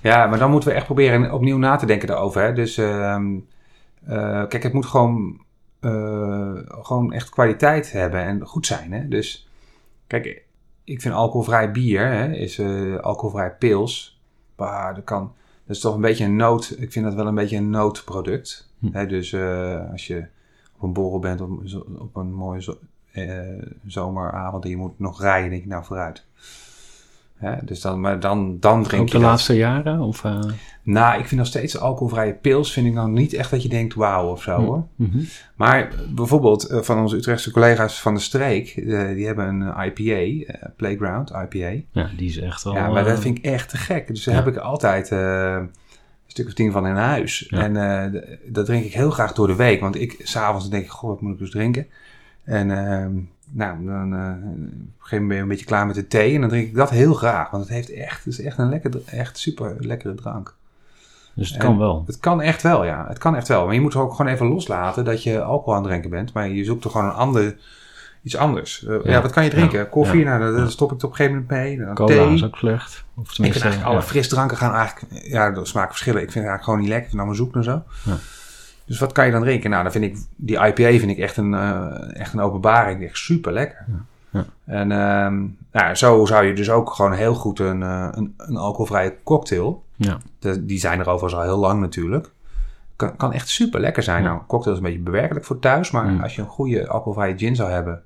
Ja, 0.01 0.27
maar 0.27 0.39
dan 0.39 0.51
moeten 0.51 0.69
we 0.69 0.75
echt 0.75 0.85
proberen 0.85 1.33
opnieuw 1.33 1.57
na 1.57 1.75
te 1.75 1.85
denken 1.85 2.07
daarover. 2.07 2.41
Hè? 2.43 2.53
Dus 2.53 2.77
ehm, 2.77 3.35
eh, 4.05 4.43
kijk, 4.47 4.63
het 4.63 4.73
moet 4.73 4.85
gewoon, 4.85 5.41
eh, 5.79 6.51
gewoon 6.65 7.13
echt 7.13 7.29
kwaliteit 7.29 7.91
hebben 7.91 8.23
en 8.23 8.45
goed 8.45 8.65
zijn. 8.65 8.91
Hè? 8.91 9.07
Dus 9.07 9.47
kijk, 10.07 10.43
ik 10.83 11.01
vind 11.01 11.13
alcoholvrij 11.13 11.71
bier, 11.71 12.07
hè, 12.07 12.31
is 12.31 12.59
eh, 12.59 12.95
alcoholvrij 12.95 13.51
pils. 13.51 14.19
Maar 14.55 14.95
dat 14.95 15.03
kan, 15.03 15.33
dat 15.71 15.79
is 15.79 15.85
toch 15.85 15.95
een 15.95 16.01
beetje 16.01 16.25
een 16.25 16.35
nood. 16.35 16.75
Ik 16.77 16.91
vind 16.91 17.05
dat 17.05 17.13
wel 17.13 17.27
een 17.27 17.35
beetje 17.35 17.57
een 17.57 17.69
noodproduct. 17.69 18.69
Hm. 18.79 19.07
Dus 19.07 19.33
eh, 19.33 19.91
als 19.91 20.07
je 20.07 20.25
op 20.75 20.81
een 20.83 20.93
borrel 20.93 21.19
bent 21.19 21.41
op, 21.41 21.51
op 21.99 22.15
een 22.15 22.33
mooie 22.33 22.61
zo- 22.61 22.77
eh, 23.11 23.63
zomeravond 23.85 24.63
en 24.63 24.69
je 24.69 24.77
moet 24.77 24.99
nog 24.99 25.21
rijden, 25.21 25.49
denk 25.49 25.61
ik 25.61 25.67
nou 25.67 25.83
vooruit. 25.85 26.25
Hè? 27.41 27.55
Dus 27.61 27.81
dan, 27.81 27.99
maar 27.99 28.19
dan, 28.19 28.57
dan 28.59 28.83
drink 28.83 29.01
ook 29.01 29.07
je 29.07 29.13
de 29.13 29.19
dat. 29.21 29.29
laatste 29.29 29.55
jaren? 29.55 29.99
Of, 29.99 30.23
eh, 30.23 30.39
Nou, 30.83 31.19
ik 31.19 31.27
vind 31.27 31.39
nog 31.39 31.49
steeds 31.49 31.77
alcoholvrije 31.79 32.33
pils 32.33 32.71
vind 32.73 32.87
ik 32.87 32.93
nou 32.93 33.09
niet 33.11 33.33
echt 33.33 33.51
dat 33.51 33.63
je 33.63 33.69
denkt 33.69 33.93
wauw 33.93 34.27
of 34.27 34.41
zo 34.41 34.55
Hm. 34.55 34.61
hoor. 34.63 34.87
mhm. 34.95 35.19
Maar 35.55 35.91
bijvoorbeeld 36.09 36.63
eh, 36.63 36.79
van 36.81 36.99
onze 36.99 37.15
Utrechtse 37.15 37.51
collega's 37.51 38.01
van 38.01 38.13
de 38.13 38.19
streek, 38.19 38.69
eh, 38.69 39.07
die 39.07 39.25
hebben 39.25 39.47
een 39.47 39.85
IPA, 39.85 40.53
Playground 40.75 41.29
IPA. 41.29 41.81
Ja, 41.91 42.09
die 42.17 42.29
is 42.29 42.37
echt 42.37 42.63
wel... 42.63 42.73
ja, 42.73 42.89
maar 42.89 43.03
dat 43.03 43.19
vind 43.19 43.37
ik 43.37 43.43
echt 43.45 43.69
te 43.69 43.77
gek. 43.77 44.07
Dus 44.07 44.23
daar 44.23 44.35
ja. 44.35 44.43
heb 44.43 44.53
ik 44.53 44.59
altijd 44.59 45.09
een 45.11 45.69
stuk 46.27 46.47
of 46.47 46.53
tien 46.53 46.71
van 46.71 46.87
in 46.87 46.95
huis. 46.95 47.45
Ja. 47.49 47.69
En 47.69 48.23
dat 48.47 48.65
drink 48.65 48.85
ik 48.85 48.93
heel 48.93 49.11
graag 49.11 49.33
door 49.33 49.47
de 49.47 49.55
week. 49.55 49.79
Want 49.79 49.95
ik, 49.95 50.15
s'avonds 50.23 50.69
denk 50.69 50.83
ik, 50.83 50.89
goh, 50.89 51.09
wat 51.09 51.21
moet 51.21 51.33
ik 51.33 51.39
dus 51.39 51.51
drinken? 51.51 51.87
En 52.43 52.71
ehm, 52.71 53.11
nou, 53.53 53.85
dan 53.85 54.13
eh, 54.15 54.19
op 54.19 54.43
een 54.43 54.83
gegeven 54.97 55.17
moment 55.17 55.27
ben 55.27 55.35
je 55.35 55.41
een 55.41 55.47
beetje 55.47 55.65
klaar 55.65 55.85
met 55.85 55.95
de 55.95 56.07
thee. 56.07 56.35
En 56.35 56.41
dan 56.41 56.49
drink 56.49 56.67
ik 56.67 56.75
dat 56.75 56.89
heel 56.89 57.13
graag. 57.13 57.49
Want 57.49 57.63
het 57.63 57.73
heeft 57.73 57.93
echt, 57.93 58.25
het 58.25 58.33
is 58.33 58.41
echt 58.41 58.57
een 58.57 58.69
lekker, 58.69 58.91
echt 59.05 59.37
super 59.37 59.75
lekkere 59.79 60.13
drank. 60.15 60.55
Dus 61.33 61.49
het 61.49 61.57
en- 61.59 61.65
kan 61.65 61.77
wel. 61.77 62.03
Het 62.07 62.19
kan 62.19 62.41
echt 62.41 62.61
wel, 62.61 62.83
ja. 62.85 63.05
Het 63.07 63.17
kan 63.17 63.35
echt 63.35 63.47
wel. 63.47 63.65
Maar 63.65 63.73
je 63.73 63.81
moet 63.81 63.95
ook 63.95 64.13
gewoon 64.13 64.31
even 64.31 64.47
loslaten 64.47 65.05
dat 65.05 65.23
je 65.23 65.41
alcohol 65.41 65.73
aan 65.73 65.79
het 65.81 65.89
drinken 65.89 66.09
bent. 66.09 66.33
Maar 66.33 66.49
je 66.49 66.63
zoekt 66.63 66.81
toch 66.81 66.91
gewoon 66.91 67.07
een 67.07 67.13
ander, 67.13 67.57
iets 68.23 68.35
anders. 68.37 68.85
Eh, 68.85 69.03
ja. 69.03 69.11
Ja. 69.11 69.21
wat 69.21 69.31
kan 69.31 69.43
je 69.43 69.49
drinken? 69.49 69.79
Ja. 69.79 69.85
Koffie, 69.85 70.19
Ja. 70.23 70.37
nou, 70.37 70.55
daar 70.57 70.69
stop 70.69 70.87
ik 70.87 70.93
het 70.95 71.03
op 71.03 71.09
een 71.09 71.15
gegeven 71.15 71.37
moment 71.49 71.51
mee. 71.63 71.77
Dan 71.85 71.95
Cola 71.95 72.07
thee. 72.15 72.33
is 72.33 72.43
ook 72.43 72.55
slecht. 72.55 72.89
Of 73.15 73.21
Ik 73.21 73.25
vind 73.25 73.35
tenminste, 73.35 73.63
eigenlijk 73.63 73.93
alle 73.93 74.01
frisdranken 74.03 74.57
gaan 74.57 74.73
eigenlijk... 74.73 75.23
Ja, 75.25 75.51
de 75.51 75.65
smaak 75.65 75.89
verschillen. 75.89 76.21
Ik 76.21 76.31
vind 76.31 76.45
het 76.45 76.53
eigenlijk 76.53 76.63
gewoon 76.63 76.79
niet 76.79 76.89
lekker. 76.89 77.03
Ik 77.05 77.09
vind 77.09 77.21
allemaal 77.21 77.45
zoek 77.45 77.55
en 77.55 77.63
zo. 77.63 77.83
Ja. 78.03 78.17
Dus 78.91 78.99
wat 78.99 79.11
kan 79.11 79.25
je 79.25 79.31
dan 79.31 79.41
drinken? 79.41 79.69
Nou, 79.69 79.83
dan 79.83 79.91
vind 79.91 80.03
ik... 80.03 80.17
Die 80.35 80.55
IPA 80.55 80.73
vind 80.99 81.11
ik 81.11 81.17
echt 81.17 81.37
een, 81.37 81.53
eh, 81.53 82.19
echt 82.19 82.33
een 82.33 82.39
openbaring. 82.39 83.03
Echt 83.03 83.17
super 83.17 83.51
lekker. 83.53 83.85
Ja. 83.87 84.05
Ja. 84.29 84.45
En 84.65 84.91
ehm, 84.91 85.45
nou, 85.71 85.95
zo 85.95 86.25
zou 86.25 86.45
je 86.45 86.53
dus 86.53 86.69
ook 86.69 86.89
gewoon 86.93 87.13
heel 87.13 87.33
goed 87.33 87.59
een, 87.59 87.83
eh, 87.83 88.07
een, 88.11 88.33
een 88.37 88.57
alcoholvrije 88.57 89.15
cocktail... 89.23 89.83
Ja. 89.95 90.17
De- 90.39 90.65
die 90.65 90.79
zijn 90.79 90.99
er 90.99 91.09
overigens 91.09 91.33
al 91.41 91.47
heel 91.47 91.57
lang 91.59 91.79
natuurlijk. 91.81 92.31
Kan, 92.95 93.15
kan 93.15 93.33
echt 93.33 93.47
super 93.49 93.79
lekker 93.79 94.03
zijn. 94.03 94.23
Nou, 94.23 94.39
cocktail 94.47 94.75
is 94.75 94.81
een 94.81 94.87
beetje 94.87 95.03
bewerkelijk 95.03 95.45
voor 95.45 95.59
thuis. 95.59 95.91
Maar 95.91 96.21
als 96.23 96.35
je 96.35 96.41
een 96.41 96.47
goede 96.47 96.87
alcoholvrije 96.87 97.37
gin 97.37 97.55
zou 97.55 97.71
hebben... 97.71 98.01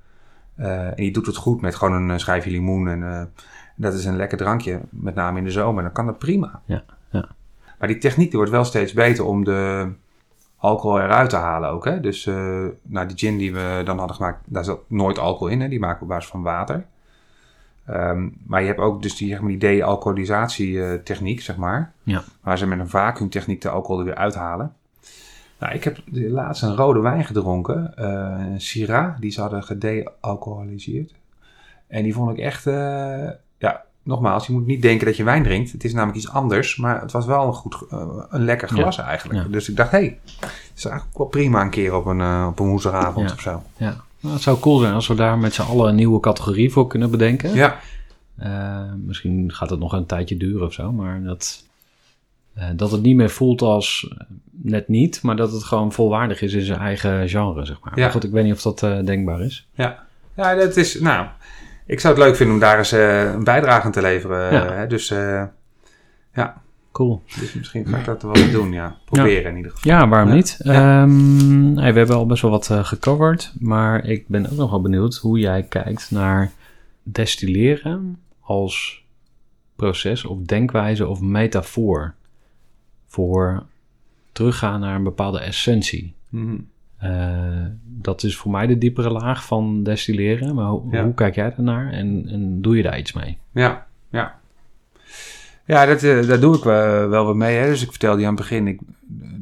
Eh, 0.55 0.85
en 0.99 1.03
je 1.03 1.11
doet 1.11 1.25
het 1.25 1.35
goed 1.35 1.61
met 1.61 1.75
gewoon 1.75 2.09
een 2.09 2.19
schijfje 2.19 2.51
limoen. 2.51 2.87
En 2.87 3.31
dat 3.75 3.93
is 3.93 4.05
een 4.05 4.15
lekker 4.15 4.37
drankje, 4.37 4.79
met 4.89 5.15
name 5.15 5.37
in 5.37 5.43
de 5.43 5.51
zomer. 5.51 5.83
Dan 5.83 5.91
kan 5.91 6.05
dat 6.05 6.19
prima. 6.19 6.61
Ja, 6.65 6.83
ja. 7.09 7.27
Maar 7.79 7.87
die 7.87 7.97
techniek 7.97 8.27
die 8.29 8.37
wordt 8.37 8.51
wel 8.53 8.65
steeds 8.65 8.93
beter 8.93 9.25
om 9.25 9.43
de 9.43 9.87
alcohol 10.65 10.99
eruit 11.01 11.29
te 11.29 11.35
halen 11.35 11.69
ook. 11.69 11.85
Hè? 11.85 11.99
Dus 11.99 12.25
eh 12.25 12.65
nou, 12.81 13.07
die 13.07 13.17
gin 13.17 13.37
die 13.37 13.53
we 13.53 13.81
dan 13.85 13.97
hadden 13.97 14.15
gemaakt, 14.15 14.39
daar 14.45 14.63
zat 14.63 14.79
nooit 14.87 15.19
alcohol 15.19 15.47
in. 15.47 15.61
Hè? 15.61 15.67
Die 15.67 15.79
maken 15.79 15.97
we 15.97 16.03
op 16.03 16.09
basis 16.09 16.29
van 16.29 16.41
water. 16.41 16.85
Ehm, 17.85 18.29
maar 18.47 18.61
je 18.61 18.67
hebt 18.67 18.79
ook 18.79 19.01
dus 19.01 19.15
die, 19.17 19.29
zeg 19.29 19.39
maar, 19.39 19.49
die 19.49 19.57
de-alcoholisatie-techniek, 19.59 21.41
zeg 21.41 21.55
maar. 21.57 21.93
Ja. 22.03 22.23
Waar 22.41 22.57
ze 22.57 22.67
met 22.67 22.79
een 22.79 22.89
vacuümtechniek 22.89 23.61
de 23.61 23.69
alcohol 23.69 23.99
er 23.99 24.05
weer 24.05 24.15
uithalen. 24.15 24.73
Nou, 25.59 25.73
ik 25.73 25.83
heb 25.83 25.97
de- 26.05 26.29
laatst 26.29 26.63
een 26.63 26.75
rode 26.75 26.99
wijn 26.99 27.25
gedronken. 27.25 27.95
eh, 27.97 28.45
een 28.51 28.61
Syrah, 28.61 29.19
die 29.19 29.31
ze 29.31 29.41
hadden 29.41 29.63
gede-alcoholiseerd. 29.63 31.13
En 31.87 32.03
die 32.03 32.13
vond 32.13 32.31
ik 32.31 32.37
echt... 32.37 32.67
eh, 32.67 33.29
ja, 33.57 33.83
nogmaals, 34.05 34.47
je 34.47 34.53
moet 34.53 34.65
niet 34.65 34.81
denken 34.81 35.05
dat 35.05 35.17
je 35.17 35.23
wijn 35.23 35.43
drinkt. 35.43 35.71
Het 35.71 35.83
is 35.83 35.93
namelijk 35.93 36.17
iets 36.17 36.29
anders. 36.29 36.75
Maar 36.75 37.01
het 37.01 37.11
was 37.11 37.25
wel 37.25 37.47
een, 37.47 37.53
goed, 37.53 37.75
eh, 37.89 38.07
een 38.29 38.43
lekker 38.43 38.67
glas 38.67 38.97
eigenlijk. 38.97 39.39
ja. 39.43 39.47
Dus 39.49 39.69
ik 39.69 39.75
dacht, 39.75 39.91
hé, 39.91 39.97
hey, 39.97 40.19
het 40.39 40.71
is 40.75 40.85
eigenlijk 40.85 41.17
wel 41.17 41.27
prima 41.27 41.61
een 41.61 41.69
keer 41.69 41.95
op 41.95 42.05
een, 42.05 42.21
eh, 42.21 42.47
op 42.49 42.59
een 42.59 42.67
woensdagavond 42.67 43.29
Ja. 43.29 43.35
of 43.35 43.41
zo. 43.41 43.63
ja. 43.77 44.03
Nou, 44.19 44.33
het 44.33 44.43
zou 44.43 44.59
cool 44.59 44.77
zijn 44.79 44.93
als 44.93 45.07
we 45.07 45.15
daar 45.15 45.37
met 45.37 45.53
z'n 45.53 45.61
allen 45.61 45.89
een 45.89 45.95
nieuwe 45.95 46.19
categorie 46.19 46.71
voor 46.71 46.87
kunnen 46.87 47.11
bedenken. 47.11 47.53
Ja, 47.53 47.79
Eh, 48.37 48.81
misschien 49.05 49.51
gaat 49.53 49.69
het 49.69 49.79
nog 49.79 49.93
een 49.93 50.05
tijdje 50.05 50.37
duren 50.37 50.65
of 50.65 50.73
zo, 50.73 50.91
maar 50.91 51.23
dat, 51.23 51.63
dat 52.75 52.91
het 52.91 53.01
niet 53.01 53.15
meer 53.15 53.29
voelt 53.29 53.61
als 53.61 54.13
net 54.51 54.87
niet, 54.87 55.21
maar 55.21 55.35
dat 55.35 55.51
het 55.51 55.63
gewoon 55.63 55.91
volwaardig 55.91 56.41
is 56.41 56.53
in 56.53 56.61
zijn 56.61 56.79
eigen 56.79 57.29
genre, 57.29 57.65
zeg 57.65 57.79
maar. 57.79 57.93
Ja. 57.95 58.01
Maar 58.03 58.11
goed, 58.11 58.23
ik 58.23 58.31
weet 58.31 58.43
niet 58.43 58.53
of 58.53 58.61
dat 58.61 58.79
denkbaar 59.05 59.41
is. 59.41 59.67
ja. 59.73 60.03
Ja, 60.35 60.55
dat 60.55 60.75
is, 60.77 60.99
nou, 60.99 61.27
ik 61.85 61.99
zou 61.99 62.13
het 62.15 62.23
leuk 62.23 62.35
vinden 62.35 62.55
om 62.55 62.61
daar 62.61 62.77
eens 62.77 62.91
eh, 62.91 63.23
een 63.23 63.43
bijdrage 63.43 63.85
aan 63.85 63.91
te 63.91 64.01
leveren. 64.01 64.53
Ja. 64.53 64.71
Hè? 64.73 64.87
Dus, 64.87 65.11
eh, 65.11 65.43
Cool. 66.91 67.21
dus 67.39 67.53
misschien 67.53 67.85
ga 67.85 67.97
ik 67.97 68.05
dat 68.05 68.21
wel 68.21 68.35
eens 68.35 68.51
doen, 68.51 68.71
ja. 68.71 68.97
Proberen 69.05 69.51
in 69.51 69.57
ieder 69.57 69.71
geval. 69.71 69.91
Ja, 69.91 70.07
waarom 70.07 70.29
Ja. 70.29 70.35
niet? 70.35 70.55
Ja. 70.63 71.01
Ehm, 71.03 71.75
hey, 71.77 71.91
we 71.93 71.97
hebben 71.97 72.15
al 72.15 72.25
best 72.25 72.41
wel 72.41 72.51
wat 72.51 72.69
eh, 72.69 72.85
gecoverd, 72.85 73.53
maar 73.59 74.05
ik 74.05 74.27
ben 74.27 74.45
ook 74.51 74.57
nog 74.57 74.69
wel 74.69 74.81
benieuwd 74.81 75.15
hoe 75.15 75.39
jij 75.39 75.63
kijkt 75.63 76.11
naar 76.11 76.51
destilleren 77.03 78.19
als 78.39 79.03
proces 79.75 80.25
of 80.25 80.39
denkwijze 80.39 81.07
of 81.07 81.21
metafoor 81.21 82.13
voor 83.07 83.63
teruggaan 84.31 84.79
naar 84.79 84.95
een 84.95 85.03
bepaalde 85.03 85.39
essentie. 85.39 86.15
Mhm. 86.29 86.55
Eh, 87.09 87.65
dat 87.83 88.23
is 88.23 88.37
voor 88.37 88.51
mij 88.51 88.67
de 88.67 88.77
diepere 88.77 89.09
laag 89.09 89.45
van 89.45 89.83
destilleren, 89.83 90.55
maar 90.55 90.65
ho- 90.65 90.87
Ja. 90.91 91.03
hoe 91.03 91.13
kijk 91.13 91.35
jij 91.35 91.49
daarnaar 91.55 91.91
en, 91.91 92.25
en 92.27 92.61
doe 92.61 92.77
je 92.77 92.83
daar 92.83 92.97
iets 92.97 93.13
mee? 93.13 93.37
Ja, 93.51 93.87
ja. 94.09 94.39
Ja, 95.65 95.85
dat, 95.85 96.03
eh, 96.03 96.27
daar 96.27 96.39
doe 96.39 96.57
ik 96.57 96.63
wel, 96.63 97.07
wel 97.09 97.25
wat 97.25 97.35
mee. 97.35 97.57
Hè. 97.57 97.67
Dus 97.67 97.81
ik 97.83 97.89
vertelde 97.89 98.19
je 98.21 98.27
aan 98.27 98.33
het 98.33 98.41
begin, 98.41 98.67
ik 98.67 98.79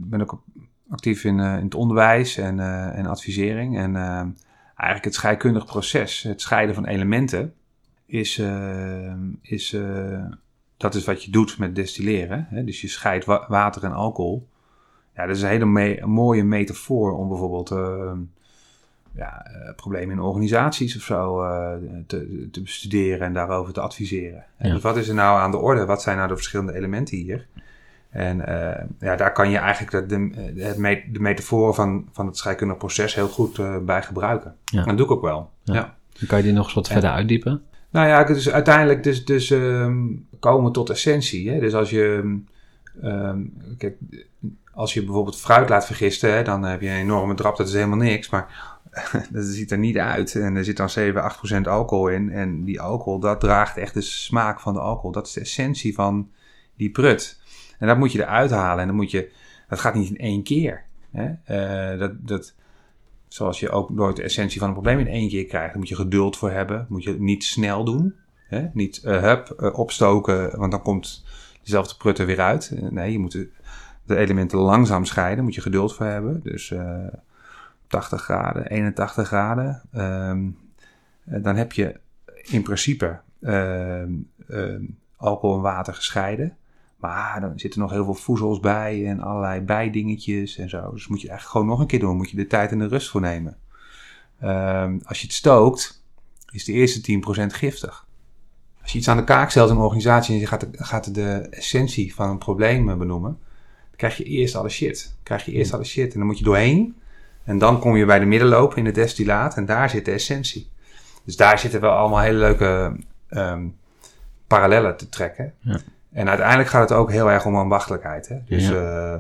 ben 0.10 0.22
ook 0.22 0.44
actief 0.90 1.24
in, 1.24 1.40
eh, 1.40 1.58
in 1.58 1.64
het 1.64 1.76
onderwijs 1.76 2.38
en, 2.38 2.60
en 2.94 3.06
advisering. 3.06 3.78
En 3.78 3.96
eigenlijk 3.96 5.04
het 5.04 5.14
scheikundig 5.14 5.66
proces, 5.66 6.22
het 6.24 6.42
scheiden 6.42 6.76
van 6.76 6.86
elementen, 6.86 7.54
is, 8.06 8.42
is, 9.42 9.78
dat 10.78 10.96
is 10.96 11.06
wat 11.06 11.24
je 11.24 11.32
doet 11.32 11.58
met 11.58 11.76
destilleren. 11.76 12.48
Hè. 12.50 12.64
Dus 12.64 12.82
je 12.82 12.88
scheidt 12.88 13.26
wa- 13.26 13.46
water 13.48 13.84
en 13.84 13.92
alcohol. 13.94 14.48
Ja, 15.16 15.26
dat 15.26 15.36
is 15.36 15.42
een 15.42 15.50
hele 15.50 15.66
me- 15.66 16.02
mooie 16.06 16.44
metafoor 16.44 17.18
om 17.18 17.28
bijvoorbeeld 17.28 17.72
eh, 17.72 18.12
ja, 19.16 19.46
eh, 19.46 19.76
problemen 19.76 20.16
in 20.16 20.22
organisaties 20.22 20.96
of 20.96 21.02
zo 21.02 21.42
eh, 21.42 21.72
te, 22.08 22.48
te 22.52 22.62
bestuderen 22.62 23.28
en 23.28 23.34
daarover 23.34 23.74
te 23.74 23.82
adviseren. 23.82 24.44
Ja. 24.58 24.74
Dus 24.74 24.82
wat 24.82 24.98
is 24.98 25.08
er 25.08 25.14
nou 25.16 25.40
aan 25.40 25.52
de 25.52 25.58
orde? 25.58 25.86
Wat 25.86 26.02
zijn 26.02 26.16
nou 26.18 26.28
de 26.30 26.36
verschillende 26.36 26.76
elementen 26.76 27.18
hier? 27.18 27.48
En 28.10 28.38
ja, 29.00 29.16
daar 29.16 29.32
kan 29.32 29.50
je 29.50 29.58
eigenlijk 29.58 30.10
de, 30.10 30.18
de, 30.56 30.74
me- 30.78 31.04
de 31.12 31.20
metaforen 31.20 31.74
van, 31.74 32.08
van 32.12 32.26
het 32.26 32.38
scheikundig 32.38 32.78
proces 32.78 33.16
heel 33.16 33.28
goed 33.28 33.86
bij 33.86 34.02
gebruiken. 34.02 34.56
Ja. 34.66 34.84
Dat 34.84 34.98
doe 34.98 35.06
ik 35.06 35.12
ook 35.12 35.22
wel. 35.22 35.50
Ja. 35.64 35.74
Ja. 35.74 35.96
Dan 36.20 36.28
kan 36.28 36.38
je 36.38 36.44
die 36.44 36.54
nog 36.54 36.66
eens 36.66 36.74
wat 36.74 36.88
verder 36.88 37.10
uitdiepen? 37.10 37.62
Nou 37.90 38.08
ja, 38.08 38.24
dus 38.24 38.50
uiteindelijk 38.50 39.04
dus, 39.04 39.26
dus 39.26 39.52
ehm, 39.52 39.98
komen 40.40 40.72
tot 40.72 40.90
essentie. 40.90 41.50
Hè? 41.50 41.60
Dus 41.60 41.74
als 41.74 41.90
je, 41.90 42.40
ehm, 43.02 43.42
kijk, 43.78 43.98
als 44.74 44.94
je 44.94 45.04
bijvoorbeeld 45.04 45.40
fruit 45.40 45.70
laat 45.70 45.86
vergisten, 45.86 46.46
dan 46.46 46.64
heb 46.64 46.82
je 46.82 46.90
een 46.90 46.96
enorme 46.96 47.34
drap, 47.34 47.58
dat 47.58 47.68
is 47.68 47.74
helemaal 47.74 47.98
niks. 47.98 48.30
Maar 48.30 48.78
dat 49.32 49.46
ziet 49.46 49.72
er 49.72 49.78
niet 49.78 49.98
uit. 49.98 50.36
En 50.36 50.56
er 50.56 50.64
zit 50.64 50.78
dan 50.78 50.90
7, 50.90 51.22
8 51.24 51.38
procent 51.38 51.68
alcohol 51.68 52.08
in. 52.08 52.32
En 52.32 52.64
die 52.64 52.82
alcohol, 52.82 53.20
dat 53.20 53.40
draagt 53.40 53.78
echt 53.78 53.94
de 53.94 54.02
smaak 54.02 54.60
van 54.60 54.74
de 54.74 54.80
alcohol. 54.80 55.12
Dat 55.12 55.28
is 55.28 55.34
de 55.34 55.42
essentie 55.42 55.94
van 55.94 56.30
die 56.76 56.92
prut. 56.92 57.42
En 57.80 57.88
dat 57.88 57.98
moet 57.98 58.12
je 58.12 58.22
eruit 58.22 58.52
halen. 58.52 58.82
En 58.82 58.88
dan 58.88 58.96
moet 58.96 59.12
je, 59.12 59.32
dat 59.70 59.80
gaat 59.80 59.94
niet 59.94 60.10
in 60.10 60.18
één 60.18 60.44
keer. 60.44 60.84
Hè? 61.12 61.32
Eh, 61.44 62.00
dat, 62.00 62.12
dat, 62.28 62.54
zoals 63.28 63.60
je 63.60 63.70
ook 63.70 63.90
nooit 63.90 64.16
de 64.16 64.24
essentie 64.24 64.60
van 64.60 64.68
een 64.68 64.74
probleem 64.74 65.00
in 65.00 65.08
één 65.08 65.30
keer 65.30 65.46
krijgt. 65.46 65.70
Daar 65.70 65.80
moet 65.80 65.90
je 65.90 65.96
geduld 65.96 66.38
voor 66.38 66.52
hebben. 66.52 66.86
Moet 66.90 67.04
je 67.04 67.20
niet 67.20 67.44
snel 67.44 67.84
doen. 67.84 68.16
Hè? 68.48 68.68
Niet 68.74 69.04
eh, 69.04 69.22
hup, 69.22 69.50
eh, 69.50 69.80
opstoken, 69.80 70.58
want 70.60 70.72
dan 70.72 70.82
komt 70.82 71.26
dezelfde 71.64 71.96
prut 71.96 72.20
er 72.20 72.26
weer 72.26 72.42
uit. 72.42 72.72
Eh, 72.76 72.90
nee, 72.90 73.12
je 73.12 73.20
moet 73.20 73.32
de, 74.06 74.18
elementen 74.18 74.58
langzaam 74.58 75.06
scheiden. 75.06 75.44
Moet 75.44 75.56
je 75.56 75.62
geduld 75.62 75.96
voor 75.96 76.06
hebben. 76.06 76.40
Dus 76.44 76.72
eh 76.72 77.08
80 77.88 78.22
graden, 78.22 78.68
81 78.68 79.28
graden. 79.28 79.82
Ehm, 79.92 80.48
eh, 81.26 81.44
dan 81.44 81.56
heb 81.56 81.72
je 81.72 82.00
in 82.42 82.64
principe 82.64 83.20
ehm, 83.42 84.12
ehm, 84.48 84.84
alcohol 85.16 85.56
en 85.56 85.62
water 85.62 85.94
gescheiden. 85.94 86.58
Maar 86.96 87.42
dan 87.42 87.60
zitten 87.60 87.80
nog 87.80 87.92
heel 87.92 88.04
veel 88.04 88.14
voezels 88.14 88.60
bij 88.60 89.08
en 89.08 89.20
allerlei 89.20 89.62
bijdingetjes 89.62 90.58
en 90.58 90.70
zo. 90.70 90.92
Dus 90.92 91.08
moet 91.08 91.22
je 91.22 91.28
eigenlijk 91.28 91.58
gewoon 91.58 91.68
nog 91.68 91.80
een 91.80 91.88
keer 91.88 92.00
doen. 92.00 92.18
Moet 92.18 92.30
je 92.30 92.36
de 92.36 92.48
tijd 92.48 92.72
en 92.72 92.80
de 92.80 92.88
rust 92.88 93.10
voor 93.10 93.22
nemen. 93.22 93.58
Als 95.04 95.20
je 95.20 95.26
het 95.26 95.34
stookt, 95.34 96.04
is 96.52 96.64
de 96.64 96.72
eerste 96.72 97.02
10% 97.02 97.54
giftig. 97.54 98.06
Als 98.84 98.92
je 98.92 98.98
iets 98.98 99.08
aan 99.08 99.18
de 99.18 99.24
kaak 99.24 99.50
stelt 99.50 99.70
in 99.70 99.76
een 99.76 99.82
organisatie 99.82 100.34
en 100.34 100.40
je 100.40 100.48
gaat 100.48 100.60
de, 100.60 100.68
gaat 100.72 101.16
de 101.16 101.48
essentie 101.50 102.16
van 102.16 102.30
een 102.30 102.38
probleem 102.38 102.90
eh, 102.90 102.96
benoemen, 102.96 103.40
dan 103.90 103.96
krijg 103.96 104.18
je 104.18 104.24
eerst 104.24 104.56
alle 104.56 104.70
shit. 104.70 105.04
Dan 105.04 105.24
krijg 105.24 105.46
je 105.46 105.52
eerst 105.52 105.74
alle 105.74 105.84
shit 105.84 106.14
en 106.14 106.18
dan 106.20 106.28
moet 106.28 106.38
je 106.38 106.44
doorheen. 106.44 106.96
En 107.44 107.58
dan 107.58 107.80
kom 107.80 107.96
je 107.96 108.06
bij 108.06 108.20
de 108.20 108.26
middenloop 108.26 108.76
in 108.76 108.86
het 108.86 108.96
destillaat 108.96 109.56
en 109.56 109.66
daar 109.66 109.90
zit 109.90 110.06
de 110.06 110.12
essentie. 110.12 110.70
Dus 111.24 111.36
daar 111.36 111.60
zitten 111.60 111.82
wel 111.82 111.92
allemaal 111.92 112.20
hele 112.20 112.38
leuke 112.38 112.96
ehm, 113.30 113.68
parallellen 114.48 114.98
te 114.98 115.10
trekken. 115.10 115.54
Ja. 115.60 115.80
En 116.12 116.28
uiteindelijk 116.30 116.70
gaat 116.70 116.90
het 116.90 116.98
ook 116.98 117.12
heel 117.12 117.32
erg 117.32 117.46
om 117.46 117.56
ambachtelijkheid. 117.56 118.28
Hè? 118.28 118.38
Dus, 118.46 118.72
eh, 118.72 119.16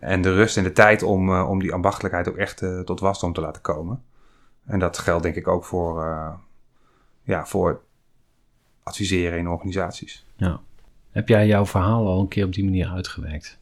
en 0.00 0.22
de 0.22 0.34
rust 0.34 0.56
en 0.56 0.62
de 0.62 0.72
tijd 0.72 1.02
om, 1.02 1.30
eh, 1.34 1.50
om 1.50 1.60
die 1.60 1.72
ambachtelijkheid 1.72 2.28
ook 2.28 2.36
echt 2.36 2.62
tot 2.84 3.00
wasdom 3.00 3.32
te 3.32 3.40
laten 3.40 3.62
komen. 3.62 4.02
En 4.66 4.78
dat 4.78 4.98
geldt 4.98 5.22
denk 5.22 5.34
ik 5.34 5.48
ook 5.48 5.64
voor, 5.64 6.04
ja, 7.22 7.46
voor 7.46 7.80
adviseren 8.84 9.38
in 9.38 9.48
organisaties. 9.48 10.24
Ja. 10.36 10.60
Heb 11.10 11.28
jij 11.28 11.46
jouw 11.46 11.66
verhaal 11.66 12.06
al 12.06 12.20
een 12.20 12.28
keer 12.28 12.44
op 12.44 12.52
die 12.54 12.64
manier 12.64 12.88
uitgewerkt? 12.88 13.58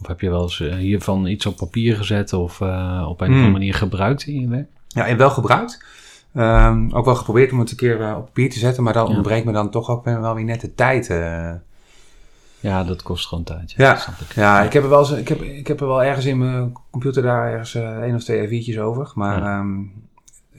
Of 0.00 0.06
heb 0.06 0.20
je 0.20 0.30
wel 0.30 0.42
eens 0.42 0.60
eh, 0.60 0.74
hiervan 0.74 1.26
iets 1.26 1.46
op 1.46 1.56
papier 1.56 1.96
gezet 1.96 2.32
of 2.32 2.60
eh, 2.60 3.06
op 3.08 3.20
een 3.20 3.26
andere 3.26 3.42
Hmm. 3.44 3.52
manier 3.52 3.74
gebruikt 3.74 4.26
in 4.26 4.40
je 4.40 4.48
werk? 4.48 4.68
Ja, 4.88 5.06
en 5.06 5.16
wel 5.16 5.30
gebruikt. 5.30 5.84
Ehm, 6.34 6.90
ook 6.92 7.04
wel 7.04 7.14
geprobeerd 7.14 7.52
om 7.52 7.58
het 7.58 7.70
een 7.70 7.76
keer 7.76 8.00
eh, 8.02 8.16
op 8.16 8.24
papier 8.24 8.50
te 8.50 8.58
zetten, 8.58 8.82
maar 8.82 8.92
dan 8.92 9.08
Ja. 9.10 9.14
ontbreekt 9.14 9.44
me 9.46 9.52
dan 9.52 9.70
toch 9.70 9.88
ook 9.90 10.04
wel 10.04 10.34
weer 10.34 10.44
net 10.44 10.60
de 10.60 10.74
tijd. 10.74 11.06
Ja, 12.60 12.84
dat 12.84 13.02
kost 13.02 13.26
gewoon 13.26 13.44
tijd. 13.44 13.70
Ja. 13.76 13.96
snap 13.96 14.18
ik. 14.20 14.34
Ja, 14.34 14.62
ik 14.62 14.72
heb, 14.72 14.82
er 14.82 14.88
wel 14.88 14.98
eens, 14.98 15.10
ik, 15.10 15.28
heb, 15.28 15.42
ik 15.42 15.66
heb 15.66 15.80
er 15.80 15.86
wel 15.86 16.02
ergens 16.02 16.26
in 16.26 16.38
mijn 16.38 16.72
computer 16.90 17.22
daar 17.22 17.52
ergens 17.52 17.74
één 17.74 18.14
of 18.14 18.22
twee 18.24 18.64
A4'tjes 18.64 18.78
over. 18.80 19.10
Maar 19.14 19.38
Ja. 19.38 19.46
ja. 19.46 19.64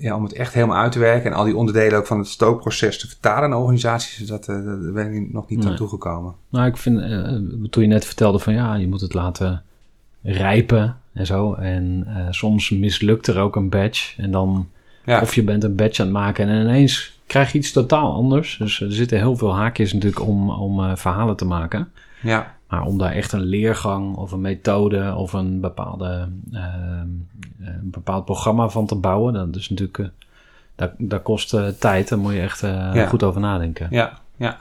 Ja, 0.02 0.16
om 0.16 0.24
het 0.24 0.34
echt 0.34 0.54
helemaal 0.54 0.78
uit 0.78 0.92
te 0.92 1.00
werken 1.00 1.32
en 1.32 1.38
al 1.38 1.44
die 1.44 1.56
onderdelen 1.56 1.98
ook 1.98 2.06
van 2.08 2.18
het 2.18 2.28
stookproces 2.28 3.00
te 3.00 3.08
vertalen 3.08 3.50
naar 3.50 3.60
organisaties, 3.60 4.28
dat, 4.28 4.46
daar 4.46 4.92
ben 4.94 5.14
ik 5.14 5.34
nog 5.34 5.50
niet 5.50 5.60
Nee. 5.60 5.68
aan 5.68 5.76
toegekomen. 5.76 6.34
Nou, 6.50 6.68
ik 6.68 6.78
vind, 6.78 7.00
eh, 7.00 7.22
toen 7.70 7.84
je 7.84 7.90
net 7.90 8.06
vertelde 8.06 8.40
van 8.40 8.54
ja, 8.54 8.76
je 8.76 8.88
moet 8.88 9.02
het 9.02 9.14
laten 9.14 9.64
rijpen 10.24 10.98
en 11.14 11.26
zo. 11.26 11.54
En 11.54 12.04
eh, 12.08 12.26
soms 12.30 12.70
mislukt 12.70 13.28
er 13.28 13.40
ook 13.40 13.56
een 13.56 13.70
badge. 13.70 14.22
En 14.22 14.32
dan, 14.32 14.70
Ja, 15.06 15.22
of 15.22 15.36
je 15.36 15.44
bent 15.44 15.64
een 15.64 15.76
badge 15.76 16.02
aan 16.02 16.08
het 16.08 16.18
maken 16.18 16.48
en 16.48 16.62
ineens 16.62 17.20
krijg 17.26 17.52
je 17.52 17.58
iets 17.58 17.72
totaal 17.72 18.14
anders. 18.14 18.58
Dus 18.58 18.82
er 18.82 18.92
zitten 18.94 19.18
heel 19.18 19.36
veel 19.36 19.56
haakjes 19.56 19.94
natuurlijk 19.94 20.22
om, 20.22 20.50
om 20.50 20.98
verhalen 20.98 21.36
te 21.36 21.46
maken. 21.46 21.92
ja, 22.22 22.56
Maar 22.72 22.84
om 22.84 22.98
daar 22.98 23.12
echt 23.12 23.32
een 23.32 23.42
leergang 23.42 24.16
of 24.16 24.32
een 24.32 24.42
methode 24.42 25.14
of 25.16 25.34
een, 25.34 25.60
bepaalde, 25.60 26.30
eh, 26.52 26.64
een 27.60 27.90
bepaald 27.92 28.26
programma 28.26 28.70
van 28.70 28.86
te 28.86 28.96
bouwen, 28.96 29.34
dat 29.34 29.56
is 29.56 29.70
natuurlijk, 29.70 30.12
dat, 30.76 30.92
dat 30.98 31.22
kost 31.22 31.54
eh, 31.54 31.68
tijd. 31.68 32.10
Daar 32.10 32.20
moet 32.20 32.34
je 32.34 32.42
echt 32.42 32.64
eh, 32.64 32.92
Ja. 32.94 33.08
goed 33.08 33.24
over 33.24 33.42
nadenken. 33.42 33.88
ja, 33.90 34.20
ja. 34.36 34.60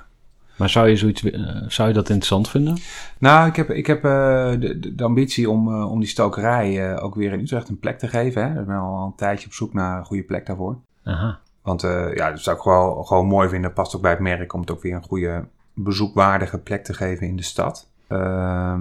Maar 0.56 0.70
zou 0.70 0.88
je, 0.88 0.96
zoiets, 0.96 1.22
zou 1.66 1.88
je 1.88 1.94
dat 1.94 2.08
interessant 2.08 2.48
vinden? 2.48 2.78
Nou, 3.18 3.48
ik 3.48 3.56
heb, 3.56 3.70
ik 3.70 3.86
heb 3.86 4.02
de, 4.02 4.92
de, 4.94 5.04
ambitie 5.04 5.50
om, 5.50 5.82
om 5.84 5.98
die 6.00 6.08
stokerij 6.08 6.98
ook 7.00 7.14
weer 7.14 7.32
in 7.32 7.40
Utrecht 7.40 7.68
een 7.68 7.78
plek 7.78 7.98
te 7.98 8.08
geven. 8.08 8.42
Hè. 8.52 8.60
Ik 8.60 8.66
ben 8.66 8.76
al 8.76 9.04
een 9.04 9.14
tijdje 9.14 9.46
op 9.46 9.52
zoek 9.52 9.72
naar 9.74 9.98
een 9.98 10.04
goede 10.04 10.22
plek 10.22 10.46
daarvoor. 10.46 10.78
Aha. 11.04 11.38
Want 11.62 11.80
ja, 12.14 12.30
dat 12.30 12.40
zou 12.40 12.56
ik 12.56 12.62
gewoon, 12.62 13.06
gewoon 13.06 13.26
mooi 13.26 13.48
vinden. 13.48 13.72
Past 13.72 13.96
ook 13.96 14.02
bij 14.02 14.10
het 14.10 14.20
merk 14.20 14.52
om 14.52 14.60
het 14.60 14.70
ook 14.70 14.82
weer 14.82 14.94
een 14.94 15.02
goede 15.02 15.44
bezoekwaardige 15.74 16.58
plek 16.58 16.84
te 16.84 16.94
geven 16.94 17.26
in 17.26 17.36
de 17.36 17.42
stad. 17.42 17.89
Ehm, 18.10 18.80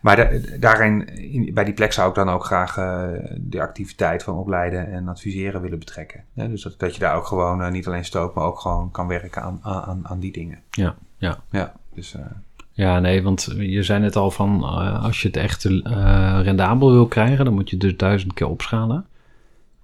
maar 0.00 0.16
da- 0.16 0.28
daarin, 0.60 1.06
in- 1.16 1.54
bij 1.54 1.64
die 1.64 1.74
plek 1.74 1.92
zou 1.92 2.08
ik 2.08 2.14
dan 2.14 2.28
ook 2.28 2.44
graag 2.44 2.76
eh, 2.78 3.02
de 3.36 3.60
activiteit 3.60 4.22
van 4.22 4.34
opleiden 4.34 4.92
en 4.92 5.08
adviseren 5.08 5.60
willen 5.60 5.78
betrekken. 5.78 6.24
Ja, 6.32 6.46
dus 6.46 6.62
dat, 6.62 6.74
dat 6.78 6.94
je 6.94 7.00
daar 7.00 7.16
ook 7.16 7.26
gewoon 7.26 7.62
eh, 7.62 7.70
niet 7.70 7.86
alleen 7.86 8.04
stookt, 8.04 8.34
maar 8.34 8.44
ook 8.44 8.58
gewoon 8.60 8.90
kan 8.90 9.06
werken 9.08 9.42
aan, 9.42 9.58
aan, 9.62 10.00
aan 10.02 10.18
die 10.20 10.32
dingen. 10.32 10.58
Ja, 10.70 10.94
ja. 11.16 11.38
Ja, 11.50 11.72
dus 11.94 12.14
eh, 12.14 12.20
Ja, 12.72 13.00
nee, 13.00 13.22
want 13.22 13.52
je 13.56 13.82
zei 13.82 14.00
net 14.00 14.16
al 14.16 14.30
van 14.30 14.62
als 15.02 15.22
je 15.22 15.28
het 15.28 15.36
echt 15.36 15.64
rendabel 16.42 16.92
wil 16.92 17.06
krijgen, 17.06 17.44
dan 17.44 17.54
moet 17.54 17.70
je 17.70 17.76
dus 17.76 17.96
duizend 17.96 18.32
keer 18.34 18.48
opschalen. 18.48 19.06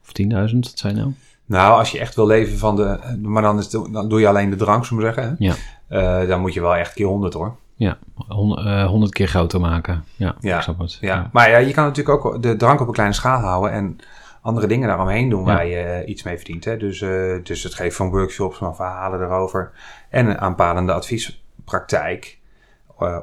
Of 0.03 0.13
10.000, 0.53 0.59
wat 0.59 0.73
zijn 0.79 0.97
nou? 0.97 1.13
nou, 1.45 1.79
als 1.79 1.91
je 1.91 1.99
echt 1.99 2.15
wil 2.15 2.27
leven 2.27 2.59
van 2.59 2.77
de, 2.77 2.99
maar 3.23 3.43
dan, 3.43 3.59
is 3.59 3.69
de- 3.69 3.89
dan 3.93 4.09
doe 4.09 4.21
je 4.21 4.29
alleen 4.29 4.51
de 4.51 4.57
drank, 4.57 4.85
zullen 4.85 5.05
we 5.05 5.13
zeggen. 5.13 5.37
Hè? 5.39 5.55
Ja. 5.89 6.27
Dan 6.27 6.41
moet 6.41 6.55
je 6.55 6.61
wel 6.61 6.75
echt 6.77 6.93
keer 6.95 7.07
100 7.07 7.35
hoor. 7.35 7.57
Ja, 7.83 7.99
hon- 8.15 8.59
eh, 8.59 8.87
100 8.87 9.13
keer 9.13 9.29
groter 9.29 9.61
maken. 9.61 10.05
Ja, 10.17 10.35
Ja, 10.41 10.57
ik 10.57 10.63
snap 10.63 10.79
het. 10.79 10.99
Ja, 11.01 11.29
maar 11.33 11.51
ja, 11.51 11.57
je 11.57 11.73
kan 11.73 11.85
natuurlijk 11.85 12.25
ook 12.25 12.43
de 12.43 12.57
drank 12.57 12.81
op 12.81 12.87
een 12.87 12.93
kleine 12.93 13.15
schaal 13.15 13.41
houden 13.41 13.73
en 13.73 13.99
andere 14.41 14.67
dingen 14.67 14.89
daaromheen 14.89 15.29
doen 15.29 15.45
waar 15.45 15.67
je 15.67 15.77
eh, 15.79 16.09
iets 16.09 16.23
mee 16.23 16.37
verdient. 16.37 16.65
Hè? 16.65 16.77
Dus, 16.77 17.01
eh, 17.01 17.35
dus 17.43 17.63
het 17.63 17.75
geven 17.75 17.93
van 17.97 18.11
workshops, 18.11 18.57
van 18.57 18.77
verhalen 18.77 19.21
erover 19.21 19.71
en 20.11 20.27
een 20.27 20.39
aanpalende 20.39 20.93
adviespraktijk, 20.93 22.39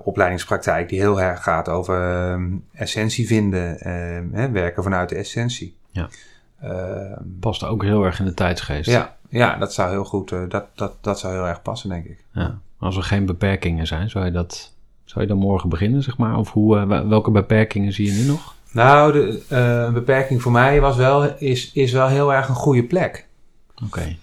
opleidingspraktijk 0.03 0.89
die 0.89 0.99
heel 0.99 1.21
erg 1.21 1.43
gaat 1.43 1.69
over 1.69 2.11
ehm, 2.31 2.47
essentie 2.73 3.27
vinden, 3.27 3.79
ehm, 3.79 4.27
hè, 4.31 4.49
werken 4.51 4.83
vanuit 4.83 5.09
de 5.09 5.15
essentie. 5.15 5.77
Ja. 5.91 6.07
Ehm, 6.61 7.13
Past 7.39 7.63
ook 7.63 7.83
heel 7.83 8.03
erg 8.03 8.19
in 8.19 8.25
de 8.25 8.33
tijdsgeest. 8.33 8.89
ja, 8.89 9.15
ja, 9.29 9.55
dat 9.57 9.73
zou 9.73 9.89
heel 9.89 10.05
goed, 10.05 10.29
dat, 10.49 10.65
dat, 10.75 10.93
dat 11.01 11.19
zou 11.19 11.33
heel 11.33 11.47
erg 11.47 11.61
passen, 11.61 11.89
denk 11.89 12.05
ik. 12.05 12.23
Ja. 12.31 12.59
Als 12.79 12.97
er 12.97 13.03
geen 13.03 13.25
beperkingen 13.25 13.87
zijn, 13.87 14.09
zou 14.09 14.25
je 14.25 14.31
dat... 14.31 14.73
Zou 15.03 15.21
je 15.21 15.27
dan 15.27 15.37
morgen 15.37 15.69
beginnen, 15.69 16.03
zeg 16.03 16.17
maar? 16.17 16.37
Of 16.37 16.51
hoe, 16.51 16.77
eh, 16.77 16.87
wel- 16.87 17.07
welke 17.07 17.31
beperkingen 17.31 17.93
zie 17.93 18.05
je 18.13 18.21
nu 18.21 18.27
nog? 18.27 18.55
Nou, 18.71 19.11
de, 19.11 19.43
eh, 19.49 19.81
een 19.87 19.93
beperking 19.93 20.41
voor 20.41 20.51
mij 20.51 20.81
was 20.81 20.95
wel, 20.97 21.23
is, 21.37 21.71
is 21.73 21.91
wel 21.91 22.07
heel 22.07 22.33
erg 22.33 22.47
een 22.49 22.55
goede 22.55 22.83
plek. 22.83 23.27
Oké. 23.85 24.15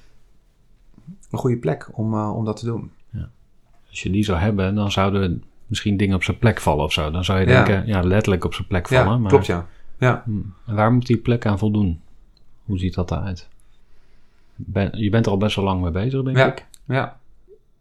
Een 1.31 1.39
goede 1.39 1.57
plek 1.57 1.89
om, 1.93 2.15
eh, 2.15 2.37
om 2.37 2.45
dat 2.45 2.57
te 2.57 2.65
doen. 2.67 2.91
Als 3.89 4.03
je 4.03 4.11
die 4.11 4.25
zou 4.25 4.39
hebben, 4.39 4.75
dan 4.75 4.91
zouden 4.93 5.43
misschien 5.67 5.97
dingen 5.97 6.15
op 6.17 6.23
zijn 6.23 6.39
plek 6.39 6.61
vallen 6.61 6.85
of 6.85 6.93
zo. 6.93 7.11
Dan 7.11 7.25
zou 7.25 7.41
je 7.41 7.47
Ja. 7.47 7.65
denken, 7.65 7.87
ja, 7.87 8.01
letterlijk 8.03 8.45
op 8.45 8.55
zijn 8.55 8.67
plek 8.69 8.89
vallen. 8.89 9.05
Ja, 9.13 9.19
maar, 9.19 9.31
klopt 9.31 9.47
ja. 9.47 9.67
Ja. 9.99 10.23
Hm. 10.25 10.31
En 10.67 10.75
waar 10.75 10.93
moet 10.93 11.07
die 11.07 11.17
plek 11.17 11.47
aan 11.47 11.59
voldoen? 11.59 12.01
Hoe 12.65 12.79
ziet 12.79 12.95
dat 12.95 13.11
eruit? 13.11 13.49
Ben, 14.55 14.91
je 14.93 15.11
bent 15.11 15.27
er 15.27 15.33
al 15.33 15.39
best 15.39 15.57
wel 15.57 15.65
lang 15.65 15.83
mee 15.83 15.91
bezig, 15.91 16.23
denk 16.23 16.37
Ja. 16.37 16.47
ik. 16.47 16.67
ja. 16.85 17.19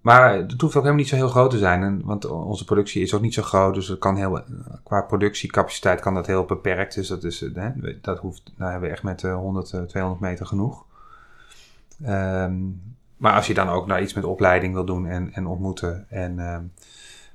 Maar 0.06 0.34
het 0.34 0.62
hoeft 0.62 0.64
ook 0.76 0.84
helemaal 0.84 0.96
niet 0.96 1.08
zo 1.08 1.16
heel 1.16 1.28
groot 1.28 1.52
te 1.52 1.58
zijn. 1.58 1.84
En, 1.84 2.02
want 2.04 2.26
onze 2.26 2.66
productie 2.66 3.02
is 3.02 3.14
ook 3.14 3.22
niet 3.22 3.34
zo 3.34 3.42
groot. 3.42 3.74
Dus 3.74 3.88
het 3.88 4.00
kan 4.00 4.16
heel, 4.16 4.42
qua 4.84 5.02
productiecapaciteit 5.02 6.00
kan 6.00 6.14
dat 6.14 6.28
heel 6.28 6.46
beperkt. 6.46 6.96
Dus 6.96 7.08
dat, 7.08 7.24
is, 7.24 7.42
eh, 7.42 7.54
hè, 7.54 7.72
dat 8.02 8.20
hoeft, 8.20 8.54
daar 8.58 8.72
hebben 8.72 8.90
we 8.90 8.96
echt 8.96 9.04
met 9.04 9.24
eh, 9.24 9.36
100, 9.36 9.74
eh, 9.74 9.82
200 9.82 10.22
meter 10.22 10.46
genoeg. 10.46 10.86
Ehm, 12.04 12.54
maar 13.18 13.34
als 13.34 13.48
je 13.48 13.54
dan 13.54 13.70
ook 13.70 13.88
naar 13.88 14.02
iets 14.02 14.14
met 14.14 14.24
opleiding 14.24 14.74
wil 14.74 14.86
doen 14.86 15.08
en, 15.08 15.34
en 15.34 15.48
ontmoeten. 15.48 16.06
En 16.10 16.40
ehm, 16.40 16.64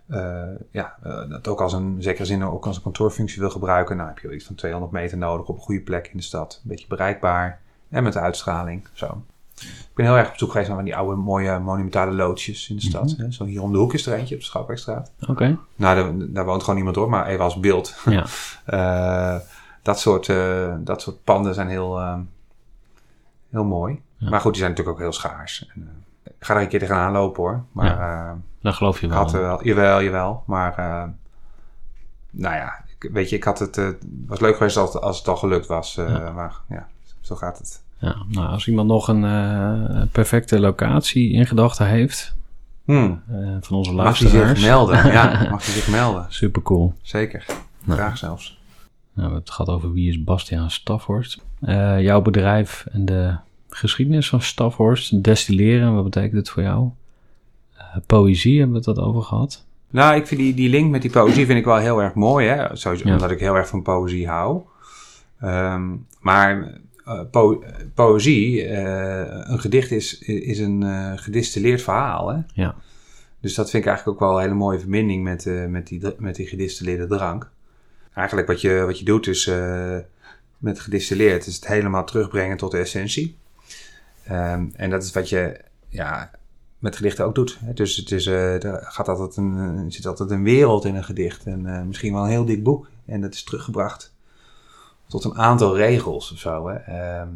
eh, 0.07 0.57
ja, 0.71 0.97
eh, 1.03 1.29
dat 1.29 1.49
ook 1.49 1.61
als 1.61 1.73
een, 1.73 2.03
zekere 2.03 2.25
zin 2.25 2.45
ook 2.45 2.67
als 2.67 2.77
een 2.77 2.83
kantoorfunctie 2.83 3.41
wil 3.41 3.51
gebruiken. 3.51 3.97
Nou 3.97 4.09
heb 4.09 4.19
je 4.19 4.27
wel 4.27 4.37
iets 4.37 4.47
van 4.47 4.55
200 4.55 4.93
meter 4.93 5.19
nodig 5.19 5.49
op 5.49 5.57
een 5.57 5.63
goede 5.63 5.81
plek 5.83 6.07
in 6.07 6.17
de 6.17 6.23
stad. 6.23 6.61
Een 6.63 6.69
beetje 6.69 6.87
bereikbaar. 6.87 7.61
En 7.89 8.03
met 8.03 8.17
uitstraling. 8.17 8.89
Zo. 8.93 9.23
Ik 9.63 9.91
ben 9.95 10.05
heel 10.07 10.17
erg 10.17 10.29
op 10.29 10.37
zoek 10.39 10.51
geweest 10.51 10.69
naar 10.69 10.77
van 10.77 10.87
die 10.87 10.97
oude 10.97 11.17
mooie 11.17 11.59
monumentale 11.59 12.13
loodsjes 12.13 12.69
in 12.71 12.77
de 12.77 12.83
stad. 12.83 13.15
hè. 13.17 13.33
Zo 13.33 13.45
hier 13.45 13.63
om 13.63 13.73
de 13.73 13.79
hoek 13.79 13.95
is 13.95 14.07
er 14.07 14.15
eentje 14.19 14.35
op 14.35 14.41
de 14.41 14.47
Schouwburgstraat. 14.47 15.13
Oké. 15.29 15.59
Nou, 15.77 15.95
daar, 15.97 16.29
daar 16.33 16.45
woont 16.45 16.61
gewoon 16.61 16.75
niemand 16.75 16.97
hoor, 16.97 17.11
maar 17.11 17.27
even 17.27 17.45
als 17.45 17.61
beeld. 17.61 17.95
Ja. 18.05 18.25
Eh, 18.65 19.37
dat, 19.83 20.01
soort, 20.01 20.29
eh, 20.29 20.75
dat 20.79 21.03
soort 21.03 21.25
panden 21.25 21.55
zijn 21.55 21.69
heel, 21.69 21.99
eh, 22.01 22.19
heel 23.51 23.65
mooi. 23.65 24.03
Ja. 24.17 24.29
Maar 24.31 24.41
goed, 24.41 24.51
die 24.53 24.61
zijn 24.61 24.71
natuurlijk 24.71 24.97
ook 24.99 25.03
heel 25.05 25.13
schaars. 25.13 25.69
En, 25.75 26.05
ik 26.25 26.33
ga 26.47 26.55
er 26.55 26.61
een 26.61 26.69
keer 26.69 26.79
tegenaan 26.79 27.13
lopen 27.13 27.43
hoor. 27.43 27.65
Maar 27.73 27.99
eh, 28.29 28.33
Dan 28.61 28.75
geloof 28.75 29.01
je 29.01 29.09
wel. 29.09 29.17
had 29.17 29.31
wel, 29.33 29.65
jawel, 29.65 30.03
jawel. 30.03 30.43
Maar 30.47 30.75
nou 32.31 32.55
ja, 32.55 32.85
weet 32.99 33.31
je, 33.31 33.37
ik 33.37 33.45
had 33.45 33.59
het, 33.59 33.97
was 34.27 34.41
leuk 34.41 34.57
geweest 34.57 34.77
als, 34.77 34.93
het- 34.93 35.03
als 35.03 35.19
het 35.19 35.29
al 35.29 35.37
gelukt 35.37 35.67
was. 35.67 35.95
Ja. 35.95 36.31
Maar 36.31 36.55
ja, 36.69 36.89
zo 37.21 37.37
gaat 37.37 37.59
het. 37.59 37.83
Ja, 38.01 38.17
nou, 38.29 38.49
als 38.49 38.69
iemand 38.69 38.89
nog 38.89 39.09
een 39.09 39.25
eh, 39.25 40.03
perfecte 40.13 40.61
locatie 40.61 41.33
in 41.33 41.47
gedachten 41.47 41.87
heeft 41.87 42.39
Hmm. 42.85 43.23
eh, 43.31 43.57
van 43.61 43.77
onze 43.77 43.93
Mag 43.93 44.05
hij 44.05 44.15
zich 44.29 44.33
luisteraars. 44.33 44.61
melden? 44.61 45.13
Ja, 45.13 45.25
mag 45.51 45.65
hij 45.65 45.75
zich 45.75 45.89
melden. 45.89 46.27
Super 46.29 46.63
cool. 46.63 46.95
Zeker. 47.03 47.45
Nou. 47.85 47.99
Graag 47.99 48.19
zelfs. 48.19 48.49
Nou, 48.49 48.99
we 49.15 49.21
hebben 49.21 49.39
het 49.39 49.51
gehad 49.51 49.69
over 49.75 49.93
wie 49.93 50.09
is 50.09 50.25
Bastiaan 50.25 50.71
Staphorst. 50.71 51.41
Eh, 51.61 52.01
jouw 52.01 52.21
bedrijf 52.23 52.87
en 52.93 53.05
de 53.05 53.35
geschiedenis 53.69 54.29
van 54.29 54.41
Staphorst. 54.43 55.23
Destilleren, 55.25 55.95
wat 55.95 56.05
betekent 56.05 56.33
het 56.33 56.49
voor 56.51 56.63
jou? 56.63 56.89
Poëzie 58.07 58.59
hebben 58.59 58.83
we 58.83 58.91
het 58.91 58.97
wat 58.97 59.07
over 59.07 59.23
gehad. 59.23 59.65
Nou, 59.91 60.17
ik 60.17 60.27
vind 60.27 60.41
die, 60.41 60.55
die 60.55 60.69
link 60.69 60.91
met 60.91 61.03
die 61.03 61.11
poëzie 61.11 61.47
vind 61.47 61.59
ik 61.59 61.65
wel 61.65 61.77
heel 61.77 62.03
erg 62.03 62.15
mooi. 62.15 62.47
Hè? 62.49 62.77
Sowieso 62.77 63.07
Ja. 63.09 63.13
omdat 63.13 63.31
ik 63.31 63.41
heel 63.41 63.55
erg 63.57 63.69
van 63.69 63.83
poëzie 63.83 64.29
hou. 64.29 64.61
Ehm, 65.41 65.83
maar 66.21 66.73
po- 67.31 67.65
poëzie, 67.95 68.65
eh, 68.65 69.51
een 69.51 69.61
gedicht 69.61 69.91
is, 69.91 70.19
is 70.19 70.59
een 70.59 70.83
eh, 70.83 71.13
gedistilleerd 71.15 71.83
verhaal. 71.83 72.29
Hè? 72.29 72.41
Ja. 72.55 72.75
Dus 73.41 73.55
dat 73.55 73.71
vind 73.71 73.83
ik 73.83 73.89
eigenlijk 73.89 74.21
ook 74.23 74.29
wel 74.29 74.37
een 74.37 74.43
hele 74.43 74.59
mooie 74.59 74.79
verbinding 74.79 75.23
met, 75.23 75.47
eh, 75.47 75.67
met, 75.67 75.87
die, 75.87 76.01
met 76.19 76.37
die 76.37 76.47
gedistilleerde 76.47 77.07
drank. 77.07 77.51
Eigenlijk 78.15 78.49
wat 78.49 78.61
je, 78.61 78.85
wat 78.87 78.99
je 78.99 79.05
doet 79.05 79.27
is 79.27 79.47
eh, 79.47 79.97
met 80.59 80.81
gedistilleerd 80.81 81.47
is 81.47 81.55
het 81.55 81.67
helemaal 81.67 82.05
terugbrengen 82.05 82.57
tot 82.57 82.71
de 82.71 82.79
essentie. 82.79 83.37
Ehm, 84.25 84.67
en 84.75 84.91
dat 84.91 85.03
is 85.03 85.13
wat 85.13 85.29
je 85.29 85.61
ja, 85.89 86.31
met 86.79 86.97
gedichten 86.97 87.25
ook 87.25 87.35
doet. 87.35 87.59
Hè. 87.65 87.73
Dus 87.73 87.97
het 87.97 88.11
is, 88.11 88.27
eh, 88.27 88.65
er 88.65 88.83
gaat 88.83 89.09
altijd 89.09 89.37
een, 89.37 89.57
er 89.59 89.93
zit 89.93 90.07
altijd 90.07 90.31
een 90.31 90.43
wereld 90.43 90.85
in 90.85 90.95
een 90.95 91.05
gedicht. 91.05 91.45
En 91.45 91.67
eh, 91.67 91.83
misschien 91.83 92.13
wel 92.13 92.23
een 92.23 92.31
heel 92.31 92.45
dik 92.45 92.63
boek. 92.63 92.91
En 93.07 93.21
dat 93.21 93.35
is 93.35 93.45
teruggebracht 93.45 94.10
tot 95.11 95.25
een 95.25 95.39
aantal 95.39 95.77
regels 95.77 96.33
of 96.33 96.39
zo. 96.39 96.69
Hè. 96.69 96.75
Ehm, 96.75 97.29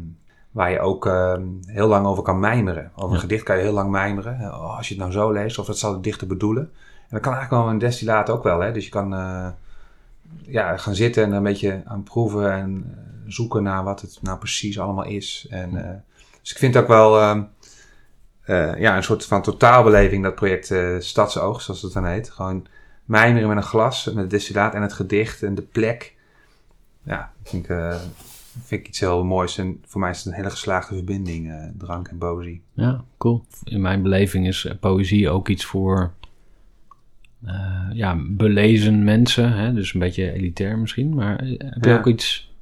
waar 0.51 0.71
je 0.71 0.79
ook 0.79 1.05
ehm, 1.05 1.43
heel 1.65 1.87
lang 1.87 2.05
over 2.05 2.23
kan 2.23 2.39
mijmeren. 2.39 2.91
Over 2.95 3.07
een 3.09 3.13
Ja. 3.15 3.19
gedicht 3.19 3.43
kan 3.43 3.57
je 3.57 3.61
heel 3.63 3.73
lang 3.73 3.91
mijmeren. 3.91 4.39
Oh, 4.41 4.77
als 4.77 4.87
je 4.87 4.93
het 4.93 5.03
nou 5.03 5.13
zo 5.15 5.31
leest, 5.31 5.59
of 5.59 5.67
wat 5.67 5.77
zal 5.77 5.93
de 5.93 5.99
dichter 5.99 6.27
bedoelen. 6.27 6.63
En 6.63 7.09
dat 7.09 7.21
kan 7.21 7.33
eigenlijk 7.33 7.63
wel 7.63 7.73
een 7.73 7.79
destillaat 7.79 8.29
ook 8.29 8.43
wel. 8.43 8.59
Hè. 8.59 8.71
Dus 8.71 8.83
je 8.83 8.89
kan 8.89 9.13
eh, 9.13 9.47
ja, 10.41 10.77
gaan 10.77 10.95
zitten 10.95 11.23
en 11.23 11.31
een 11.31 11.43
beetje 11.43 11.81
aan 11.85 12.03
proeven 12.03 12.51
en 12.51 12.83
eh, 12.95 13.31
zoeken 13.31 13.63
naar 13.63 13.83
wat 13.83 14.01
het 14.01 14.19
nou 14.21 14.37
precies 14.37 14.79
allemaal 14.79 15.05
is. 15.05 15.47
En, 15.49 15.85
eh, 15.85 15.95
dus 16.41 16.51
ik 16.51 16.57
vind 16.57 16.77
ook 16.77 16.87
wel 16.87 17.19
ehm, 17.19 17.43
eh, 18.41 18.79
ja, 18.79 18.95
een 18.97 19.03
soort 19.03 19.25
van 19.25 19.41
totaalbeleving, 19.41 20.23
dat 20.23 20.35
project 20.35 20.71
eh 20.71 20.95
Stadsoog, 20.99 21.61
zoals 21.61 21.81
het 21.81 21.93
dan 21.93 22.05
heet. 22.05 22.29
Gewoon 22.29 22.65
mijmeren 23.05 23.47
met 23.47 23.57
een 23.57 23.63
glas, 23.63 24.05
met 24.05 24.15
het 24.15 24.29
destillaat 24.29 24.73
en 24.73 24.81
het 24.81 24.93
gedicht 24.93 25.43
en 25.43 25.55
de 25.55 25.61
plek. 25.61 26.14
Ja, 27.05 27.31
vind 27.43 27.63
ik, 27.63 27.69
eh, 27.69 27.95
vind 28.63 28.81
ik 28.81 28.87
iets 28.87 28.99
heel 28.99 29.23
moois. 29.23 29.57
En 29.57 29.81
voor 29.85 30.01
mij 30.01 30.09
is 30.09 30.17
het 30.17 30.25
een 30.27 30.33
hele 30.33 30.49
geslaagde 30.49 30.95
verbinding, 30.95 31.51
eh, 31.51 31.63
drank 31.77 32.07
en 32.07 32.17
poëzie. 32.17 32.61
Ja, 32.73 33.03
cool. 33.17 33.45
In 33.63 33.81
mijn 33.81 34.01
beleving 34.01 34.47
is 34.47 34.67
poëzie 34.79 35.29
ook 35.29 35.49
iets 35.49 35.65
voor 35.65 36.11
eh, 37.45 37.53
ja, 37.93 38.15
belezen 38.27 39.03
mensen. 39.03 39.53
Hè? 39.53 39.73
Dus 39.73 39.93
een 39.93 39.99
beetje 39.99 40.31
elitair 40.31 40.77
misschien. 40.77 41.13
Maar 41.15 41.37
heb 41.57 41.83
je 41.83 41.89
Ja. 41.89 41.97
ook 41.97 42.07
iets... 42.07 42.53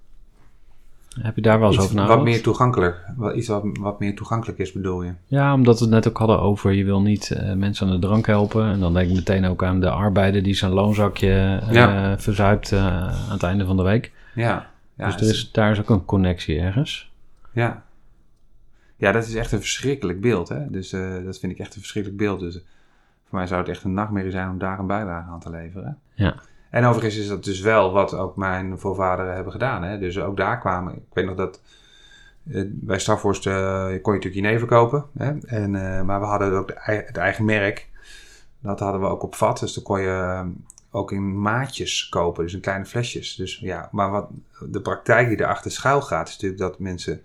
Heb 1.21 1.35
je 1.35 1.41
daar 1.41 1.59
wel 1.59 1.67
eens 1.67 1.75
Iets 1.75 1.83
over 1.85 1.95
nagedacht? 1.97 2.19
wat 2.23 2.29
meer 2.29 2.41
toegankelijk. 2.41 2.97
Wat, 3.15 3.35
iets 3.35 3.47
wat, 3.47 3.63
wat 3.79 3.99
meer 3.99 4.15
toegankelijk 4.15 4.59
is, 4.59 4.71
bedoel 4.71 5.03
je? 5.03 5.11
Ja, 5.27 5.53
omdat 5.53 5.77
we 5.79 5.85
het 5.85 5.93
net 5.93 6.07
ook 6.07 6.17
hadden 6.17 6.39
over 6.39 6.71
je 6.71 6.83
wil 6.83 7.01
niet 7.01 7.37
mensen 7.55 7.87
aan 7.87 7.93
de 7.93 7.99
drank 8.07 8.25
helpen. 8.27 8.65
En 8.65 8.79
dan 8.79 8.93
denk 8.93 9.09
ik 9.09 9.15
meteen 9.15 9.45
ook 9.45 9.63
aan 9.63 9.79
de 9.79 9.89
arbeider 9.89 10.43
die 10.43 10.53
zijn 10.53 10.71
loonzakje 10.71 11.61
Ja. 11.71 12.19
verzuipt 12.19 12.71
aan 12.73 13.31
het 13.31 13.43
einde 13.43 13.65
van 13.65 13.77
de 13.77 13.83
week. 13.83 14.11
Ja. 14.34 14.69
ja 14.93 15.05
dus 15.05 15.15
er 15.15 15.27
is, 15.27 15.51
daar 15.51 15.71
is 15.71 15.79
ook 15.79 15.89
een 15.89 16.05
connectie 16.05 16.59
ergens. 16.59 17.11
Ja. 17.51 17.84
Ja, 18.95 19.11
dat 19.11 19.27
is 19.27 19.36
echt 19.36 19.51
een 19.51 19.59
verschrikkelijk 19.59 20.21
beeld. 20.21 20.49
Hè? 20.49 20.69
Dus 20.69 20.93
eh, 20.93 21.23
dat 21.23 21.39
vind 21.39 21.51
ik 21.51 21.59
echt 21.59 21.73
een 21.73 21.79
verschrikkelijk 21.79 22.21
beeld. 22.21 22.39
Dus 22.39 22.55
eh, 22.55 22.61
voor 23.27 23.38
mij 23.38 23.47
zou 23.47 23.59
het 23.59 23.69
echt 23.69 23.84
een 23.84 23.93
nachtmerrie 23.93 24.31
zijn 24.31 24.49
om 24.49 24.57
daar 24.57 24.79
een 24.79 24.88
bijdrage 24.88 25.29
aan 25.29 25.39
te 25.39 25.49
leveren. 25.49 25.99
Ja. 26.13 26.36
En 26.69 26.86
overigens 26.86 27.17
is 27.17 27.27
dat 27.27 27.43
dus 27.43 27.59
wel 27.59 27.91
wat 27.91 28.13
ook 28.13 28.36
mijn 28.36 28.79
voorvaderen 28.79 29.34
hebben 29.34 29.51
gedaan. 29.51 29.84
Hè? 29.84 29.99
Dus 29.99 30.19
ook 30.19 30.38
daar 30.38 30.59
kwamen... 30.59 30.95
Ik 30.95 31.01
weet 31.13 31.25
nog 31.25 31.36
dat... 31.36 31.61
eh, 32.51 32.63
bij 32.67 32.99
kon 34.01 34.13
je 34.13 34.19
natuurlijk 34.19 34.34
jenever 34.34 34.67
kopen. 34.67 35.05
Hè? 35.17 35.39
En, 35.39 35.71
maar 36.05 36.19
we 36.19 36.25
hadden 36.25 36.53
ook 36.53 36.67
de, 36.67 36.75
het 36.86 37.17
eigen 37.17 37.45
merk. 37.45 37.89
Dat 38.59 38.79
hadden 38.79 39.01
we 39.01 39.07
ook 39.07 39.23
op 39.23 39.36
vat. 39.36 39.59
Dus 39.59 39.73
dan 39.73 39.84
kon 39.84 40.01
je 40.01 40.51
ook 40.93 41.11
in 41.11 41.41
maatjes 41.41 42.09
kopen. 42.09 42.43
Dus 42.43 42.53
in 42.53 42.59
kleine 42.59 42.85
flesjes. 42.85 43.35
Dus 43.35 43.59
ja, 43.59 43.89
maar 43.91 44.11
wat 44.11 44.29
de 44.69 44.81
praktijk 44.81 45.27
die 45.27 45.39
erachter 45.39 45.71
schuil 45.71 46.01
gaat... 46.01 46.27
is 46.27 46.33
natuurlijk 46.33 46.61
dat 46.61 46.79
mensen 46.79 47.21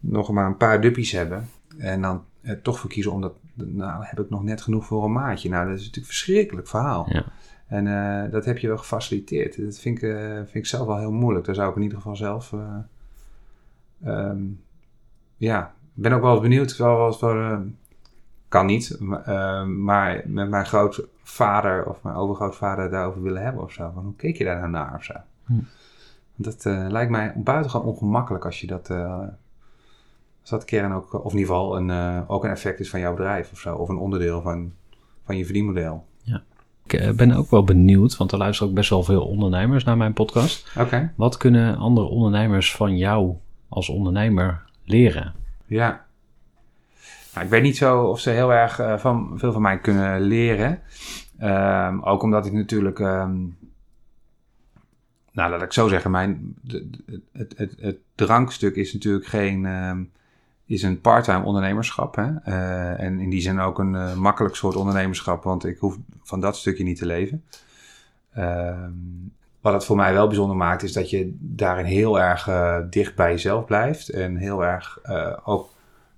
nog 0.00 0.30
maar 0.30 0.46
een 0.46 0.56
paar 0.56 0.80
duppies 0.80 1.12
hebben. 1.12 1.48
En 1.78 2.02
dan 2.02 2.24
eh, 2.40 2.52
toch 2.62 2.78
voor 2.78 2.90
kiezen 2.90 3.12
omdat, 3.12 3.34
nou 3.54 4.04
heb 4.04 4.20
ik 4.20 4.30
nog 4.30 4.42
net 4.42 4.62
genoeg 4.62 4.86
voor 4.86 5.04
een 5.04 5.12
maatje. 5.12 5.48
Nou, 5.48 5.64
dat 5.64 5.74
is 5.74 5.80
natuurlijk 5.80 6.06
een 6.06 6.14
verschrikkelijk 6.14 6.68
verhaal. 6.68 7.06
Ja. 7.08 7.24
En 7.72 7.86
eh, 7.86 8.30
dat 8.30 8.44
heb 8.44 8.58
je 8.58 8.66
wel 8.66 8.78
gefaciliteerd. 8.78 9.64
Dat 9.64 9.78
vind 9.78 10.02
ik, 10.02 10.02
eh, 10.02 10.34
vind 10.34 10.54
ik 10.54 10.66
zelf 10.66 10.86
wel 10.86 10.98
heel 10.98 11.12
moeilijk. 11.12 11.46
Daar 11.46 11.54
zou 11.54 11.70
ik 11.70 11.76
in 11.76 11.82
ieder 11.82 11.96
geval 11.96 12.16
zelf... 12.16 12.52
eh, 12.52 12.78
ehm, 14.04 14.42
ja, 15.36 15.74
ik 15.94 16.02
ben 16.02 16.12
ook 16.12 16.22
wel 16.22 16.32
eens 16.32 16.40
benieuwd. 16.40 16.76
Wel, 16.76 17.18
wel 17.20 17.62
kan 18.48 18.66
niet. 18.66 18.96
maar, 19.00 19.68
maar 19.68 20.22
met 20.26 20.48
mijn 20.48 20.66
grootvader 21.32 21.86
of 21.86 22.02
mijn 22.02 22.16
overgrootvader 22.16 22.90
daarover 22.90 23.22
willen 23.22 23.42
hebben 23.42 23.62
of 23.62 23.72
zo. 23.72 23.90
Van, 23.94 24.04
hoe 24.04 24.16
keek 24.16 24.36
je 24.36 24.44
daar 24.44 24.58
nou 24.58 24.70
naar 24.70 24.94
of 24.94 25.04
zo? 25.04 25.14
Hm. 25.46 25.54
Dat 26.36 26.66
eh, 26.66 26.86
lijkt 26.88 27.10
mij 27.10 27.32
buitengewoon 27.36 27.86
ongemakkelijk 27.86 28.44
als 28.44 28.60
je 28.60 28.66
dat... 28.66 28.90
eh, 28.90 29.18
als 30.40 30.50
dat 30.50 30.64
kern 30.64 30.92
ook, 30.92 31.24
of 31.24 31.32
in 31.32 31.38
ieder 31.38 31.54
geval 31.54 31.76
een, 31.76 31.90
eh, 31.90 32.20
ook 32.26 32.44
een 32.44 32.50
effect 32.50 32.80
is 32.80 32.90
van 32.90 33.00
jouw 33.00 33.14
bedrijf 33.14 33.52
of 33.52 33.58
zo. 33.58 33.74
Of 33.74 33.88
een 33.88 33.96
onderdeel 33.96 34.42
van, 34.42 34.72
van 35.24 35.36
je 35.36 35.44
verdienmodel. 35.44 36.04
Ik 36.84 36.92
eh, 36.92 37.10
ben 37.10 37.32
ook 37.32 37.50
wel 37.50 37.64
benieuwd, 37.64 38.16
want 38.16 38.32
er 38.32 38.38
luisteren 38.38 38.68
ook 38.68 38.74
best 38.74 38.90
wel 38.90 39.02
veel 39.02 39.26
ondernemers 39.26 39.84
naar 39.84 39.96
mijn 39.96 40.12
podcast. 40.12 40.76
Oké. 40.78 41.12
Wat 41.16 41.36
kunnen 41.36 41.76
andere 41.76 42.06
ondernemers 42.06 42.76
van 42.76 42.96
jou 42.96 43.34
als 43.68 43.88
ondernemer 43.88 44.62
leren? 44.84 45.34
Ja. 45.66 46.04
Nou, 47.32 47.44
ik 47.44 47.50
weet 47.50 47.62
niet 47.62 47.76
zo 47.76 48.02
of 48.02 48.20
ze 48.20 48.30
heel 48.30 48.52
erg 48.52 48.78
eh, 48.78 48.98
van, 48.98 49.32
veel 49.34 49.52
van 49.52 49.62
mij 49.62 49.78
kunnen 49.78 50.20
leren. 50.20 50.80
Ehm, 51.38 52.00
ook 52.00 52.22
omdat 52.22 52.46
ik 52.46 52.52
natuurlijk... 52.52 52.98
ehm, 52.98 53.36
nou, 55.32 55.50
laat 55.50 55.62
ik 55.62 55.72
zo 55.72 55.88
zeggen. 55.88 56.10
Mijn, 56.10 56.54
het, 57.32 57.54
het, 57.56 57.74
het 57.80 57.98
drankstuk 58.14 58.76
is 58.76 58.92
natuurlijk 58.92 59.26
geen... 59.26 59.66
ehm, 59.66 60.02
is 60.66 60.82
een 60.82 61.00
parttime 61.00 61.44
ondernemerschap. 61.44 62.16
Hè? 62.16 62.34
Eh, 62.44 63.00
en 63.00 63.20
in 63.20 63.30
die 63.30 63.40
zin 63.40 63.60
ook 63.60 63.78
een 63.78 63.94
eh, 63.94 64.14
makkelijk 64.14 64.54
soort 64.54 64.76
ondernemerschap. 64.76 65.42
Want 65.42 65.64
ik 65.64 65.78
hoef 65.78 65.98
van 66.22 66.40
dat 66.40 66.56
stukje 66.56 66.84
niet 66.84 66.98
te 66.98 67.06
leven. 67.06 67.44
Wat 69.60 69.72
het 69.72 69.84
voor 69.84 69.96
mij 69.96 70.12
wel 70.12 70.26
bijzonder 70.26 70.56
maakt, 70.56 70.82
is 70.82 70.92
dat 70.92 71.10
je 71.10 71.36
daarin 71.38 71.84
heel 71.84 72.20
erg 72.20 72.48
dicht 72.90 73.14
bij 73.14 73.30
jezelf 73.30 73.64
blijft. 73.64 74.08
En 74.08 74.36
heel 74.36 74.64
erg 74.64 74.98
ook 75.44 75.71